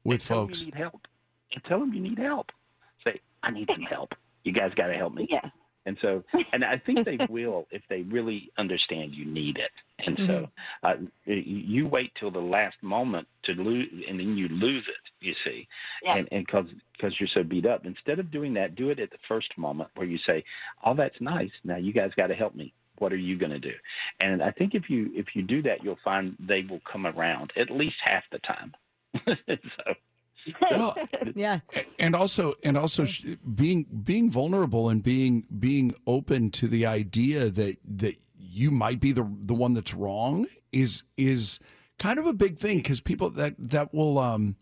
with 0.04 0.20
And 0.20 0.22
tell 0.28 0.40
'em 0.42 0.46
folks. 0.48 0.60
You 0.60 0.66
need 0.66 0.74
help. 0.78 1.06
And 1.54 1.64
tell 1.64 1.80
them 1.80 1.92
you 1.94 2.00
need 2.00 2.18
help. 2.18 2.50
Say, 3.04 3.20
I 3.42 3.50
need 3.50 3.68
some 3.74 3.82
help. 3.82 4.12
You 4.44 4.52
guys 4.52 4.72
got 4.76 4.88
to 4.88 4.94
help 4.94 5.14
me. 5.14 5.26
Yeah. 5.30 5.48
And 5.86 5.96
so, 6.02 6.22
and 6.52 6.62
I 6.62 6.76
think 6.84 7.06
they 7.06 7.18
will 7.30 7.66
if 7.70 7.80
they 7.88 8.02
really 8.02 8.50
understand 8.58 9.14
you 9.14 9.24
need 9.24 9.56
it. 9.56 9.70
And 10.06 10.18
so, 10.26 10.48
uh, 10.82 10.94
you- 11.24 11.34
you 11.36 11.86
wait 11.88 12.12
till 12.20 12.30
the 12.30 12.38
last 12.38 12.76
moment 12.82 13.26
to 13.44 13.52
lose, 13.52 13.88
and 14.06 14.20
then 14.20 14.36
you 14.36 14.48
lose 14.48 14.84
it. 14.86 15.07
You 15.20 15.34
see, 15.44 15.66
Yeah. 16.04 16.16
and 16.16 16.28
and 16.30 16.46
because 16.46 16.66
because 16.92 17.18
you're 17.18 17.28
so 17.34 17.42
beat 17.42 17.66
up. 17.66 17.84
Instead 17.84 18.18
of 18.18 18.30
doing 18.30 18.54
that, 18.54 18.74
do 18.76 18.90
it 18.90 18.98
at 19.00 19.10
the 19.10 19.18
first 19.26 19.56
moment 19.58 19.90
where 19.96 20.06
you 20.06 20.18
say, 20.26 20.44
"All 20.82 20.94
that's 20.94 21.20
nice. 21.20 21.50
Now 21.64 21.76
you 21.76 21.92
guys 21.92 22.12
got 22.16 22.28
to 22.28 22.34
help 22.34 22.54
me. 22.54 22.72
What 22.98 23.12
are 23.12 23.16
you 23.16 23.36
going 23.36 23.50
to 23.52 23.58
do?" 23.58 23.74
And 24.20 24.42
I 24.42 24.50
think 24.52 24.74
if 24.74 24.88
you 24.88 25.10
if 25.14 25.34
you 25.34 25.42
do 25.42 25.60
that, 25.62 25.82
you'll 25.82 25.98
find 26.04 26.36
they 26.38 26.62
will 26.68 26.80
come 26.90 27.06
around 27.06 27.52
at 27.56 27.70
least 27.70 27.96
half 28.04 28.22
the 28.30 28.38
time. 28.40 28.74
so, 29.26 29.94
Well, 30.70 30.96
yeah. 31.34 31.60
and 31.98 32.14
also 32.14 32.54
and 32.62 32.76
also 32.76 33.04
being 33.54 33.84
being 34.04 34.30
vulnerable 34.30 34.88
and 34.88 35.02
being 35.02 35.46
being 35.58 35.94
open 36.06 36.50
to 36.52 36.68
the 36.68 36.86
idea 36.86 37.50
that 37.50 37.76
that 37.84 38.14
you 38.38 38.70
might 38.70 39.00
be 39.00 39.12
the 39.12 39.28
the 39.44 39.54
one 39.54 39.74
that's 39.74 39.94
wrong 39.94 40.46
is 40.72 41.02
is 41.16 41.58
kind 41.98 42.18
of 42.20 42.26
a 42.26 42.32
big 42.32 42.58
thing 42.58 42.78
because 42.78 43.00
people 43.00 43.30
that 43.30 43.54
that 43.58 43.92
will 43.92 44.18
um 44.18 44.54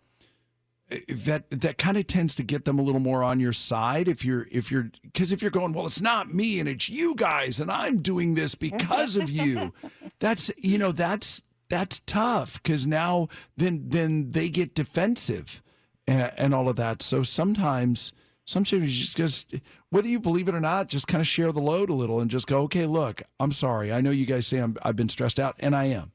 that 1.08 1.44
that 1.50 1.78
kind 1.78 1.96
of 1.96 2.06
tends 2.06 2.34
to 2.36 2.44
get 2.44 2.64
them 2.64 2.78
a 2.78 2.82
little 2.82 3.00
more 3.00 3.24
on 3.24 3.40
your 3.40 3.52
side 3.52 4.06
if 4.06 4.24
you're 4.24 4.46
if 4.52 4.70
you're 4.70 4.90
because 5.02 5.32
if 5.32 5.42
you're 5.42 5.50
going 5.50 5.72
well 5.72 5.86
it's 5.86 6.00
not 6.00 6.32
me 6.32 6.60
and 6.60 6.68
it's 6.68 6.88
you 6.88 7.14
guys 7.16 7.58
and 7.58 7.72
I'm 7.72 8.02
doing 8.02 8.36
this 8.36 8.54
because 8.54 9.16
of 9.16 9.28
you 9.28 9.72
that's 10.20 10.50
you 10.58 10.78
know 10.78 10.92
that's 10.92 11.42
that's 11.68 12.00
tough 12.06 12.62
because 12.62 12.86
now 12.86 13.28
then 13.56 13.84
then 13.88 14.30
they 14.30 14.48
get 14.48 14.74
defensive 14.74 15.62
and, 16.06 16.32
and 16.36 16.54
all 16.54 16.68
of 16.68 16.76
that. 16.76 17.02
So 17.02 17.22
sometimes 17.22 18.12
sometimes 18.44 18.98
you 18.98 19.26
just, 19.26 19.54
whether 19.90 20.06
you 20.06 20.20
believe 20.20 20.48
it 20.48 20.54
or 20.54 20.60
not 20.60 20.88
just 20.88 21.08
kind 21.08 21.20
of 21.20 21.26
share 21.26 21.50
the 21.50 21.60
load 21.60 21.90
a 21.90 21.94
little 21.94 22.20
and 22.20 22.30
just 22.30 22.46
go 22.46 22.60
okay 22.62 22.86
look 22.86 23.22
I'm 23.40 23.52
sorry. 23.52 23.92
I 23.92 24.00
know 24.00 24.10
you 24.10 24.26
guys 24.26 24.46
say 24.46 24.58
I'm, 24.58 24.76
I've 24.82 24.96
been 24.96 25.08
stressed 25.08 25.40
out 25.40 25.56
and 25.58 25.74
I 25.74 25.86
am. 25.86 26.12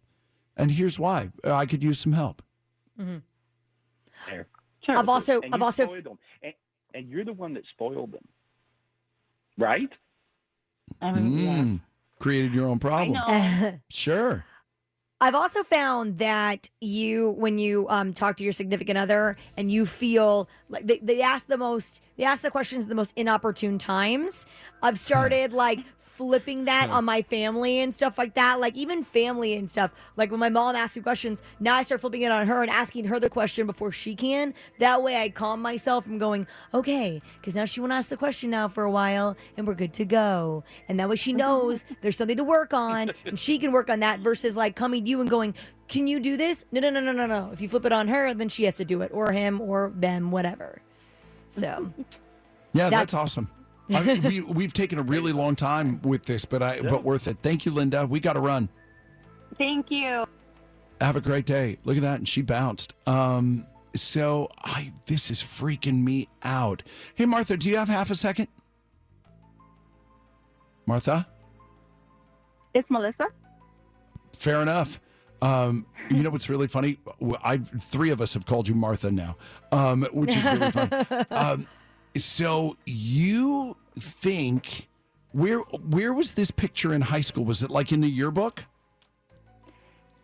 And 0.56 0.72
here's 0.72 1.00
why. 1.00 1.32
I 1.44 1.66
could 1.66 1.84
use 1.84 2.00
some 2.00 2.14
help. 2.14 2.42
Hmm 2.98 3.18
there. 4.88 4.98
I've 4.98 5.10
also- 5.10 5.42
And 5.42 5.54
I've 5.54 5.62
also- 5.62 5.86
spoiled 5.86 6.04
them. 6.04 6.20
And, 6.44 6.54
and 6.94 7.10
you're 7.10 7.26
the 7.26 7.34
one 7.34 7.54
that 7.54 7.64
spoiled 7.68 8.12
them, 8.12 8.28
right? 9.58 9.90
Mm. 11.02 11.80
created 12.20 12.54
your 12.54 12.68
own 12.68 12.78
problem 12.78 13.16
sure 13.90 14.46
I've 15.24 15.36
also 15.36 15.62
found 15.62 16.18
that 16.18 16.72
you, 16.82 17.30
when 17.38 17.60
you 17.60 17.86
um, 17.90 18.12
talk 18.12 18.38
to 18.38 18.44
your 18.44 18.54
significant 18.54 18.98
other 18.98 19.38
and 19.56 19.72
you 19.72 19.86
feel 19.86 20.50
like 20.68 20.88
they, 20.88 20.98
they 20.98 21.22
ask 21.22 21.46
the 21.46 21.60
most, 21.60 22.02
they 22.18 22.24
ask 22.24 22.42
the 22.42 22.50
questions 22.50 22.86
at 22.86 22.90
the 22.90 22.96
most 22.96 23.14
inopportune 23.16 23.78
times. 23.78 24.48
I've 24.82 24.98
started 24.98 25.54
like 25.54 25.78
flipping 26.12 26.66
that 26.66 26.90
on 26.90 27.06
my 27.06 27.22
family 27.22 27.80
and 27.80 27.94
stuff 27.94 28.18
like 28.18 28.34
that. 28.36 28.60
Like 28.60 28.76
even 28.76 29.04
family 29.04 29.54
and 29.56 29.72
stuff. 29.72 29.92
Like 30.18 30.30
when 30.30 30.40
my 30.40 30.50
mom 30.50 30.76
asks 30.76 30.98
me 30.98 31.02
questions, 31.02 31.42
now 31.60 31.76
I 31.76 31.84
start 31.84 32.02
flipping 32.02 32.22
it 32.24 32.32
on 32.32 32.48
her 32.48 32.62
and 32.62 32.70
asking 32.70 33.06
her 33.06 33.20
the 33.20 33.30
question 33.30 33.66
before 33.66 33.92
she 33.92 34.14
can. 34.16 34.54
That 34.80 35.02
way 35.04 35.16
I 35.22 35.30
calm 35.30 35.62
myself 35.62 36.04
from 36.04 36.18
going, 36.18 36.48
okay, 36.74 37.22
because 37.40 37.56
now 37.56 37.66
she 37.66 37.80
won't 37.80 37.94
ask 37.94 38.10
the 38.10 38.18
question 38.18 38.50
now 38.50 38.68
for 38.68 38.84
a 38.84 38.92
while 38.92 39.38
and 39.56 39.66
we're 39.66 39.74
good 39.74 39.94
to 39.94 40.06
go. 40.06 40.64
And 40.90 41.00
that 41.00 41.08
way 41.10 41.16
she 41.16 41.32
knows 41.34 41.86
there's 42.02 42.18
something 42.18 42.38
to 42.38 42.44
work 42.44 42.74
on 42.74 43.12
and 43.26 43.40
she 43.40 43.58
can 43.58 43.72
work 43.72 43.90
on 43.90 44.02
that 44.02 44.20
versus 44.20 44.56
like 44.58 44.76
coming 44.76 45.04
to 45.06 45.10
you 45.10 45.22
and 45.22 45.30
going, 45.30 45.56
can 45.88 46.08
you 46.08 46.20
do 46.20 46.36
this? 46.38 46.66
No, 46.72 46.82
no, 46.82 46.90
no, 46.90 47.00
no, 47.00 47.14
no, 47.14 47.26
no. 47.26 47.50
If 47.54 47.62
you 47.62 47.70
flip 47.70 47.86
it 47.86 47.92
on 47.92 48.08
her, 48.10 48.34
then 48.34 48.50
she 48.50 48.66
has 48.66 48.76
to 48.78 48.86
do 48.86 49.02
it 49.02 49.12
or 49.14 49.32
him 49.32 49.60
or 49.62 49.92
them, 49.96 50.30
whatever. 50.32 50.82
So 51.50 51.92
Yeah, 52.74 52.90
That- 52.90 53.00
that's, 53.00 53.14
awesome. 53.14 53.50
I 53.94 54.04
mean, 54.04 54.24
we 54.24 54.42
we've 54.42 54.74
taken 54.74 55.00
a 55.00 55.04
really 55.04 55.32
long 55.34 55.56
time 55.56 56.02
with 56.04 56.26
this, 56.26 56.46
but 56.46 56.62
I 56.64 56.82
but 56.82 57.04
worth 57.04 57.28
it. 57.28 57.38
Thank 57.42 57.66
you, 57.66 57.72
Linda. 57.72 58.06
We 58.06 58.20
got 58.20 58.34
to 58.34 58.40
run. 58.40 58.70
Thank 59.58 59.92
you. 59.92 60.26
Have 61.00 61.16
a 61.16 61.22
great 61.22 61.46
day. 61.46 61.78
Look 61.84 61.98
at 61.98 62.04
that, 62.04 62.18
and 62.20 62.28
she 62.28 62.42
bounced. 62.42 62.94
Um, 63.08 63.66
so 63.96 64.50
I 64.64 64.92
this 65.08 65.32
is 65.32 65.42
freaking 65.42 66.04
me 66.04 66.30
out. 66.44 66.84
Hey, 67.16 67.26
Martha, 67.26 67.58
do 67.58 67.70
you 67.70 67.78
have 67.78 67.88
half 67.90 68.10
a 68.12 68.16
second? 68.16 68.48
Martha, 70.86 71.28
It's 72.74 72.90
Melissa. 72.90 73.28
fair 74.34 74.62
enough. 74.62 75.00
Um, 75.42 75.86
you 76.10 76.22
know 76.24 76.30
what's 76.30 76.50
really 76.50 76.68
funny? 76.68 76.98
I 77.44 77.58
three 77.58 78.10
of 78.10 78.22
us 78.22 78.34
have 78.34 78.46
called 78.46 78.68
you 78.68 78.76
Martha 78.76 79.12
now, 79.12 79.38
um, 79.72 80.04
which 80.12 80.36
is 80.36 80.44
really 80.46 80.72
fun. 80.72 80.90
Um, 81.32 81.68
so 82.18 82.78
you 82.86 83.78
think 84.00 84.88
where 85.32 85.60
where 85.60 86.14
was 86.14 86.34
this 86.34 86.52
picture 86.52 86.94
in 86.94 87.02
high 87.02 87.22
school? 87.22 87.46
Was 87.46 87.64
it 87.64 87.72
like 87.72 87.92
in 87.92 88.02
the 88.02 88.10
yearbook? 88.10 88.66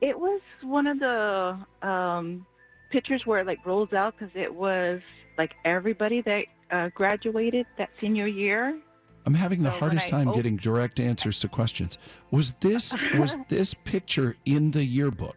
It 0.01 0.19
was 0.19 0.41
one 0.61 0.85
of 0.85 0.99
the 0.99 1.87
um, 1.87 2.45
pictures 2.91 3.25
where 3.25 3.39
it 3.39 3.47
like 3.47 3.65
rolls 3.65 3.93
out 3.93 4.15
because 4.17 4.33
it 4.35 4.53
was 4.53 5.01
like 5.37 5.53
everybody 5.65 6.21
that 6.21 6.45
uh, 6.71 6.89
graduated 6.93 7.65
that 7.77 7.89
senior 7.99 8.27
year. 8.27 8.77
I'm 9.25 9.33
having 9.33 9.63
the 9.63 9.71
So 9.71 9.79
hardest 9.79 10.07
time 10.07 10.31
getting 10.31 10.55
direct 10.55 10.99
answers 10.99 11.39
to 11.39 11.49
questions. 11.49 11.97
Was 12.31 12.53
this 12.61 12.93
was 13.15 13.37
this 13.49 13.73
picture 13.73 14.35
in 14.45 14.71
the 14.71 14.85
yearbook? 14.85 15.35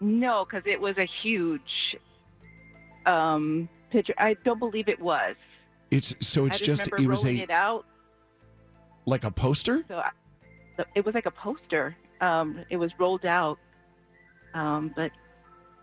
No, 0.00 0.44
because 0.44 0.64
it 0.66 0.80
was 0.80 0.96
a 0.96 1.08
huge 1.22 1.96
um, 3.06 3.68
picture. 3.90 4.14
I 4.18 4.36
don't 4.44 4.58
believe 4.58 4.88
it 4.88 5.00
was. 5.00 5.36
It's 5.90 6.14
so 6.20 6.46
it's 6.46 6.58
just 6.60 6.90
remember 6.90 7.04
it 7.04 7.08
was 7.08 7.24
a 7.24 7.34
it 7.44 7.50
out. 7.50 7.84
like 9.06 9.24
a 9.24 9.30
poster. 9.30 9.84
So 9.88 9.96
I, 9.96 10.10
it 10.94 11.04
was 11.04 11.14
like 11.14 11.26
a 11.26 11.30
poster. 11.30 11.96
Um, 12.20 12.64
it 12.70 12.76
was 12.76 12.90
rolled 12.98 13.24
out. 13.24 13.58
Um, 14.54 14.92
but 14.96 15.10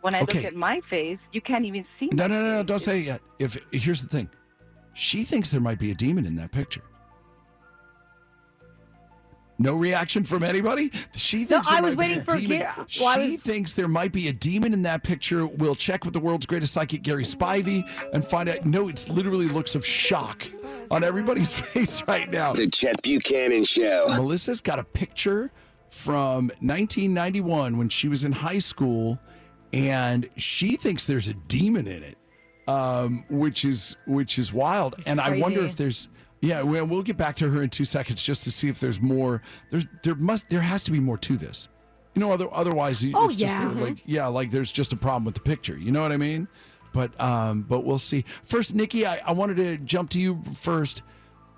when 0.02 0.14
I 0.16 0.22
Okay. 0.22 0.40
look 0.40 0.48
at 0.48 0.56
my 0.56 0.82
face, 0.90 1.18
you 1.32 1.42
can't 1.42 1.66
even 1.66 1.86
see. 2.00 2.10
No, 2.12 2.28
no, 2.28 2.42
no, 2.44 2.52
no! 2.58 2.64
Don't 2.64 2.80
say 2.82 3.00
it 3.00 3.06
yet. 3.06 3.22
If 3.40 3.58
here's 3.72 4.02
the 4.02 4.08
thing, 4.08 4.30
she 4.94 5.24
thinks 5.24 5.50
there 5.50 5.62
might 5.62 5.80
be 5.80 5.92
a 5.92 5.96
demon 5.96 6.26
in 6.26 6.36
that 6.36 6.52
picture. 6.52 6.82
No 9.58 9.76
reaction 9.76 10.26
from 10.26 10.44
anybody. 10.44 10.92
She 11.14 11.46
thinks 11.46 11.70
no, 11.70 11.78
I 11.78 11.80
was 11.82 11.96
waiting 11.96 12.22
for 12.22 12.36
demon. 12.36 12.60
Gar- 12.60 12.86
She 12.90 13.04
well, 13.04 13.18
was- 13.20 13.36
thinks 13.38 13.72
there 13.74 13.88
might 13.88 14.12
be 14.12 14.28
a 14.28 14.34
demon 14.34 14.74
in 14.74 14.82
that 14.84 15.04
picture. 15.04 15.48
We'll 15.48 15.76
check 15.76 16.04
with 16.04 16.14
the 16.14 16.20
world's 16.20 16.46
greatest 16.46 16.74
psychic, 16.74 17.04
Gary 17.04 17.24
Spivey, 17.24 17.90
and 18.14 18.26
find 18.26 18.50
out. 18.50 18.66
No, 18.66 18.90
it's 18.90 19.08
literally 19.08 19.48
looks 19.48 19.74
of 19.76 19.86
shock 19.86 20.46
on 20.92 21.04
everybody's 21.06 21.54
face 21.62 22.02
right 22.08 22.30
now. 22.30 22.52
The 22.54 22.70
Chet 22.70 23.02
Buchanan 23.02 23.64
Show. 23.64 24.08
Melissa's 24.10 24.60
got 24.60 24.78
a 24.80 24.84
picture 24.84 25.52
from 25.90 26.48
1991 26.60 27.78
when 27.78 27.88
she 27.90 28.08
was 28.10 28.26
in 28.26 28.34
high 28.34 28.60
school, 28.60 29.18
and 29.72 30.28
she 30.36 30.76
thinks 30.76 31.06
there's 31.06 31.30
a 31.30 31.34
demon 31.34 31.88
in 31.88 32.04
it, 32.04 32.18
um, 32.68 33.24
which 33.30 33.64
is 33.64 33.96
which 34.06 34.38
is 34.38 34.52
wild. 34.52 34.96
and 35.06 35.22
I 35.22 35.38
wonder 35.40 35.64
if 35.64 35.78
there's 35.78 36.10
yeah. 36.46 36.62
We'll, 36.62 36.86
we'll 36.86 37.04
get 37.04 37.18
back 37.18 37.36
to 37.38 37.50
her 37.50 37.64
in 37.64 37.70
two 37.70 37.86
seconds 37.86 38.22
just 38.22 38.44
to 38.46 38.52
see 38.52 38.70
if 38.70 38.80
there's 38.80 39.00
more. 39.02 39.42
There's 39.72 39.88
there 40.04 40.16
must 40.16 40.50
there 40.50 40.62
has 40.62 40.84
to 40.84 40.92
be 40.92 41.00
more 41.00 41.18
to 41.20 41.38
this. 41.38 41.70
You 42.14 42.22
know, 42.22 42.32
other, 42.32 42.48
otherwise 42.54 43.06
Oh, 43.14 43.26
it's 43.26 43.36
just 43.36 43.54
yeah. 43.60 43.68
uh, 43.70 43.74
like 43.74 43.98
yeah, 44.06 44.28
like 44.28 44.50
there's 44.52 44.72
just 44.72 44.94
a 44.94 44.96
problem 44.96 45.26
with 45.26 45.36
the 45.36 45.42
picture. 45.42 45.78
You 45.78 45.92
know 45.92 46.02
what 46.02 46.12
I 46.14 46.18
mean? 46.18 46.48
But 46.94 47.20
um, 47.20 47.64
but 47.64 47.84
we'll 47.84 47.98
see. 47.98 48.24
First, 48.44 48.74
Nikki, 48.74 49.06
I, 49.06 49.20
I 49.26 49.34
wanted 49.34 49.58
to 49.58 49.78
jump 49.80 50.12
to 50.12 50.20
you 50.20 50.42
first. 50.54 51.02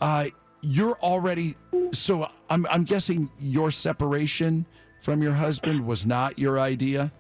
Uh, 0.02 0.28
you're 0.62 0.98
already 1.02 1.56
so 1.92 2.28
I'm 2.50 2.66
I'm 2.68 2.84
guessing 2.84 3.30
your 3.40 3.70
separation 3.70 4.66
from 5.02 5.22
your 5.22 5.34
husband 5.34 5.86
was 5.86 6.06
not 6.06 6.40
your 6.40 6.60
idea. 6.60 7.12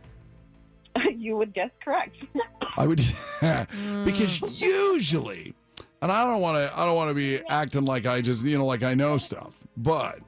you 1.15 1.37
would 1.37 1.53
guess 1.53 1.69
correct. 1.83 2.15
I 2.77 2.87
would 2.87 3.01
because 4.05 4.41
usually, 4.41 5.53
and 6.01 6.11
I 6.11 6.23
don't 6.25 6.41
want 6.41 6.57
to 6.57 6.79
I 6.79 6.85
don't 6.85 6.95
want 6.95 7.09
to 7.09 7.15
be 7.15 7.41
acting 7.49 7.85
like 7.85 8.05
I 8.05 8.21
just 8.21 8.43
you 8.43 8.57
know 8.57 8.65
like 8.65 8.83
I 8.83 8.93
know 8.93 9.17
stuff, 9.17 9.55
but 9.75 10.19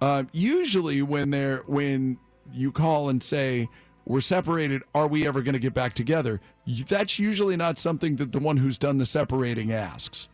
um, 0.00 0.28
usually 0.32 1.02
when 1.02 1.30
they're 1.30 1.58
when 1.66 2.18
you 2.52 2.70
call 2.72 3.08
and 3.08 3.22
say 3.22 3.68
we're 4.06 4.20
separated, 4.20 4.82
are 4.94 5.06
we 5.06 5.26
ever 5.26 5.40
going 5.40 5.54
to 5.54 5.58
get 5.58 5.72
back 5.72 5.94
together? 5.94 6.40
That's 6.88 7.18
usually 7.18 7.56
not 7.56 7.78
something 7.78 8.16
that 8.16 8.32
the 8.32 8.38
one 8.38 8.58
who's 8.58 8.76
done 8.76 8.98
the 8.98 9.06
separating 9.06 9.72
asks. 9.72 10.28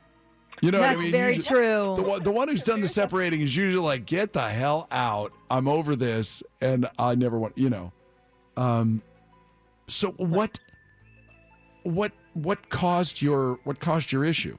You 0.60 0.72
know 0.72 0.80
what 0.80 0.88
I 0.88 0.92
That's 0.94 1.02
mean? 1.04 1.12
very 1.12 1.34
Usually- 1.36 1.60
true. 1.60 1.92
The 1.96 2.02
one, 2.02 2.22
the 2.22 2.30
one 2.32 2.48
who's 2.48 2.62
done 2.64 2.80
the 2.80 2.88
separating 2.88 3.40
is 3.40 3.54
usually 3.56 3.82
like, 3.82 4.04
get 4.06 4.32
the 4.34 4.46
hell 4.48 4.88
out. 4.90 5.32
I'm 5.50 5.68
over 5.68 5.94
this, 5.96 6.42
and 6.60 6.86
I 6.98 7.14
never 7.14 7.38
want. 7.38 7.56
You 7.56 7.70
know. 7.70 7.92
Um. 8.56 9.02
So 9.86 10.10
what? 10.18 10.58
What 11.84 12.12
what 12.34 12.68
caused 12.68 13.22
your 13.22 13.58
what 13.64 13.78
caused 13.80 14.12
your 14.12 14.24
issue? 14.24 14.58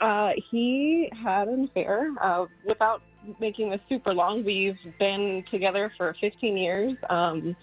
Uh, 0.00 0.30
he 0.50 1.08
had 1.22 1.48
an 1.48 1.64
affair. 1.64 2.12
Uh, 2.20 2.46
without 2.66 3.02
making 3.40 3.70
this 3.70 3.80
super 3.88 4.12
long, 4.12 4.44
we've 4.44 4.78
been 4.98 5.44
together 5.50 5.92
for 5.96 6.14
15 6.20 6.56
years. 6.56 6.96
Um, 7.08 7.56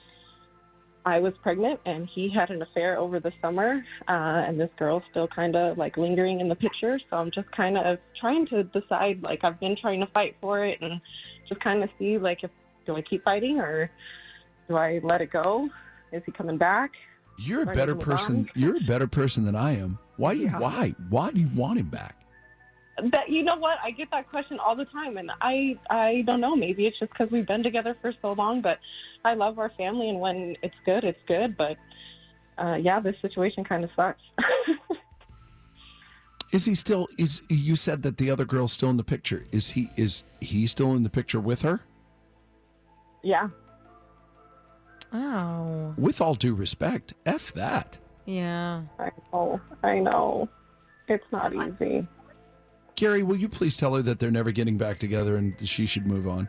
I 1.05 1.19
was 1.19 1.33
pregnant, 1.41 1.79
and 1.85 2.07
he 2.13 2.29
had 2.29 2.51
an 2.51 2.61
affair 2.61 2.97
over 2.99 3.19
the 3.19 3.31
summer. 3.41 3.83
Uh, 4.07 4.11
and 4.47 4.59
this 4.59 4.69
girl's 4.77 5.03
still 5.09 5.27
kind 5.27 5.55
of 5.55 5.77
like 5.77 5.97
lingering 5.97 6.39
in 6.39 6.47
the 6.47 6.55
picture. 6.55 6.99
So 7.09 7.17
I'm 7.17 7.31
just 7.31 7.51
kind 7.51 7.77
of 7.77 7.97
trying 8.19 8.47
to 8.47 8.63
decide. 8.63 9.21
Like 9.23 9.43
I've 9.43 9.59
been 9.59 9.75
trying 9.79 9.99
to 10.01 10.07
fight 10.07 10.35
for 10.39 10.63
it, 10.63 10.79
and 10.81 11.01
just 11.49 11.61
kind 11.61 11.83
of 11.83 11.89
see 11.97 12.17
like 12.17 12.43
if 12.43 12.51
do 12.85 12.95
I 12.95 13.01
keep 13.01 13.23
fighting 13.23 13.59
or 13.59 13.89
do 14.67 14.77
I 14.77 14.99
let 15.03 15.21
it 15.21 15.31
go? 15.31 15.69
Is 16.11 16.21
he 16.25 16.31
coming 16.31 16.57
back? 16.57 16.91
You're 17.37 17.63
a 17.63 17.65
better 17.65 17.95
need 17.95 18.01
to 18.01 18.07
move 18.07 18.17
person. 18.17 18.35
on? 18.37 18.49
You're 18.55 18.77
a 18.77 18.81
better 18.81 19.07
person 19.07 19.43
than 19.43 19.55
I 19.55 19.77
am. 19.77 19.97
Why 20.17 20.35
do 20.35 20.41
you 20.41 20.49
why 20.49 20.93
why 21.09 21.31
do 21.31 21.39
you 21.39 21.49
want 21.55 21.79
him 21.79 21.89
back? 21.89 22.20
That 22.97 23.29
you 23.29 23.43
know 23.43 23.55
what? 23.55 23.77
I 23.83 23.91
get 23.91 24.09
that 24.11 24.29
question 24.29 24.59
all 24.59 24.75
the 24.75 24.85
time, 24.85 25.17
and 25.17 25.31
I 25.41 25.77
I 25.89 26.23
don't 26.25 26.41
know. 26.41 26.55
Maybe 26.55 26.85
it's 26.85 26.99
just 26.99 27.11
because 27.11 27.31
we've 27.31 27.47
been 27.47 27.63
together 27.63 27.95
for 28.01 28.13
so 28.21 28.33
long. 28.33 28.61
But 28.61 28.79
I 29.23 29.33
love 29.33 29.59
our 29.59 29.71
family, 29.77 30.09
and 30.09 30.19
when 30.19 30.55
it's 30.61 30.75
good, 30.85 31.03
it's 31.03 31.19
good. 31.27 31.57
But 31.57 31.77
uh, 32.61 32.75
yeah, 32.75 32.99
this 32.99 33.15
situation 33.21 33.63
kind 33.63 33.83
of 33.83 33.89
sucks. 33.95 34.21
Is 36.51 36.65
he 36.65 36.75
still? 36.75 37.07
Is 37.17 37.41
you 37.49 37.77
said 37.77 38.03
that 38.03 38.17
the 38.17 38.29
other 38.29 38.43
girl's 38.43 38.73
still 38.73 38.89
in 38.89 38.97
the 38.97 39.05
picture? 39.05 39.45
Is 39.53 39.71
he? 39.71 39.89
Is 39.95 40.25
he 40.41 40.67
still 40.67 40.93
in 40.93 41.03
the 41.03 41.09
picture 41.09 41.39
with 41.39 41.61
her? 41.61 41.85
yeah. 43.23 43.49
Oh. 45.13 45.93
With 45.97 46.21
all 46.21 46.35
due 46.35 46.55
respect, 46.55 47.13
f 47.25 47.51
that. 47.53 47.97
Yeah. 48.25 48.81
I 48.99 49.09
know. 49.31 49.61
I 49.83 49.99
know. 49.99 50.49
It's 51.07 51.23
not 51.31 51.53
easy. 51.53 52.07
Gary, 53.01 53.23
will 53.23 53.35
you 53.35 53.49
please 53.49 53.75
tell 53.75 53.95
her 53.95 54.03
that 54.03 54.19
they're 54.19 54.29
never 54.29 54.51
getting 54.51 54.77
back 54.77 54.99
together 54.99 55.35
and 55.35 55.55
she 55.67 55.87
should 55.87 56.05
move 56.05 56.27
on? 56.27 56.47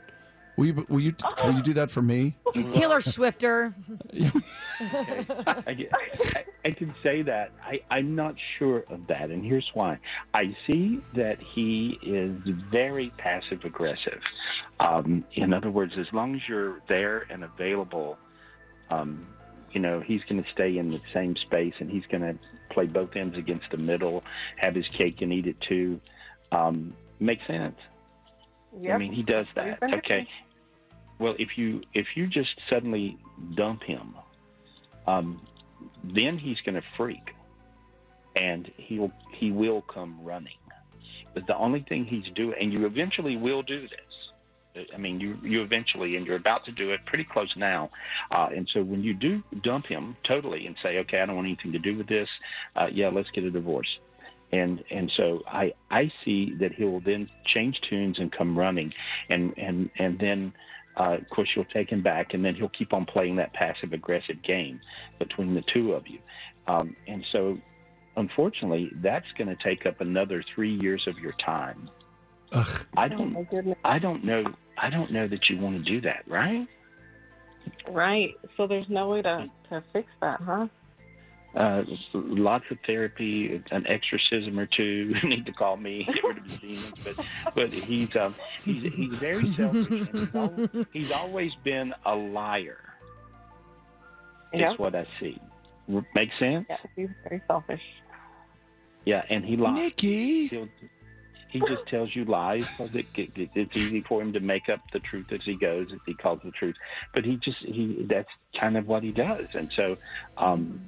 Will 0.59 0.67
you? 0.67 0.87
Will 0.91 1.01
you? 1.01 1.15
Will 1.43 1.55
you 1.55 1.63
do 1.63 1.73
that 1.73 1.91
for 1.91 2.03
me? 2.03 2.37
Taylor 2.73 3.01
Swifter. 3.01 3.75
I, 4.13 5.65
I, 5.67 6.45
I 6.63 6.71
can 6.73 6.95
say 7.03 7.23
that. 7.23 7.53
I, 7.65 7.81
I'm 7.91 8.15
not 8.15 8.35
sure 8.59 8.85
of 8.91 9.07
that, 9.07 9.31
and 9.31 9.43
here's 9.43 9.67
why. 9.73 9.99
I 10.35 10.55
see 10.67 11.01
that 11.17 11.39
he 11.55 11.99
is 12.03 12.37
very 12.71 13.11
passive 13.17 13.65
aggressive. 13.65 14.21
Um, 14.79 15.25
in 15.33 15.55
other 15.55 15.71
words, 15.71 15.95
as 15.99 16.13
long 16.13 16.35
as 16.35 16.43
you're 16.47 16.81
there 16.87 17.25
and 17.31 17.45
available, 17.45 18.19
um, 18.91 19.27
you 19.73 19.81
know, 19.81 20.01
he's 20.01 20.21
going 20.29 20.45
to 20.45 20.51
stay 20.53 20.77
in 20.77 20.91
the 20.91 21.01
same 21.15 21.35
space 21.35 21.73
and 21.81 21.91
he's 21.91 22.05
going 22.11 22.21
to 22.21 22.39
play 22.69 22.85
both 22.85 23.17
ends 23.17 23.39
against 23.39 23.71
the 23.71 23.79
middle, 23.79 24.23
have 24.57 24.75
his 24.75 24.87
cake 24.89 25.23
and 25.23 25.33
eat 25.33 25.47
it 25.47 25.57
too. 25.67 25.99
Um, 26.53 26.95
makes 27.19 27.47
sense. 27.47 27.77
I 28.91 28.99
mean, 28.99 29.13
he 29.13 29.23
does 29.23 29.47
that. 29.55 29.83
Okay. 29.83 30.27
Well, 31.19 31.35
if 31.39 31.57
you 31.57 31.83
if 31.95 32.07
you 32.15 32.27
just 32.27 32.51
suddenly 32.71 33.19
dump 33.57 33.83
him, 33.83 34.15
um, 35.07 35.47
then 36.03 36.39
he's 36.39 36.57
going 36.65 36.75
to 36.75 36.83
freak, 36.97 37.35
and 38.35 38.71
he'll 38.77 39.13
he 39.39 39.51
will 39.51 39.83
come 39.83 40.19
running. 40.23 40.57
But 41.35 41.47
the 41.47 41.57
only 41.57 41.85
thing 41.89 42.05
he's 42.05 42.33
doing, 42.35 42.55
and 42.61 42.73
you 42.73 42.87
eventually 42.87 43.37
will 43.37 43.63
do 43.63 43.83
this. 43.83 44.87
I 44.95 44.97
mean, 44.97 45.21
you 45.21 45.37
you 45.43 45.63
eventually, 45.63 46.17
and 46.17 46.27
you're 46.27 46.37
about 46.37 46.65
to 46.65 46.73
do 46.73 46.93
it 46.93 47.01
pretty 47.05 47.25
close 47.25 47.53
now. 47.57 47.91
Uh, 48.31 48.49
and 48.57 48.69
so 48.73 48.83
when 48.83 49.03
you 49.03 49.13
do 49.13 49.43
dump 49.63 49.87
him 49.87 50.17
totally 50.27 50.67
and 50.67 50.75
say, 50.83 50.99
okay, 50.99 51.21
I 51.21 51.27
don't 51.27 51.37
want 51.37 51.47
anything 51.47 51.73
to 51.73 51.79
do 51.79 51.97
with 51.97 52.09
this. 52.09 52.29
Uh, 52.75 52.87
yeah, 52.91 53.11
let's 53.11 53.29
get 53.31 53.45
a 53.45 53.51
divorce 53.51 53.99
and 54.53 54.83
and 54.91 55.11
so 55.17 55.43
I 55.47 55.73
I 55.91 56.11
see 56.25 56.55
that 56.61 56.73
he 56.73 56.85
will 56.85 57.01
then 57.01 57.29
change 57.47 57.81
tunes 57.89 58.19
and 58.19 58.31
come 58.31 58.59
running, 58.59 58.93
and 59.31 59.55
and 59.57 59.91
and 59.99 60.19
then. 60.19 60.53
Uh, 60.95 61.15
of 61.15 61.27
course, 61.31 61.51
you'll 61.57 61.65
take 61.65 61.89
him 61.89 62.03
back, 62.03 62.35
and 62.35 62.45
then 62.45 62.55
he'll 62.55 62.69
keep 62.69 62.93
on 62.93 63.07
playing 63.07 63.37
that 63.37 63.51
passive 63.55 63.95
aggressive 63.95 64.43
game 64.43 64.79
between 65.19 65.55
the 65.55 65.63
two 65.73 65.95
of 65.95 66.07
you. 66.07 66.19
Um, 66.67 66.95
and 67.09 67.25
so, 67.33 67.57
unfortunately, 68.17 68.91
that's 68.97 69.25
going 69.39 69.49
to 69.49 69.57
take 69.65 69.87
up 69.87 70.03
another 70.03 70.45
three 70.55 70.79
years 70.83 71.03
of 71.07 71.19
your 71.19 71.33
time. 71.43 71.89
Ugh. 72.53 72.87
I 72.95 73.09
Oh 73.09 73.09
don't. 73.09 73.33
my. 73.33 73.75
I 73.85 73.99
don't 73.99 74.23
know. 74.23 74.45
I 74.77 74.91
don't 74.91 75.11
know 75.13 75.27
that 75.29 75.49
you 75.49 75.59
want 75.59 75.83
to 75.83 75.91
do 75.91 76.03
that, 76.03 76.25
right? 76.27 76.69
Right. 77.89 78.35
So 78.57 78.67
there's 78.67 78.89
no 78.89 79.09
way 79.09 79.23
to 79.23 79.51
to 79.71 79.83
fix 79.93 80.09
that, 80.21 80.41
huh? 80.43 80.69
Uh, 81.55 81.83
lots 82.15 82.65
of 82.71 82.79
therapy, 82.87 83.63
an 83.71 83.87
exorcism 83.87 84.59
or 84.59 84.67
two. 84.67 85.15
You 85.23 85.29
need 85.29 85.45
to 85.47 85.53
call 85.53 85.77
me, 85.77 86.05
get 86.05 86.25
rid 86.25 86.39
of 86.39 86.45
the 86.49 86.59
demons. 86.59 86.93
But 87.05 87.55
but 87.55 87.73
he's 87.73 88.17
um 88.17 88.35
he's 88.65 88.83
he's 88.95 89.15
very 89.19 89.53
selfish. 89.55 89.89
And 89.91 90.09
he's, 90.19 90.35
al- 90.35 90.69
he's 90.93 91.13
always 91.13 91.53
been 91.63 91.93
a 92.07 92.15
liar. 92.15 92.79
Yeah. 94.55 94.73
Is 94.73 94.79
what 94.79 94.95
I 94.95 95.07
see. 95.21 95.39
R- 95.93 96.07
Make 96.15 96.31
sense? 96.39 96.67
Yeah, 96.71 96.77
he's 96.97 97.09
very 97.29 97.43
selfish. 97.47 97.83
Yeah, 99.05 99.23
and 99.29 99.45
he 99.45 99.57
lies. 99.57 99.75
Nikki. 99.77 100.47
He'll, 100.49 100.69
he 101.51 101.61
just 101.61 101.87
tells 101.89 102.15
you 102.17 102.25
lies 102.25 102.67
because 102.67 102.95
it, 102.95 103.07
it, 103.15 103.31
it, 103.37 103.51
it's 103.55 103.77
easy 103.77 104.01
for 104.01 104.23
him 104.23 104.33
to 104.33 104.41
make 104.41 104.71
up 104.71 104.81
the 104.95 105.01
truth 105.01 105.27
as 105.33 105.41
he 105.45 105.55
goes, 105.55 105.89
as 105.93 105.99
he 106.07 106.15
calls 106.15 106.41
the 106.45 106.51
truth. 106.51 106.77
But 107.13 107.25
he 107.27 107.37
just 107.37 107.59
he 107.59 108.07
that's 108.09 108.29
kind 108.59 108.79
of 108.79 108.87
what 108.87 109.03
he 109.03 109.11
does, 109.13 109.47
and 109.53 109.71
so 109.77 109.99
um, 110.39 110.81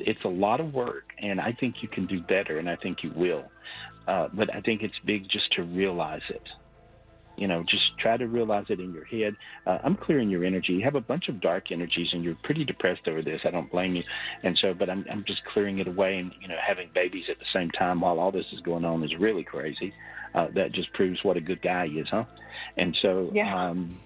it's 0.00 0.24
a 0.24 0.28
lot 0.28 0.60
of 0.60 0.72
work. 0.72 1.04
And 1.20 1.40
I 1.40 1.52
think 1.58 1.76
you 1.82 1.88
can 1.88 2.06
do 2.06 2.20
better, 2.20 2.58
and 2.58 2.68
I 2.68 2.76
think 2.76 2.98
you 3.02 3.12
will. 3.14 3.50
Uh, 4.06 4.28
but 4.32 4.54
I 4.54 4.60
think 4.62 4.82
it's 4.82 4.94
big 5.04 5.24
just 5.30 5.52
to 5.56 5.62
realize 5.62 6.22
it. 6.30 6.42
You 7.36 7.46
know, 7.46 7.62
just 7.70 7.84
try 8.00 8.16
to 8.16 8.26
realize 8.26 8.64
it 8.68 8.80
in 8.80 8.92
your 8.92 9.04
head. 9.04 9.36
Uh, 9.64 9.78
I'm 9.84 9.96
clearing 9.96 10.28
your 10.28 10.44
energy. 10.44 10.72
You 10.72 10.82
have 10.82 10.96
a 10.96 11.00
bunch 11.00 11.28
of 11.28 11.40
dark 11.40 11.70
energies, 11.70 12.08
and 12.12 12.24
you're 12.24 12.36
pretty 12.42 12.64
depressed 12.64 13.06
over 13.06 13.22
this. 13.22 13.40
I 13.44 13.50
don't 13.50 13.70
blame 13.70 13.94
you. 13.94 14.02
And 14.42 14.58
so, 14.60 14.74
but 14.74 14.90
I'm 14.90 15.04
I'm 15.10 15.24
just 15.24 15.44
clearing 15.52 15.78
it 15.78 15.86
away. 15.86 16.18
And 16.18 16.32
you 16.40 16.48
know, 16.48 16.56
having 16.66 16.90
babies 16.94 17.26
at 17.30 17.38
the 17.38 17.44
same 17.52 17.70
time 17.70 18.00
while 18.00 18.18
all 18.18 18.32
this 18.32 18.46
is 18.52 18.60
going 18.62 18.84
on 18.84 19.04
is 19.04 19.12
really 19.20 19.44
crazy. 19.44 19.92
Uh, 20.34 20.48
that 20.54 20.72
just 20.72 20.92
proves 20.94 21.18
what 21.22 21.36
a 21.36 21.40
good 21.40 21.62
guy 21.62 21.86
he 21.86 22.00
is, 22.00 22.08
huh? 22.10 22.24
And 22.76 22.96
so, 23.02 23.30
Yeah. 23.32 23.68
um, 23.68 24.00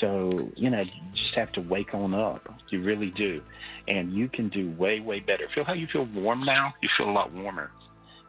so 0.00 0.50
you 0.56 0.68
know, 0.70 0.80
you 0.80 1.12
just 1.12 1.34
have 1.36 1.52
to 1.52 1.60
wake 1.60 1.94
on 1.94 2.12
up. 2.12 2.42
You 2.70 2.82
really 2.82 3.12
do, 3.16 3.40
and 3.88 4.12
you 4.12 4.28
can 4.28 4.48
do 4.48 4.70
way 4.72 5.00
way 5.00 5.20
better. 5.20 5.48
Feel 5.54 5.64
how 5.64 5.74
you 5.74 5.86
feel 5.92 6.06
warm 6.14 6.44
now. 6.44 6.74
You 6.82 6.88
feel 6.96 7.08
a 7.08 7.12
lot 7.12 7.32
warmer. 7.32 7.70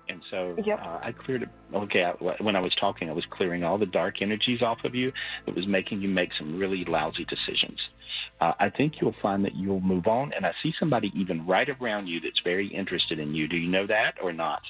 And 0.07 0.21
so 0.29 0.55
Yep. 0.63 0.79
uh, 0.79 0.99
I 1.01 1.11
cleared 1.11 1.43
it. 1.43 1.49
Okay, 1.73 2.03
I, 2.03 2.11
when 2.43 2.55
I 2.55 2.59
was 2.59 2.73
talking, 2.79 3.09
I 3.09 3.13
was 3.13 3.25
clearing 3.31 3.63
all 3.63 3.77
the 3.77 3.87
dark 3.87 4.21
energies 4.21 4.61
off 4.61 4.83
of 4.83 4.93
you 4.93 5.11
that 5.45 5.55
was 5.55 5.65
making 5.67 6.01
you 6.01 6.09
make 6.09 6.29
some 6.37 6.59
really 6.59 6.85
lousy 6.85 7.25
decisions. 7.25 7.79
Uh, 8.39 8.53
I 8.59 8.69
think 8.69 9.01
you'll 9.01 9.15
find 9.21 9.43
that 9.45 9.55
you'll 9.55 9.81
move 9.81 10.05
on. 10.05 10.31
And 10.33 10.45
I 10.45 10.51
see 10.61 10.73
somebody 10.79 11.11
even 11.15 11.45
right 11.47 11.67
around 11.81 12.07
you 12.07 12.19
that's 12.19 12.39
very 12.43 12.67
interested 12.67 13.17
in 13.19 13.33
you. 13.33 13.47
Do 13.47 13.57
you 13.57 13.67
know 13.69 13.87
that 13.87 14.15
or 14.21 14.31
not? 14.31 14.61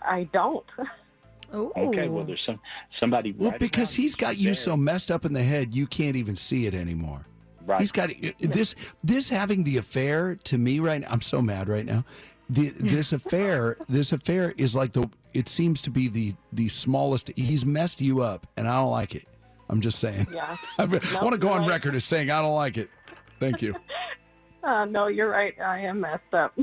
I 0.00 0.24
don't. 0.32 0.64
Okay, 1.52 2.08
well, 2.08 2.24
there's 2.24 2.40
some 2.46 2.60
somebody. 3.00 3.32
Well, 3.32 3.50
right 3.50 3.58
because 3.60 3.92
he's 3.92 4.14
got 4.14 4.36
you 4.38 4.46
there. 4.46 4.54
so 4.54 4.76
messed 4.76 5.10
up 5.10 5.24
in 5.24 5.32
the 5.32 5.42
head, 5.42 5.74
you 5.74 5.86
can't 5.86 6.14
even 6.14 6.36
see 6.36 6.66
it 6.66 6.74
anymore. 6.74 7.26
Right. 7.70 7.80
He's 7.80 7.92
got 7.92 8.10
this. 8.40 8.74
This 9.04 9.28
having 9.28 9.62
the 9.62 9.76
affair 9.76 10.34
to 10.44 10.58
me 10.58 10.80
right 10.80 11.00
now. 11.00 11.06
I'm 11.08 11.20
so 11.20 11.40
mad 11.40 11.68
right 11.68 11.86
now. 11.86 12.04
The, 12.48 12.70
this 12.70 13.12
affair, 13.20 13.76
this 13.88 14.10
affair 14.10 14.52
is 14.56 14.74
like 14.74 14.92
the. 14.92 15.08
It 15.34 15.48
seems 15.48 15.80
to 15.82 15.90
be 15.90 16.08
the 16.08 16.34
the 16.52 16.66
smallest. 16.68 17.30
He's 17.36 17.64
messed 17.64 18.00
you 18.00 18.22
up, 18.22 18.48
and 18.56 18.66
I 18.66 18.80
don't 18.80 18.90
like 18.90 19.14
it. 19.14 19.24
I'm 19.68 19.80
just 19.80 20.00
saying. 20.00 20.26
Yeah. 20.32 20.56
I, 20.78 20.86
No, 20.86 20.98
want 21.22 21.30
to 21.32 21.38
go 21.38 21.50
on 21.50 21.60
right. 21.60 21.70
record 21.70 21.94
as 21.94 22.04
saying 22.04 22.28
I 22.32 22.42
don't 22.42 22.56
like 22.56 22.76
it. 22.76 22.90
Thank 23.38 23.62
you. 23.62 23.74
Uh, 24.62 24.84
no, 24.84 25.06
you're 25.06 25.30
right. 25.30 25.54
I 25.58 25.78
am 25.78 26.02
messed 26.02 26.34
up. 26.34 26.54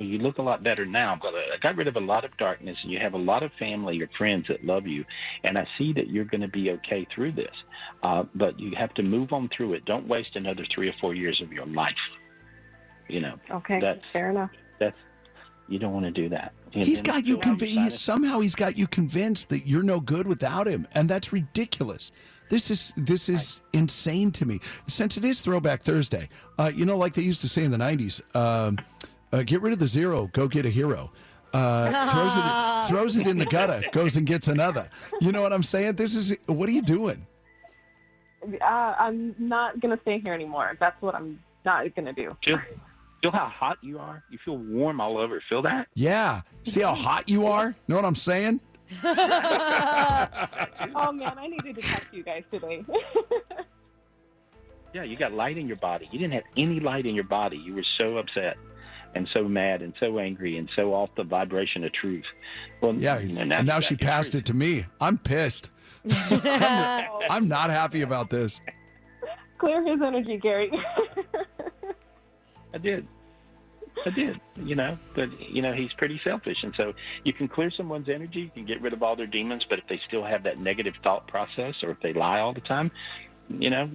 You 0.00 0.18
look 0.18 0.38
a 0.38 0.42
lot 0.42 0.62
better 0.62 0.86
now, 0.86 1.18
but 1.20 1.34
I 1.34 1.58
got 1.62 1.76
rid 1.76 1.86
of 1.86 1.96
a 1.96 2.00
lot 2.00 2.24
of 2.24 2.36
darkness, 2.38 2.76
and 2.82 2.90
you 2.90 2.98
have 2.98 3.14
a 3.14 3.18
lot 3.18 3.42
of 3.42 3.50
family 3.58 4.00
or 4.00 4.08
friends 4.16 4.46
that 4.48 4.64
love 4.64 4.86
you, 4.86 5.04
and 5.44 5.58
I 5.58 5.66
see 5.76 5.92
that 5.92 6.08
you're 6.08 6.24
going 6.24 6.40
to 6.40 6.48
be 6.48 6.70
okay 6.72 7.06
through 7.14 7.32
this. 7.32 7.54
Uh, 8.02 8.24
but 8.34 8.58
you 8.58 8.72
have 8.76 8.94
to 8.94 9.02
move 9.02 9.32
on 9.32 9.50
through 9.54 9.74
it. 9.74 9.84
Don't 9.84 10.08
waste 10.08 10.34
another 10.36 10.64
three 10.74 10.88
or 10.88 10.94
four 11.00 11.14
years 11.14 11.40
of 11.42 11.52
your 11.52 11.66
life. 11.66 11.92
You 13.08 13.20
know, 13.20 13.34
okay, 13.50 13.80
that's 13.80 14.00
fair 14.12 14.30
enough. 14.30 14.50
that's 14.78 14.96
you 15.68 15.78
don't 15.78 15.92
want 15.92 16.04
to 16.04 16.10
do 16.10 16.28
that. 16.28 16.52
And 16.74 16.84
He's 16.84 17.02
then 17.02 17.14
got 17.14 17.26
you 17.26 17.38
convinced. 17.38 17.78
outside 17.78 17.96
Somehow 17.96 18.40
he's 18.40 18.54
got 18.54 18.76
you 18.76 18.86
convinced 18.86 19.48
that 19.50 19.66
you're 19.66 19.82
no 19.82 20.00
good 20.00 20.26
without 20.26 20.66
him, 20.66 20.86
and 20.94 21.08
that's 21.08 21.32
ridiculous. 21.32 22.12
This 22.50 22.70
is 22.70 22.92
this 22.96 23.28
is 23.28 23.60
insane 23.72 24.32
to 24.32 24.44
me. 24.44 24.60
Since 24.88 25.16
it 25.16 25.24
is 25.24 25.40
Throwback 25.40 25.82
Thursday, 25.82 26.28
uh, 26.58 26.70
you 26.74 26.84
know, 26.84 26.96
like 26.96 27.14
they 27.14 27.22
used 27.22 27.40
to 27.42 27.48
say 27.48 27.62
in 27.62 27.70
the 27.70 27.76
'90s, 27.76 28.20
um, 28.36 28.76
uh, 29.32 29.42
get 29.42 29.62
rid 29.62 29.72
of 29.72 29.78
the 29.78 29.86
zero, 29.86 30.28
go 30.32 30.48
get 30.48 30.66
a 30.66 30.70
hero. 30.70 31.12
Uh, 31.52 31.90
throws 32.10 32.36
it 32.36 32.44
throws 32.88 33.16
it 33.16 33.26
in 33.26 33.36
the 33.38 33.46
gutter, 33.46 33.82
goes 33.92 34.16
and 34.16 34.26
gets 34.26 34.48
another. 34.48 34.88
You 35.20 35.32
know 35.32 35.42
what 35.42 35.52
I'm 35.52 35.62
saying? 35.62 35.96
This 35.96 36.14
is 36.14 36.36
what 36.46 36.68
are 36.68 36.72
you 36.72 36.82
doing? 36.82 37.26
Uh, 38.42 38.64
I'm 38.64 39.34
not 39.38 39.80
gonna 39.80 39.98
stay 40.02 40.20
here 40.20 40.32
anymore. 40.32 40.76
That's 40.78 41.00
what 41.02 41.14
I'm 41.14 41.40
not 41.64 41.92
gonna 41.94 42.12
do. 42.12 42.36
Feel, 42.44 42.58
feel 43.20 43.32
how 43.32 43.48
hot 43.48 43.78
you 43.82 43.98
are. 43.98 44.22
You 44.30 44.38
feel 44.44 44.58
warm 44.58 45.00
all 45.00 45.18
over. 45.18 45.42
Feel 45.48 45.62
that? 45.62 45.88
Yeah. 45.94 46.42
See 46.62 46.82
how 46.82 46.94
hot 46.94 47.28
you 47.28 47.46
are? 47.46 47.74
Know 47.88 47.96
what 47.96 48.04
I'm 48.04 48.14
saying? 48.14 48.60
oh 49.04 49.12
man, 51.12 51.38
I 51.38 51.48
needed 51.48 51.76
to 51.76 51.82
talk 51.82 52.10
to 52.10 52.16
you 52.16 52.22
guys 52.22 52.44
today. 52.50 52.84
Yeah, 54.92 55.04
you 55.04 55.16
got 55.16 55.32
light 55.32 55.56
in 55.56 55.68
your 55.68 55.76
body. 55.76 56.08
You 56.10 56.18
didn't 56.18 56.34
have 56.34 56.42
any 56.56 56.80
light 56.80 57.06
in 57.06 57.14
your 57.14 57.22
body. 57.22 57.56
You 57.56 57.74
were 57.76 57.84
so 57.96 58.16
upset 58.16 58.56
and 59.14 59.28
so 59.32 59.48
mad 59.48 59.82
and 59.82 59.92
so 60.00 60.18
angry 60.18 60.56
and 60.56 60.68
so 60.76 60.94
off 60.94 61.10
the 61.16 61.24
vibration 61.24 61.84
of 61.84 61.92
truth. 61.92 62.24
Well, 62.80 62.94
Yeah, 62.94 63.18
you 63.18 63.32
know, 63.32 63.42
and 63.42 63.66
now 63.66 63.80
she 63.80 63.94
got 63.96 64.02
your 64.02 64.10
passed 64.10 64.34
it 64.34 64.46
to 64.46 64.54
me. 64.54 64.86
I'm 65.00 65.18
pissed. 65.18 65.70
I'm, 66.10 67.10
I'm 67.30 67.48
not 67.48 67.70
happy 67.70 68.02
about 68.02 68.30
this. 68.30 68.60
Clear 69.58 69.84
his 69.86 70.00
energy, 70.02 70.38
Gary. 70.38 70.70
I 72.72 72.78
did. 72.78 73.06
I 74.06 74.10
did. 74.10 74.40
You 74.62 74.74
know, 74.76 74.98
but 75.14 75.28
you 75.40 75.60
know 75.60 75.74
he's 75.74 75.92
pretty 75.98 76.20
selfish, 76.24 76.56
and 76.62 76.72
so 76.76 76.92
you 77.24 77.32
can 77.32 77.48
clear 77.48 77.70
someone's 77.76 78.08
energy, 78.08 78.40
you 78.40 78.50
can 78.50 78.64
get 78.64 78.80
rid 78.80 78.92
of 78.92 79.02
all 79.02 79.16
their 79.16 79.26
demons, 79.26 79.64
but 79.68 79.78
if 79.78 79.84
they 79.88 80.00
still 80.08 80.24
have 80.24 80.42
that 80.44 80.58
negative 80.58 80.94
thought 81.02 81.26
process, 81.28 81.74
or 81.82 81.90
if 81.90 81.98
they 82.02 82.12
lie 82.12 82.40
all 82.40 82.54
the 82.54 82.60
time, 82.62 82.90
you 83.48 83.68
know, 83.68 83.90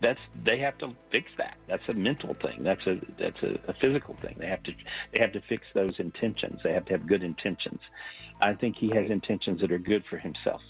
that's 0.00 0.20
they 0.44 0.58
have 0.58 0.78
to 0.78 0.94
fix 1.10 1.30
that. 1.38 1.56
That's 1.68 1.86
a 1.88 1.94
mental 1.94 2.34
thing. 2.34 2.62
That's 2.62 2.86
a 2.86 3.00
that's 3.18 3.42
a, 3.42 3.58
a 3.68 3.74
physical 3.80 4.14
thing. 4.14 4.36
They 4.38 4.46
have 4.46 4.62
to 4.64 4.72
they 5.12 5.20
have 5.20 5.32
to 5.32 5.42
fix 5.48 5.64
those 5.74 5.98
intentions. 5.98 6.60
They 6.64 6.72
have 6.72 6.84
to 6.86 6.92
have 6.92 7.06
good 7.06 7.22
intentions. 7.22 7.80
I 8.40 8.54
think 8.54 8.76
he 8.76 8.88
has 8.90 9.10
intentions 9.10 9.60
that 9.60 9.70
are 9.70 9.78
good 9.78 10.04
for 10.08 10.16
himself. 10.16 10.62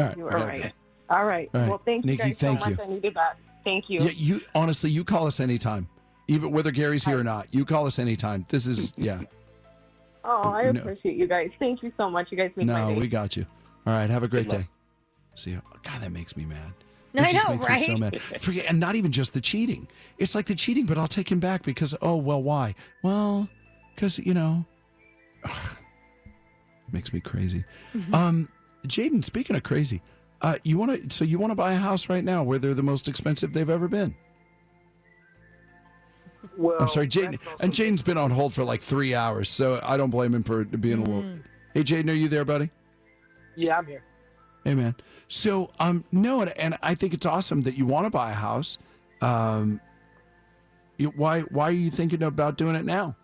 All 0.00 0.06
right. 0.06 0.16
You 0.16 0.26
are 0.26 0.30
right. 0.30 0.62
go. 0.62 0.68
All 1.14 1.24
right. 1.24 1.50
All 1.54 1.60
right. 1.60 1.68
Well, 1.68 1.82
thank 1.84 2.04
you 2.04 2.12
Nikki, 2.12 2.28
guys 2.30 2.38
so 2.38 2.46
thank 2.46 2.60
much. 2.60 2.70
you. 2.70 2.78
I 2.82 2.86
needed 2.86 3.14
that. 3.14 3.36
Thank 3.64 3.84
you. 3.88 4.02
Yeah, 4.02 4.10
you 4.14 4.40
honestly, 4.54 4.90
you 4.90 5.04
call 5.04 5.26
us 5.26 5.40
anytime, 5.40 5.88
even 6.28 6.50
whether 6.50 6.70
Gary's 6.70 7.04
here 7.04 7.18
or 7.18 7.24
not. 7.24 7.54
You 7.54 7.64
call 7.64 7.86
us 7.86 7.98
anytime. 7.98 8.46
This 8.48 8.66
is 8.66 8.94
yeah. 8.96 9.20
Oh, 10.24 10.52
I 10.52 10.70
No. 10.70 10.80
appreciate 10.80 11.16
you 11.16 11.26
guys. 11.26 11.50
Thank 11.58 11.82
you 11.82 11.92
so 11.96 12.08
much. 12.08 12.28
You 12.30 12.38
guys 12.38 12.50
make 12.56 12.66
my 12.66 12.92
No, 12.92 12.98
we 12.98 13.08
got 13.08 13.36
you. 13.36 13.46
All 13.86 13.92
right. 13.92 14.08
Have 14.08 14.22
a 14.22 14.28
great 14.28 14.48
day. 14.48 14.66
See 15.34 15.50
you. 15.50 15.62
God, 15.82 16.02
that 16.02 16.12
makes 16.12 16.36
me 16.36 16.44
mad. 16.44 16.72
I 17.16 17.28
It 17.28 17.32
just 17.32 17.48
know, 17.48 17.54
makes 17.56 17.68
me 17.68 17.80
So 17.86 17.92
right? 17.92 18.00
mad. 18.00 18.20
Forget, 18.40 18.66
and 18.68 18.78
not 18.80 18.94
even 18.96 19.12
just 19.12 19.32
the 19.32 19.40
cheating. 19.40 19.88
It's 20.18 20.34
like 20.34 20.46
the 20.46 20.54
cheating, 20.54 20.86
but 20.86 20.98
I'll 20.98 21.08
take 21.08 21.30
him 21.30 21.40
back 21.40 21.62
because 21.62 21.94
oh 22.02 22.16
well, 22.16 22.42
why? 22.42 22.74
Well, 23.02 23.48
because 23.94 24.18
you 24.18 24.34
know, 24.34 24.64
makes 26.92 27.12
me 27.12 27.20
crazy. 27.20 27.64
Mm-hmm. 27.94 28.14
Um, 28.14 28.48
Jaden, 28.86 29.24
speaking 29.24 29.56
of 29.56 29.62
crazy, 29.62 30.02
uh, 30.42 30.56
you 30.62 30.78
want 30.78 31.10
to? 31.10 31.14
So 31.14 31.24
you 31.24 31.38
want 31.38 31.50
to 31.50 31.56
buy 31.56 31.72
a 31.72 31.76
house 31.76 32.08
right 32.08 32.24
now 32.24 32.42
where 32.42 32.58
they're 32.58 32.74
the 32.74 32.82
most 32.82 33.08
expensive 33.08 33.52
they've 33.52 33.68
ever 33.70 33.88
been? 33.88 34.14
Well, 36.56 36.76
I'm 36.80 36.88
sorry, 36.88 37.06
Jaden. 37.08 37.38
And 37.60 37.72
Jaden's 37.72 38.02
been 38.02 38.16
on 38.18 38.30
hold 38.30 38.54
for 38.54 38.64
like 38.64 38.80
three 38.82 39.14
hours, 39.14 39.48
so 39.48 39.80
I 39.82 39.96
don't 39.96 40.10
blame 40.10 40.34
him 40.34 40.42
for 40.42 40.64
being 40.64 40.98
a 40.98 41.02
little. 41.04 41.22
Mm. 41.22 41.42
Hey, 41.74 41.82
Jaden, 41.82 42.08
are 42.10 42.14
you 42.14 42.28
there, 42.28 42.44
buddy? 42.44 42.70
Yeah, 43.56 43.76
I'm 43.78 43.86
here. 43.86 44.02
Man. 44.64 44.94
So, 45.28 45.70
um, 45.78 46.04
no, 46.12 46.42
and, 46.42 46.56
and 46.58 46.76
I 46.82 46.94
think 46.94 47.14
it's 47.14 47.26
awesome 47.26 47.62
that 47.62 47.76
you 47.76 47.86
want 47.86 48.06
to 48.06 48.10
buy 48.10 48.30
a 48.30 48.34
house. 48.34 48.78
Um, 49.20 49.80
you, 50.98 51.08
why, 51.16 51.40
why 51.42 51.68
are 51.68 51.72
you 51.72 51.90
thinking 51.90 52.22
about 52.22 52.56
doing 52.58 52.76
it 52.76 52.84
now? 52.84 53.16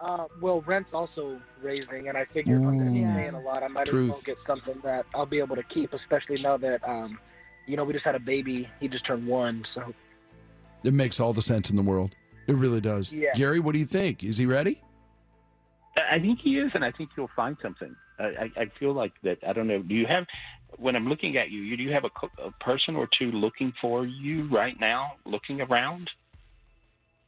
Uh, 0.00 0.26
well, 0.40 0.62
rent's 0.62 0.90
also 0.92 1.40
raising, 1.62 2.08
and 2.08 2.18
I 2.18 2.24
figure 2.24 2.56
if 2.56 2.62
I'm 2.62 2.78
going 2.78 2.86
to 2.86 2.92
be 2.92 3.04
Ooh. 3.04 3.14
paying 3.14 3.34
a 3.34 3.40
lot, 3.40 3.62
I 3.62 3.68
might 3.68 3.88
as 3.88 3.94
well 3.94 4.20
get 4.24 4.36
something 4.46 4.74
that 4.82 5.06
I'll 5.14 5.26
be 5.26 5.38
able 5.38 5.54
to 5.54 5.62
keep, 5.62 5.92
especially 5.92 6.42
now 6.42 6.56
that, 6.56 6.82
um, 6.88 7.18
you 7.66 7.76
know, 7.76 7.84
we 7.84 7.92
just 7.92 8.04
had 8.04 8.16
a 8.16 8.20
baby. 8.20 8.68
He 8.80 8.88
just 8.88 9.06
turned 9.06 9.26
one, 9.26 9.64
so 9.74 9.94
It 10.82 10.92
makes 10.92 11.20
all 11.20 11.32
the 11.32 11.42
sense 11.42 11.70
in 11.70 11.76
the 11.76 11.82
world. 11.82 12.16
It 12.48 12.54
really 12.54 12.80
does. 12.80 13.14
Yeah. 13.14 13.30
Gary, 13.36 13.60
what 13.60 13.72
do 13.72 13.78
you 13.78 13.86
think? 13.86 14.24
Is 14.24 14.38
he 14.38 14.46
ready? 14.46 14.82
I 15.96 16.18
think 16.18 16.40
he 16.40 16.58
is, 16.58 16.70
and 16.74 16.84
I 16.84 16.90
think 16.90 17.10
you'll 17.16 17.30
find 17.36 17.56
something. 17.62 17.94
I, 18.18 18.24
I, 18.24 18.50
I 18.62 18.66
feel 18.78 18.92
like 18.94 19.12
that. 19.24 19.38
I 19.46 19.52
don't 19.52 19.66
know. 19.66 19.82
Do 19.82 19.94
you 19.94 20.06
have, 20.06 20.24
when 20.78 20.96
I'm 20.96 21.08
looking 21.08 21.36
at 21.36 21.50
you, 21.50 21.60
you 21.62 21.76
do 21.76 21.82
you 21.82 21.92
have 21.92 22.04
a, 22.04 22.42
a 22.42 22.50
person 22.64 22.96
or 22.96 23.08
two 23.18 23.30
looking 23.32 23.72
for 23.80 24.06
you 24.06 24.48
right 24.48 24.78
now, 24.80 25.12
looking 25.26 25.60
around? 25.60 26.08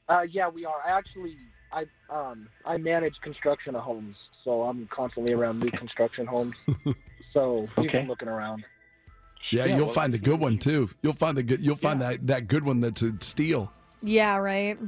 Uh, 0.08 0.22
yeah, 0.30 0.48
we 0.48 0.64
are. 0.64 0.76
I 0.84 0.96
actually, 0.96 1.36
I 1.72 1.84
um, 2.10 2.48
I 2.64 2.76
manage 2.78 3.14
construction 3.22 3.74
of 3.74 3.82
homes, 3.82 4.16
so 4.44 4.62
I'm 4.62 4.86
constantly 4.90 5.34
around 5.34 5.60
new 5.60 5.70
construction 5.70 6.26
homes. 6.26 6.54
So 7.32 7.66
we've 7.76 7.88
Okay. 7.88 7.98
been 7.98 8.06
looking 8.06 8.28
around. 8.28 8.64
Yeah, 9.50 9.64
Yeah, 9.64 9.74
you'll 9.74 9.86
well, 9.86 9.94
find 9.94 10.14
the 10.14 10.18
good 10.20 10.38
one 10.38 10.56
too. 10.56 10.88
You'll 11.02 11.14
find 11.14 11.36
the 11.36 11.42
good. 11.42 11.60
You'll 11.60 11.74
find 11.74 12.00
that 12.00 12.24
that 12.28 12.46
good 12.46 12.64
one 12.64 12.78
that's 12.78 13.02
a 13.02 13.12
steal. 13.18 13.72
Yeah, 14.02 14.36
right. 14.36 14.78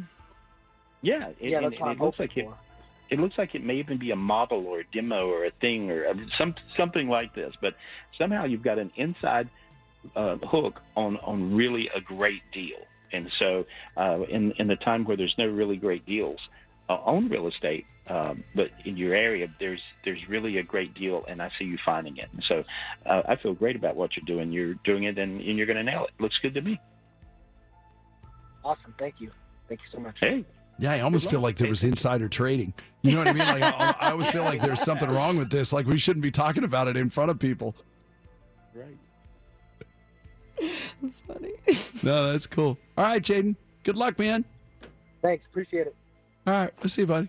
Yeah, 1.03 1.31
it, 1.31 1.37
Yeah, 1.41 1.57
and- 1.59 1.73
that's 1.73 1.81
what 1.81 1.91
and 1.91 1.91
I'm 1.91 1.97
it 1.97 2.05
looks 2.05 2.19
like 2.21 2.31
hoping 2.31 2.51
it. 2.51 2.55
It 3.11 3.19
looks 3.19 3.39
like 3.39 3.55
it 3.55 3.65
may 3.65 3.77
even 3.77 3.99
be 3.99 4.11
a 4.11 4.17
model 4.17 4.67
or 4.67 4.81
a 4.81 4.85
demo 4.93 5.29
or 5.29 5.45
a 5.45 5.51
thing 5.61 5.91
or 5.91 6.13
some 6.39 6.55
something 6.77 7.09
like 7.09 7.35
this. 7.35 7.55
But 7.61 7.75
somehow 8.19 8.45
you've 8.45 8.63
got 8.63 8.79
an 8.79 8.91
inside 8.97 9.49
uh, 10.15 10.37
hook 10.37 10.81
on 10.97 11.17
on 11.19 11.55
really 11.55 11.89
a 11.95 12.01
great 12.01 12.43
deal. 12.53 12.79
And 13.13 13.31
so, 13.41 13.65
uh, 13.97 14.23
in 14.29 14.53
in 14.59 14.67
the 14.67 14.77
time 14.77 15.05
where 15.05 15.17
there's 15.17 15.35
no 15.39 15.47
really 15.47 15.77
great 15.77 16.05
deals 16.07 16.39
uh, 16.89 16.95
on 16.95 17.29
real 17.29 17.49
estate, 17.49 17.87
um, 18.09 18.43
but 18.55 18.71
in 18.85 18.97
your 18.97 19.15
area 19.15 19.47
there's 19.61 19.81
there's 20.05 20.21
really 20.29 20.59
a 20.59 20.63
great 20.63 20.95
deal, 20.95 21.25
and 21.29 21.41
I 21.41 21.51
see 21.59 21.65
you 21.65 21.79
finding 21.85 22.17
it. 22.17 22.29
And 22.33 22.45
so, 22.49 22.65
uh, 23.07 23.23
I 23.29 23.37
feel 23.37 23.55
great 23.55 23.77
about 23.77 23.97
what 23.97 24.11
you're 24.17 24.27
doing. 24.27 24.53
You're 24.53 24.75
doing 24.85 25.05
it, 25.05 25.19
and, 25.19 25.41
and 25.41 25.57
you're 25.57 25.67
going 25.67 25.79
to 25.79 25.85
nail 25.85 26.05
it. 26.05 26.21
Looks 26.21 26.37
good 26.43 26.55
to 26.55 26.61
me. 26.61 26.81
Awesome. 28.65 28.95
Thank 28.99 29.21
you. 29.21 29.31
Thank 29.69 29.81
you 29.83 29.89
so 29.93 30.01
much. 30.01 30.17
Hey. 30.21 30.45
Yeah, 30.79 30.93
I 30.93 31.01
almost 31.01 31.31
feel 31.31 31.41
like 31.41 31.57
there 31.57 31.69
was 31.69 31.85
insider 31.85 32.29
trading. 32.29 32.75
You 33.03 33.13
know 33.13 33.19
what 33.19 33.29
I 33.29 33.33
mean? 33.33 33.47
Like 33.47 33.63
I, 33.63 33.95
I 34.09 34.11
always 34.11 34.31
feel 34.31 34.45
like 34.45 34.61
there's 34.61 34.81
something 34.83 35.09
wrong 35.09 35.37
with 35.39 35.51
this. 35.51 35.73
Like 35.73 35.87
we 35.87 35.97
shouldn't 35.97 36.23
be 36.23 36.31
talking 36.31 36.65
about 36.65 36.87
it 36.89 36.97
in 36.97 37.09
front 37.09 37.31
of 37.31 37.39
people. 37.39 37.75
Right. 38.75 38.97
That's 41.03 41.21
funny. 41.21 41.53
No, 42.03 42.33
that's 42.33 42.47
cool. 42.47 42.79
All 42.97 43.05
right, 43.05 43.23
Jaden. 43.23 43.57
Good 43.85 43.97
luck, 43.97 44.19
man. 44.19 44.45
Thanks. 45.23 45.45
Appreciate 45.47 45.87
it. 45.87 45.95
All 46.47 46.53
right, 46.55 46.71
let's 46.81 46.93
see, 46.95 47.05
buddy. 47.05 47.29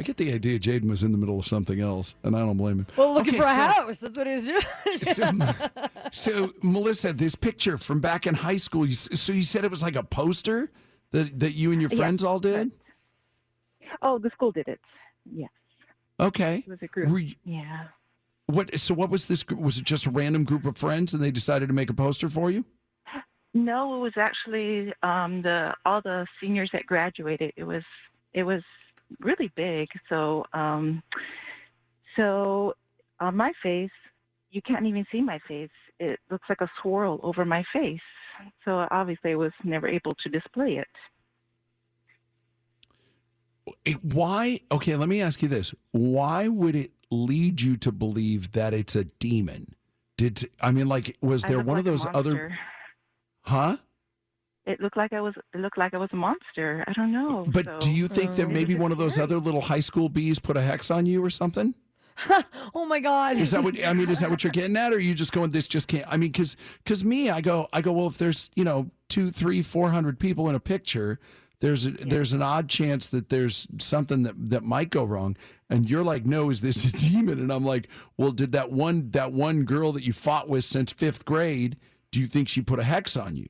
I 0.00 0.04
get 0.04 0.16
the 0.16 0.32
idea 0.32 0.58
Jaden 0.60 0.88
was 0.88 1.02
in 1.02 1.10
the 1.12 1.18
middle 1.18 1.38
of 1.40 1.44
something 1.46 1.80
else, 1.80 2.14
and 2.22 2.36
I 2.36 2.38
don't 2.40 2.56
blame 2.56 2.78
him. 2.80 2.86
Well, 2.96 3.14
looking 3.14 3.34
Okay, 3.34 3.38
for 3.42 3.46
a 3.46 3.48
so- 3.48 3.82
house. 3.82 4.00
That's 4.00 4.16
what 4.16 4.26
he 4.26 4.32
was 4.34 4.44
doing. 4.46 4.62
So, 4.98 5.30
so, 6.12 6.52
Melissa, 6.62 7.12
this 7.12 7.34
picture 7.34 7.76
from 7.78 8.00
back 8.00 8.26
in 8.26 8.34
high 8.34 8.56
school. 8.56 8.86
You, 8.86 8.92
so 8.92 9.32
you 9.32 9.42
said 9.42 9.64
it 9.64 9.70
was 9.70 9.82
like 9.82 9.96
a 9.96 10.02
poster 10.02 10.70
that 11.12 11.38
that 11.40 11.52
you 11.52 11.72
and 11.72 11.80
your 11.80 11.90
friends 11.90 12.22
all 12.24 12.38
did. 12.38 12.70
Oh, 14.02 14.18
the 14.18 14.30
school 14.30 14.52
did 14.52 14.68
it. 14.68 14.80
Yes. 15.32 15.50
Okay. 16.20 16.58
It 16.66 16.68
was 16.68 16.78
a 16.82 16.86
group. 16.86 17.08
You- 17.08 17.34
yeah. 17.44 17.84
what? 18.46 18.78
So 18.78 18.94
what 18.94 19.10
was 19.10 19.26
this? 19.26 19.44
Was 19.48 19.78
it 19.78 19.84
just 19.84 20.06
a 20.06 20.10
random 20.10 20.44
group 20.44 20.66
of 20.66 20.76
friends, 20.76 21.14
and 21.14 21.22
they 21.22 21.30
decided 21.30 21.68
to 21.68 21.74
make 21.74 21.90
a 21.90 21.94
poster 21.94 22.28
for 22.28 22.50
you? 22.50 22.64
No, 23.54 23.96
it 23.96 24.00
was 24.00 24.12
actually 24.16 24.92
um, 25.02 25.42
the 25.42 25.74
all 25.84 26.00
the 26.02 26.26
seniors 26.40 26.70
that 26.72 26.86
graduated. 26.86 27.52
It 27.56 27.64
was 27.64 27.82
it 28.34 28.42
was 28.42 28.62
really 29.20 29.50
big. 29.56 29.88
So 30.08 30.44
um, 30.52 31.02
so 32.16 32.74
on 33.20 33.36
my 33.36 33.52
face, 33.62 33.90
you 34.50 34.60
can't 34.62 34.86
even 34.86 35.06
see 35.10 35.22
my 35.22 35.38
face. 35.48 35.70
It 35.98 36.20
looks 36.30 36.48
like 36.48 36.60
a 36.60 36.70
swirl 36.82 37.20
over 37.22 37.44
my 37.44 37.64
face. 37.72 38.00
So 38.64 38.86
obviously, 38.90 39.32
I 39.32 39.36
was 39.36 39.52
never 39.64 39.88
able 39.88 40.12
to 40.22 40.28
display 40.28 40.78
it. 40.78 40.88
It- 43.84 44.04
why? 44.04 44.60
Okay, 44.70 44.96
let 44.96 45.08
me 45.08 45.20
ask 45.20 45.42
you 45.42 45.48
this: 45.48 45.74
Why 45.92 46.48
would 46.48 46.74
it 46.76 46.92
lead 47.10 47.60
you 47.60 47.76
to 47.76 47.92
believe 47.92 48.52
that 48.52 48.74
it's 48.74 48.96
a 48.96 49.04
demon? 49.04 49.74
Did 50.16 50.48
I 50.60 50.70
mean 50.70 50.88
like 50.88 51.16
was 51.22 51.42
there 51.42 51.58
one 51.58 51.78
of 51.78 51.86
like 51.86 51.86
a 51.86 51.90
those 51.90 52.06
other? 52.14 52.58
Huh? 53.42 53.76
It 54.66 54.80
looked 54.80 54.96
like 54.98 55.12
I 55.14 55.20
was. 55.20 55.34
It 55.54 55.58
looked 55.60 55.78
like 55.78 55.94
I 55.94 55.98
was 55.98 56.10
a 56.12 56.16
monster. 56.16 56.84
I 56.86 56.92
don't 56.92 57.12
know. 57.12 57.46
But 57.48 57.64
so- 57.64 57.78
do 57.80 57.90
you 57.90 58.08
think 58.08 58.34
that 58.34 58.46
hmm. 58.46 58.52
maybe 58.52 58.74
one 58.74 58.92
of 58.92 58.98
those 58.98 59.18
other 59.18 59.38
little 59.38 59.62
high 59.62 59.80
school 59.80 60.08
bees 60.08 60.38
put 60.38 60.56
a 60.56 60.62
hex 60.62 60.90
on 60.90 61.06
you 61.06 61.24
or 61.24 61.30
something? 61.30 61.74
oh 62.74 62.84
my 62.86 63.00
god. 63.00 63.36
Is 63.36 63.50
that 63.52 63.62
what 63.62 63.74
I 63.84 63.92
mean? 63.92 64.10
Is 64.10 64.20
that 64.20 64.30
what 64.30 64.42
you're 64.44 64.50
getting 64.52 64.76
at, 64.76 64.92
or 64.92 64.96
are 64.96 65.00
you 65.00 65.14
just 65.14 65.32
going? 65.32 65.50
This 65.50 65.68
just 65.68 65.88
can't. 65.88 66.06
I 66.08 66.16
mean, 66.16 66.30
because 66.32 66.56
because 66.84 67.04
me, 67.04 67.30
I 67.30 67.40
go, 67.40 67.68
I 67.72 67.80
go. 67.80 67.92
Well, 67.92 68.06
if 68.08 68.18
there's 68.18 68.50
you 68.56 68.64
know 68.64 68.90
two, 69.08 69.30
three, 69.30 69.62
four 69.62 69.90
hundred 69.90 70.18
people 70.18 70.48
in 70.48 70.54
a 70.54 70.60
picture, 70.60 71.18
there's 71.60 71.86
a, 71.86 71.90
there's 71.92 72.32
an 72.32 72.42
odd 72.42 72.68
chance 72.68 73.06
that 73.08 73.28
there's 73.28 73.66
something 73.78 74.22
that 74.24 74.34
that 74.50 74.64
might 74.64 74.90
go 74.90 75.04
wrong. 75.04 75.36
And 75.70 75.88
you're 75.88 76.02
like, 76.04 76.24
no, 76.24 76.48
is 76.50 76.60
this 76.62 76.84
a 76.84 76.96
demon? 77.10 77.38
And 77.38 77.52
I'm 77.52 77.64
like, 77.64 77.88
well, 78.16 78.30
did 78.32 78.52
that 78.52 78.72
one 78.72 79.10
that 79.10 79.32
one 79.32 79.64
girl 79.64 79.92
that 79.92 80.02
you 80.02 80.12
fought 80.12 80.48
with 80.48 80.64
since 80.64 80.92
fifth 80.92 81.24
grade? 81.24 81.76
Do 82.10 82.20
you 82.20 82.26
think 82.26 82.48
she 82.48 82.62
put 82.62 82.78
a 82.78 82.84
hex 82.84 83.16
on 83.16 83.36
you? 83.36 83.48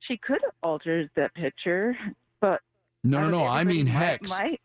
She 0.00 0.16
could 0.16 0.40
have 0.42 0.54
altered 0.62 1.10
that 1.16 1.34
picture, 1.34 1.96
but 2.40 2.60
No, 3.04 3.20
no, 3.22 3.28
no. 3.28 3.46
I 3.46 3.62
mean 3.64 3.86
everybody 3.88 3.92
might- 3.92 4.06
hex. 4.06 4.30
might- 4.30 4.60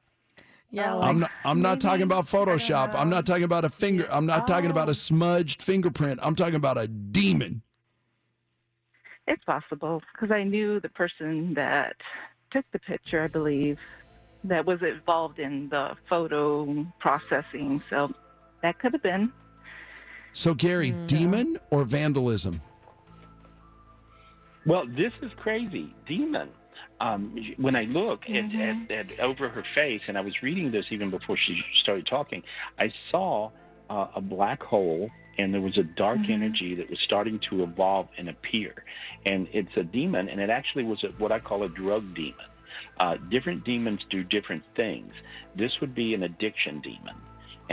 Yeah, 0.73 0.97
I'm 0.97 1.19
not. 1.19 1.31
I'm 1.45 1.61
not 1.61 1.79
talking 1.79 2.01
about 2.01 2.25
Photoshop. 2.25 2.95
I'm 2.95 3.07
not 3.07 3.27
talking 3.27 3.43
about 3.43 3.63
a 3.63 3.69
finger. 3.69 4.07
I'm 4.09 4.25
not 4.25 4.47
talking 4.47 4.71
about 4.71 4.89
a 4.89 4.95
smudged 4.95 5.61
fingerprint. 5.61 6.19
I'm 6.23 6.33
talking 6.33 6.55
about 6.55 6.79
a 6.79 6.87
demon. 6.87 7.61
It's 9.27 9.43
possible 9.43 10.01
because 10.11 10.31
I 10.31 10.43
knew 10.43 10.79
the 10.79 10.89
person 10.89 11.53
that 11.53 11.95
took 12.51 12.65
the 12.73 12.79
picture, 12.79 13.23
I 13.23 13.27
believe, 13.27 13.77
that 14.45 14.65
was 14.65 14.79
involved 14.81 15.37
in 15.37 15.69
the 15.69 15.91
photo 16.09 16.87
processing. 16.99 17.83
So 17.91 18.11
that 18.63 18.79
could 18.79 18.93
have 18.93 19.03
been. 19.03 19.31
So 20.31 20.55
Gary, 20.55 20.89
demon 21.05 21.59
or 21.69 21.83
vandalism? 21.83 22.61
Well, 24.65 24.87
this 24.87 25.13
is 25.21 25.31
crazy. 25.37 25.93
Demon. 26.07 26.49
Um, 26.99 27.35
when 27.57 27.75
I 27.75 27.83
look 27.83 28.21
at, 28.23 28.29
Mm-hmm. 28.29 28.91
at, 28.91 29.11
at 29.11 29.19
over 29.19 29.49
her 29.49 29.63
face, 29.75 30.01
and 30.07 30.17
I 30.17 30.21
was 30.21 30.33
reading 30.41 30.71
this 30.71 30.85
even 30.91 31.09
before 31.09 31.37
she 31.37 31.61
started 31.81 32.07
talking, 32.07 32.43
I 32.79 32.91
saw 33.11 33.51
uh, 33.89 34.07
a 34.15 34.21
black 34.21 34.61
hole 34.63 35.09
and 35.37 35.53
there 35.53 35.61
was 35.61 35.77
a 35.77 35.83
dark 35.83 36.19
energy 36.29 36.75
that 36.75 36.89
was 36.89 36.99
starting 37.03 37.39
to 37.49 37.63
evolve 37.63 38.07
and 38.17 38.29
appear. 38.29 38.83
And 39.25 39.47
it's 39.51 39.75
a 39.75 39.83
demon, 39.83 40.29
and 40.29 40.39
it 40.39 40.49
actually 40.49 40.83
was 40.83 41.03
a, 41.03 41.07
what 41.17 41.31
I 41.31 41.39
call 41.39 41.63
a 41.63 41.69
drug 41.69 42.13
demon. 42.13 42.35
Uh, 42.99 43.15
different 43.31 43.63
demons 43.65 44.01
do 44.09 44.23
different 44.23 44.63
things. 44.75 45.11
This 45.55 45.71
would 45.81 45.95
be 45.95 46.13
an 46.13 46.23
addiction 46.23 46.81
demon. 46.81 47.15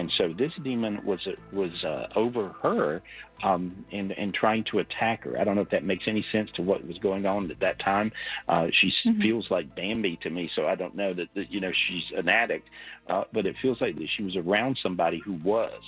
And 0.00 0.10
so 0.16 0.32
this 0.32 0.50
demon 0.64 1.04
was 1.04 1.20
was 1.52 1.72
uh, 1.84 2.06
over 2.16 2.54
her 2.62 3.02
um, 3.44 3.84
and 3.92 4.12
and 4.12 4.32
trying 4.32 4.64
to 4.70 4.78
attack 4.78 5.24
her. 5.24 5.38
I 5.38 5.44
don't 5.44 5.56
know 5.56 5.60
if 5.60 5.68
that 5.70 5.84
makes 5.84 6.04
any 6.06 6.24
sense 6.32 6.48
to 6.54 6.62
what 6.62 6.86
was 6.86 6.96
going 6.98 7.26
on 7.26 7.50
at 7.50 7.60
that 7.60 7.78
time. 7.80 8.10
Uh, 8.48 8.68
she 8.80 8.88
s 8.88 9.14
feels 9.20 9.46
like 9.50 9.76
Bambi 9.76 10.18
to 10.22 10.30
me, 10.30 10.50
so 10.56 10.66
I 10.66 10.74
don't 10.74 10.96
know 10.96 11.12
that, 11.12 11.28
that 11.34 11.50
you 11.50 11.60
know 11.60 11.70
she's 11.86 12.04
an 12.16 12.30
addict, 12.30 12.66
uh, 13.10 13.24
but 13.34 13.44
it 13.44 13.56
feels 13.60 13.78
like 13.82 13.94
that 13.96 14.08
she 14.16 14.22
was 14.22 14.36
around 14.36 14.78
somebody 14.82 15.20
who 15.22 15.34
was, 15.44 15.82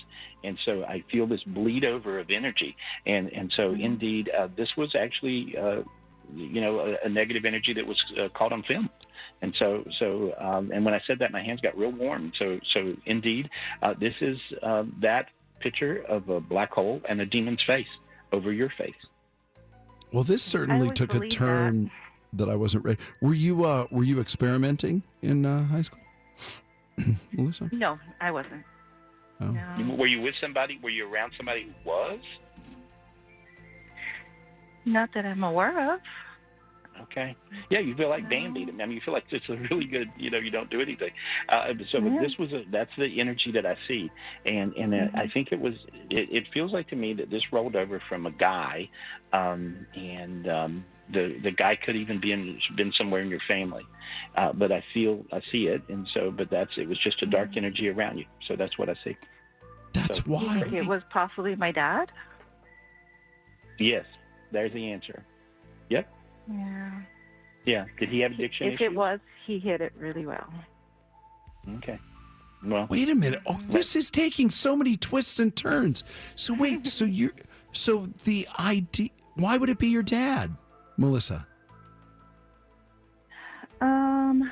and 0.45 0.59
so 0.67 0.85
I 0.85 1.03
feel 1.11 1.27
this 1.27 1.43
bleed 1.47 1.87
over 1.87 2.19
of 2.19 2.29
energy, 2.29 2.77
and 3.07 3.33
and 3.33 3.51
so 3.57 3.73
indeed 3.73 4.31
uh, 4.39 4.49
this 4.59 4.69
was 4.77 4.95
actually. 4.95 5.57
You 6.35 6.61
know, 6.61 6.81
a, 6.81 7.07
a 7.07 7.09
negative 7.09 7.45
energy 7.45 7.75
that 7.75 7.87
was 7.87 8.01
uh, 8.19 8.29
caught 8.37 8.53
on 8.53 8.63
film. 8.63 8.89
And 9.43 9.55
so, 9.59 9.85
so, 9.99 10.33
um, 10.39 10.71
and 10.73 10.85
when 10.85 10.95
I 10.95 11.01
said 11.07 11.19
that, 11.19 11.33
my 11.33 11.43
hands 11.43 11.61
got 11.61 11.77
real 11.77 11.91
warm. 11.91 12.33
So, 12.39 12.61
so 12.75 12.95
indeed, 13.07 13.51
uh, 13.83 13.95
this 13.99 14.15
is 14.21 14.39
uh, 14.63 14.85
that 15.01 15.27
picture 15.61 16.03
of 16.09 16.29
a 16.29 16.41
black 16.41 16.71
hole 16.71 17.01
and 17.09 17.21
a 17.21 17.27
demon's 17.27 17.63
face 17.67 17.87
over 18.33 18.53
your 18.53 18.73
face. 18.79 18.95
Well, 20.13 20.25
this 20.25 20.43
certainly 20.43 20.91
took 20.93 21.11
a 21.11 21.15
believe 21.15 21.33
turn 21.33 21.91
that. 22.35 22.49
I 22.49 22.55
wasn't 22.55 22.85
ready. 22.85 22.99
Were 23.21 23.35
you 23.35 23.65
uh, 23.65 23.87
were 23.91 24.05
you 24.05 24.21
experimenting 24.21 25.03
in 25.23 25.47
uh, 25.47 25.65
high 25.65 25.83
school, 25.83 26.01
Melissa? 27.33 27.71
No, 27.73 27.99
I 28.21 28.31
wasn't. 28.31 28.63
Oh. 29.41 29.47
No. 29.47 29.95
Were 29.97 30.07
you 30.07 30.21
with 30.21 30.35
somebody? 30.41 30.79
Were 30.83 30.91
you 30.91 31.11
around 31.11 31.33
somebody 31.37 31.65
who 31.65 31.89
was? 31.89 32.21
Not 34.85 35.11
that 35.15 35.25
I'm 35.25 35.45
aware 35.45 35.95
of. 35.95 36.01
Okay. 37.01 37.35
Yeah, 37.71 37.81
you 37.81 37.95
feel 37.97 38.09
like 38.09 38.29
Bambi. 38.29 38.67
I 38.69 38.87
mean, 38.87 38.93
you 38.93 39.01
feel 39.05 39.15
like 39.15 39.25
it's 39.31 39.49
a 39.49 39.57
really 39.71 39.87
good. 39.87 40.09
You 40.17 40.31
know, 40.31 40.39
you 40.39 40.51
don't 40.51 40.71
do 40.71 40.81
anything. 40.81 41.11
Uh, 41.49 41.69
so 41.91 42.01
but 42.01 42.21
this 42.21 42.33
was 42.39 42.53
a, 42.53 42.65
that's 42.71 42.91
the 42.99 43.21
energy 43.21 43.51
that 43.55 43.67
I 43.67 43.77
see, 43.89 44.11
and 44.45 44.75
and 44.75 44.95
uh, 44.95 45.07
I 45.15 45.29
think 45.33 45.49
it 45.53 45.61
was. 45.61 45.75
It, 46.11 46.29
it 46.31 46.45
feels 46.53 46.73
like 46.73 46.89
to 46.91 46.97
me 46.97 47.15
that 47.15 47.31
this 47.31 47.43
rolled 47.51 47.77
over 47.77 48.01
from 48.09 48.27
a 48.27 48.31
guy, 48.31 48.89
um, 49.33 49.87
and 49.95 50.49
um, 50.49 50.85
the 51.13 51.39
the 51.43 51.51
guy 51.51 51.77
could 51.83 51.97
even 51.97 52.21
be 52.21 52.33
in 52.33 52.59
been 52.77 52.93
somewhere 52.97 53.23
in 53.23 53.29
your 53.29 53.41
family, 53.49 53.85
uh, 54.37 54.53
but 54.53 54.71
I 54.71 54.85
feel 54.93 55.25
I 55.33 55.41
see 55.51 55.65
it, 55.65 55.83
and 55.89 56.07
so 56.13 56.31
but 56.31 56.51
that's 56.51 56.73
it 56.77 56.89
was 56.89 56.99
just 57.03 57.23
a 57.23 57.27
dark 57.27 57.57
energy 57.57 57.89
around 57.89 58.19
you. 58.19 58.27
So 58.49 58.55
that's 58.57 58.79
what 58.79 58.89
I 58.89 58.95
see. 59.03 59.17
That's 59.95 60.19
so, 60.19 60.41
You 60.41 60.61
think 60.61 60.73
it 60.73 60.87
was 60.87 61.03
possibly 61.11 61.55
my 61.57 61.73
dad? 61.73 62.11
Yes, 63.79 64.05
there's 64.53 64.73
the 64.73 64.91
answer. 64.93 65.25
Yep. 65.91 66.09
Yeah. 66.51 67.01
Yeah. 67.65 67.85
Did 67.99 68.09
he 68.09 68.21
have 68.21 68.33
addiction 68.33 68.69
If 68.69 68.75
issues? 68.75 68.87
it 68.93 68.95
was, 68.95 69.21
he 69.47 69.59
hit 69.59 69.81
it 69.81 69.93
really 69.99 70.27
well. 70.27 70.53
Okay. 71.77 71.99
Well, 72.65 72.87
Wait 72.89 73.09
a 73.09 73.15
minute. 73.15 73.41
Oh, 73.47 73.59
this 73.69 73.97
is 73.97 74.11
taking 74.11 74.51
so 74.51 74.77
many 74.77 74.97
twists 74.97 75.39
and 75.41 75.55
turns. 75.55 76.05
So 76.37 76.55
wait, 76.55 76.87
so 76.99 77.05
you 77.05 77.29
are 77.29 77.33
so 77.73 78.07
the 78.25 78.47
idea 78.59 79.09
why 79.37 79.57
would 79.57 79.71
it 79.71 79.79
be 79.79 79.89
your 79.89 80.03
dad, 80.03 80.55
Melissa? 80.99 81.47
Um, 83.81 84.51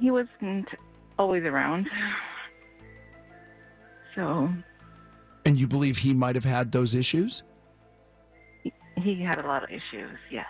he 0.00 0.10
wasn't 0.10 0.66
always 1.18 1.44
around. 1.44 1.88
So 4.16 4.48
And 5.50 5.58
you 5.58 5.66
believe 5.66 5.98
he 5.98 6.14
might 6.14 6.36
have 6.36 6.44
had 6.44 6.70
those 6.70 6.94
issues? 6.94 7.42
he 8.62 9.20
had 9.20 9.40
a 9.40 9.46
lot 9.48 9.64
of 9.64 9.70
issues, 9.70 10.16
yes. 10.30 10.46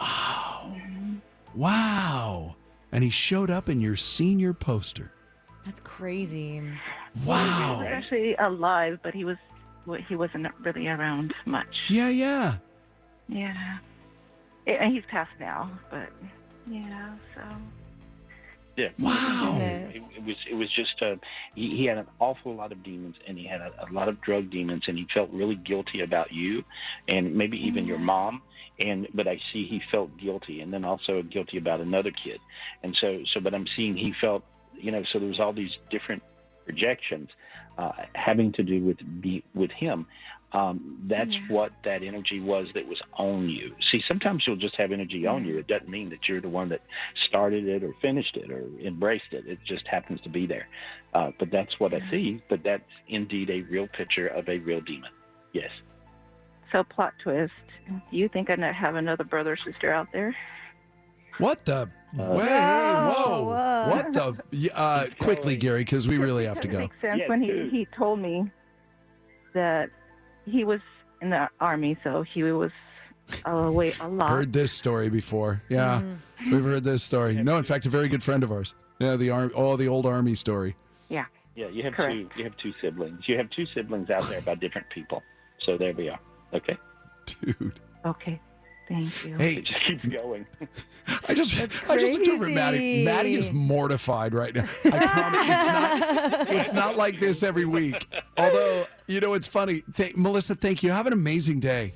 Wow. 0.00 0.72
Mm-hmm. 0.74 1.16
Wow. 1.54 2.56
And 2.92 3.04
he 3.04 3.10
showed 3.10 3.50
up 3.50 3.68
in 3.68 3.78
your 3.78 3.94
senior 3.94 4.54
poster. 4.54 5.12
That's 5.66 5.80
crazy. 5.80 6.62
Wow. 7.26 7.74
He 7.74 7.82
was 7.82 7.92
actually 7.92 8.34
alive, 8.36 9.00
but 9.02 9.12
he 9.12 9.26
was 9.26 9.36
he 10.08 10.16
wasn't 10.16 10.46
really 10.60 10.88
around 10.88 11.34
much. 11.44 11.76
Yeah, 11.90 12.08
yeah. 12.08 12.56
Yeah. 13.28 13.76
And 14.66 14.94
he's 14.94 15.04
passed 15.10 15.38
now, 15.38 15.70
but 15.90 16.08
yeah, 16.66 17.16
so. 17.34 17.42
Yeah. 18.76 18.88
Wow. 18.98 19.58
It, 19.60 20.02
it 20.16 20.24
was 20.24 20.36
it 20.50 20.54
was 20.54 20.68
just 20.74 21.00
uh, 21.00 21.16
he, 21.54 21.76
he 21.76 21.84
had 21.86 21.98
an 21.98 22.06
awful 22.20 22.54
lot 22.54 22.72
of 22.72 22.82
demons 22.82 23.16
and 23.26 23.38
he 23.38 23.46
had 23.46 23.60
a, 23.60 23.72
a 23.88 23.92
lot 23.92 24.08
of 24.08 24.20
drug 24.20 24.50
demons 24.50 24.82
and 24.86 24.98
he 24.98 25.06
felt 25.14 25.30
really 25.32 25.54
guilty 25.54 26.02
about 26.02 26.32
you 26.32 26.62
and 27.08 27.34
maybe 27.34 27.56
even 27.56 27.86
your 27.86 27.98
mom 27.98 28.42
and 28.78 29.08
but 29.14 29.26
I 29.26 29.38
see 29.52 29.66
he 29.66 29.80
felt 29.90 30.10
guilty 30.18 30.60
and 30.60 30.72
then 30.72 30.84
also 30.84 31.22
guilty 31.22 31.56
about 31.56 31.80
another 31.80 32.10
kid 32.10 32.38
and 32.82 32.96
so 33.00 33.20
so 33.32 33.40
but 33.40 33.54
I'm 33.54 33.66
seeing 33.76 33.96
he 33.96 34.12
felt 34.20 34.44
you 34.74 34.92
know 34.92 35.02
so 35.10 35.18
there 35.18 35.28
was 35.28 35.40
all 35.40 35.54
these 35.54 35.72
different 35.90 36.22
projections 36.66 37.30
uh, 37.78 37.92
having 38.14 38.52
to 38.52 38.62
do 38.62 38.84
with 38.84 38.98
be, 39.22 39.42
with 39.54 39.70
him 39.70 40.06
um, 40.56 40.76
that's 41.06 41.30
Yeah. 41.32 41.48
what 41.56 41.72
that 41.84 42.02
energy 42.02 42.40
was 42.40 42.66
that 42.74 42.86
was 42.86 43.00
on 43.14 43.48
you. 43.48 43.74
See, 43.90 44.00
sometimes 44.08 44.44
you'll 44.46 44.56
just 44.56 44.76
have 44.76 44.90
energy 44.92 45.26
on 45.26 45.44
you. 45.44 45.58
It 45.58 45.66
doesn't 45.66 45.88
mean 45.88 46.08
that 46.10 46.26
you're 46.28 46.40
the 46.40 46.48
one 46.48 46.68
that 46.70 46.80
started 47.28 47.64
it 47.68 47.82
or 47.84 47.92
finished 48.00 48.36
it 48.36 48.50
or 48.50 48.62
embraced 48.82 49.32
it. 49.32 49.46
It 49.46 49.58
just 49.66 49.86
happens 49.86 50.20
to 50.22 50.30
be 50.30 50.46
there. 50.46 50.66
Uh, 51.14 51.30
but 51.38 51.50
that's 51.50 51.78
what 51.78 51.92
I 51.92 52.00
see. 52.10 52.40
But 52.48 52.60
that's 52.64 52.82
indeed 53.08 53.50
a 53.50 53.60
real 53.62 53.86
picture 53.88 54.28
of 54.28 54.48
a 54.48 54.58
real 54.58 54.80
demon. 54.80 55.10
Yes. 55.52 55.70
So 56.72 56.82
plot 56.84 57.12
twist. 57.22 57.52
Do 57.88 58.16
you 58.16 58.28
think 58.28 58.50
I 58.50 58.54
not 58.56 58.74
have 58.74 58.94
another 58.96 59.24
brother 59.24 59.52
or 59.52 59.58
sister 59.72 59.92
out 59.92 60.08
there? 60.12 60.34
What 61.38 61.64
the? 61.66 61.88
Wait, 62.14 62.48
whoa. 62.48 63.88
What 63.90 64.12
the? 64.12 64.70
Uh, 64.74 65.06
quickly, 65.20 65.54
Gary, 65.56 65.82
because 65.84 66.08
we 66.08 66.16
really 66.18 66.46
have 66.46 66.60
to 66.62 66.68
It 66.68 66.72
go. 66.72 66.78
makes 66.78 66.96
sense 67.00 67.20
when 67.28 67.42
he, 67.42 67.68
he 67.70 67.86
told 67.96 68.18
me 68.20 68.50
that 69.54 69.90
he 70.46 70.64
was 70.64 70.80
in 71.20 71.30
the 71.30 71.48
army, 71.60 71.96
so 72.02 72.22
he 72.22 72.42
was 72.42 72.70
uh, 73.46 73.50
away 73.50 73.92
a 74.00 74.08
lot. 74.08 74.30
Heard 74.30 74.52
this 74.52 74.72
story 74.72 75.10
before. 75.10 75.62
Yeah, 75.68 76.00
mm-hmm. 76.00 76.50
we've 76.54 76.64
heard 76.64 76.84
this 76.84 77.02
story. 77.02 77.42
No, 77.42 77.58
in 77.58 77.64
fact, 77.64 77.86
a 77.86 77.90
very 77.90 78.08
good 78.08 78.22
friend 78.22 78.42
of 78.42 78.52
ours. 78.52 78.74
Yeah, 78.98 79.16
the 79.16 79.30
arm, 79.30 79.52
all 79.54 79.76
the 79.76 79.88
old 79.88 80.06
army 80.06 80.34
story. 80.34 80.76
Yeah. 81.08 81.26
Yeah. 81.54 81.68
You 81.68 81.82
have 81.84 81.94
Correct. 81.94 82.14
two. 82.14 82.28
You 82.36 82.44
have 82.44 82.56
two 82.56 82.72
siblings. 82.80 83.20
You 83.26 83.36
have 83.36 83.50
two 83.50 83.66
siblings 83.74 84.10
out 84.10 84.22
there 84.28 84.40
by 84.40 84.54
different 84.54 84.88
people. 84.90 85.22
So 85.60 85.76
there 85.76 85.92
we 85.92 86.08
are. 86.08 86.18
Okay. 86.54 86.76
Dude. 87.26 87.80
Okay. 88.04 88.40
Thank 88.88 89.24
you. 89.24 89.36
Hey, 89.36 89.54
It 89.56 89.64
just 89.64 89.80
keeps 89.86 90.04
going. 90.04 90.46
I 91.28 91.34
just, 91.34 91.54
I 91.88 91.96
just 91.96 92.18
looked 92.18 92.28
over 92.28 92.46
at 92.46 92.52
Maddie. 92.52 93.04
Maddie 93.04 93.34
is 93.34 93.52
mortified 93.52 94.32
right 94.34 94.54
now. 94.54 94.64
I 94.84 94.90
promise 95.06 95.40
it's 95.40 95.66
not. 95.66 96.50
It's 96.50 96.72
not 96.72 96.96
like 96.96 97.18
this 97.20 97.42
every 97.42 97.64
week. 97.64 98.06
Although, 98.38 98.86
you 99.06 99.20
know, 99.20 99.34
it's 99.34 99.46
funny. 99.46 99.82
Th- 99.96 100.16
Melissa, 100.16 100.54
thank 100.54 100.82
you. 100.82 100.90
Have 100.92 101.06
an 101.06 101.12
amazing 101.12 101.60
day. 101.60 101.94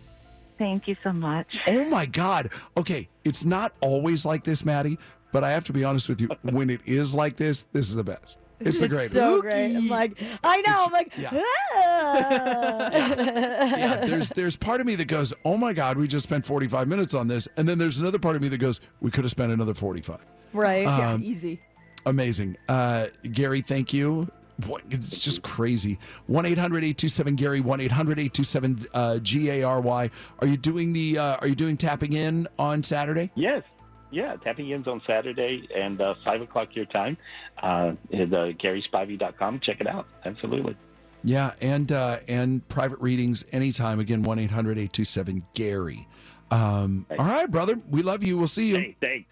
Thank 0.59 0.87
you 0.89 0.97
so 1.03 1.13
much. 1.13 1.47
Oh 1.69 1.85
my 1.85 2.07
God. 2.07 2.51
Okay, 2.77 3.09
it's 3.25 3.45
not 3.45 3.73
always 3.81 4.25
like 4.25 4.45
this, 4.45 4.65
Maddie. 4.65 4.99
But 5.33 5.45
I 5.45 5.51
have 5.53 5.65
to 5.65 5.73
be 5.73 5.85
honest 5.85 6.09
with 6.09 6.21
you. 6.21 6.29
When 6.43 6.69
it 6.71 6.81
is 6.87 7.15
like 7.15 7.37
this, 7.37 7.65
this 7.73 7.89
is 7.89 7.95
the 7.95 8.05
best. 8.05 8.37
It's 8.61 8.79
the 8.79 8.89
greatest. 8.89 9.15
so 9.15 9.41
great. 9.41 9.75
I'm 9.75 9.89
like, 9.89 10.21
I 10.45 10.61
know. 10.61 10.85
I'm 10.87 10.93
like, 10.93 11.17
Yeah. 11.17 11.31
ah. 11.33 12.91
yeah, 12.93 13.97
there's 14.07 14.29
there's 14.31 14.57
part 14.57 14.81
of 14.81 14.87
me 14.87 14.95
that 14.97 15.07
goes, 15.07 15.33
"Oh 15.45 15.57
my 15.57 15.73
God, 15.73 15.97
we 15.97 16.07
just 16.07 16.25
spent 16.25 16.45
45 16.45 16.89
minutes 16.89 17.15
on 17.15 17.29
this," 17.29 17.49
and 17.57 17.69
then 17.69 17.79
there's 17.79 17.99
another 17.99 18.19
part 18.19 18.37
of 18.37 18.43
me 18.43 18.49
that 18.49 18.59
goes, 18.59 18.81
"We 19.01 19.11
could 19.11 19.25
have 19.25 19.31
spent 19.31 19.53
another 19.53 19.75
45." 19.75 20.25
right. 20.53 20.87
Um, 20.87 21.23
Easy. 21.23 21.61
Amazing, 22.07 22.57
uh, 22.69 23.09
Gary. 23.33 23.61
Thank 23.61 23.93
you. 23.93 24.31
What, 24.67 24.83
it's 24.91 25.19
just 25.19 25.41
crazy. 25.43 25.99
One 26.27 26.45
827 26.45 27.35
Gary. 27.37 27.61
One 27.61 27.81
827 27.81 28.81
uh, 28.93 29.19
G 29.21 29.51
A 29.51 29.63
R 29.63 29.81
Y. 29.81 30.11
Are 30.41 30.47
you 30.47 30.57
doing 30.57 30.93
the? 30.93 31.19
Uh, 31.19 31.37
are 31.37 31.47
you 31.47 31.55
doing 31.55 31.77
tapping 31.77 32.13
in 32.13 32.47
on 32.59 32.83
Saturday? 32.83 33.31
Yes. 33.35 33.63
Yeah, 34.11 34.37
tapping 34.37 34.71
in's 34.71 34.89
on 34.89 35.01
Saturday 35.07 35.69
and 35.75 36.01
uh, 36.01 36.15
5 36.25 36.43
o'clock 36.43 36.75
your 36.75 36.87
time. 36.87 37.17
Uh, 37.63 37.93
at 38.13 38.33
uh, 38.33 38.53
GarySpivey.com. 38.53 39.61
Check 39.61 39.81
it 39.81 39.87
out. 39.87 40.07
Absolutely. 40.25 40.77
Yeah, 41.23 41.53
and 41.61 41.93
uh, 41.93 42.19
and 42.29 42.67
private 42.69 42.99
readings 43.01 43.45
anytime. 43.53 44.01
Again, 44.01 44.23
one 44.23 44.39
827 44.39 45.45
Gary. 45.55 46.09
Um, 46.51 47.07
all 47.11 47.27
right, 47.27 47.51
brother. 47.51 47.79
We 47.91 48.03
love 48.03 48.25
you. 48.25 48.39
We'll 48.39 48.47
see 48.49 48.69
you. 48.69 48.77
Thanks. 48.77 48.97
Thanks. 49.01 49.31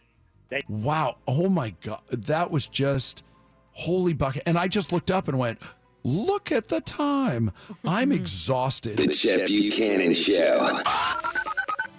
Thanks. 0.50 0.68
Wow. 0.68 1.16
Oh 1.26 1.48
my 1.48 1.70
God. 1.80 2.00
That 2.10 2.50
was 2.50 2.66
just 2.66 3.22
holy 3.72 4.12
bucket. 4.12 4.42
And 4.46 4.58
I 4.58 4.68
just 4.68 4.92
looked 4.92 5.10
up 5.10 5.28
and 5.28 5.38
went, 5.38 5.60
look 6.04 6.52
at 6.52 6.68
the 6.68 6.80
time. 6.80 7.52
I'm 7.84 8.12
exhausted. 8.20 8.96
The 8.96 9.08
Chet 9.08 9.46
Buchanan 9.46 10.14
Show. 10.14 10.80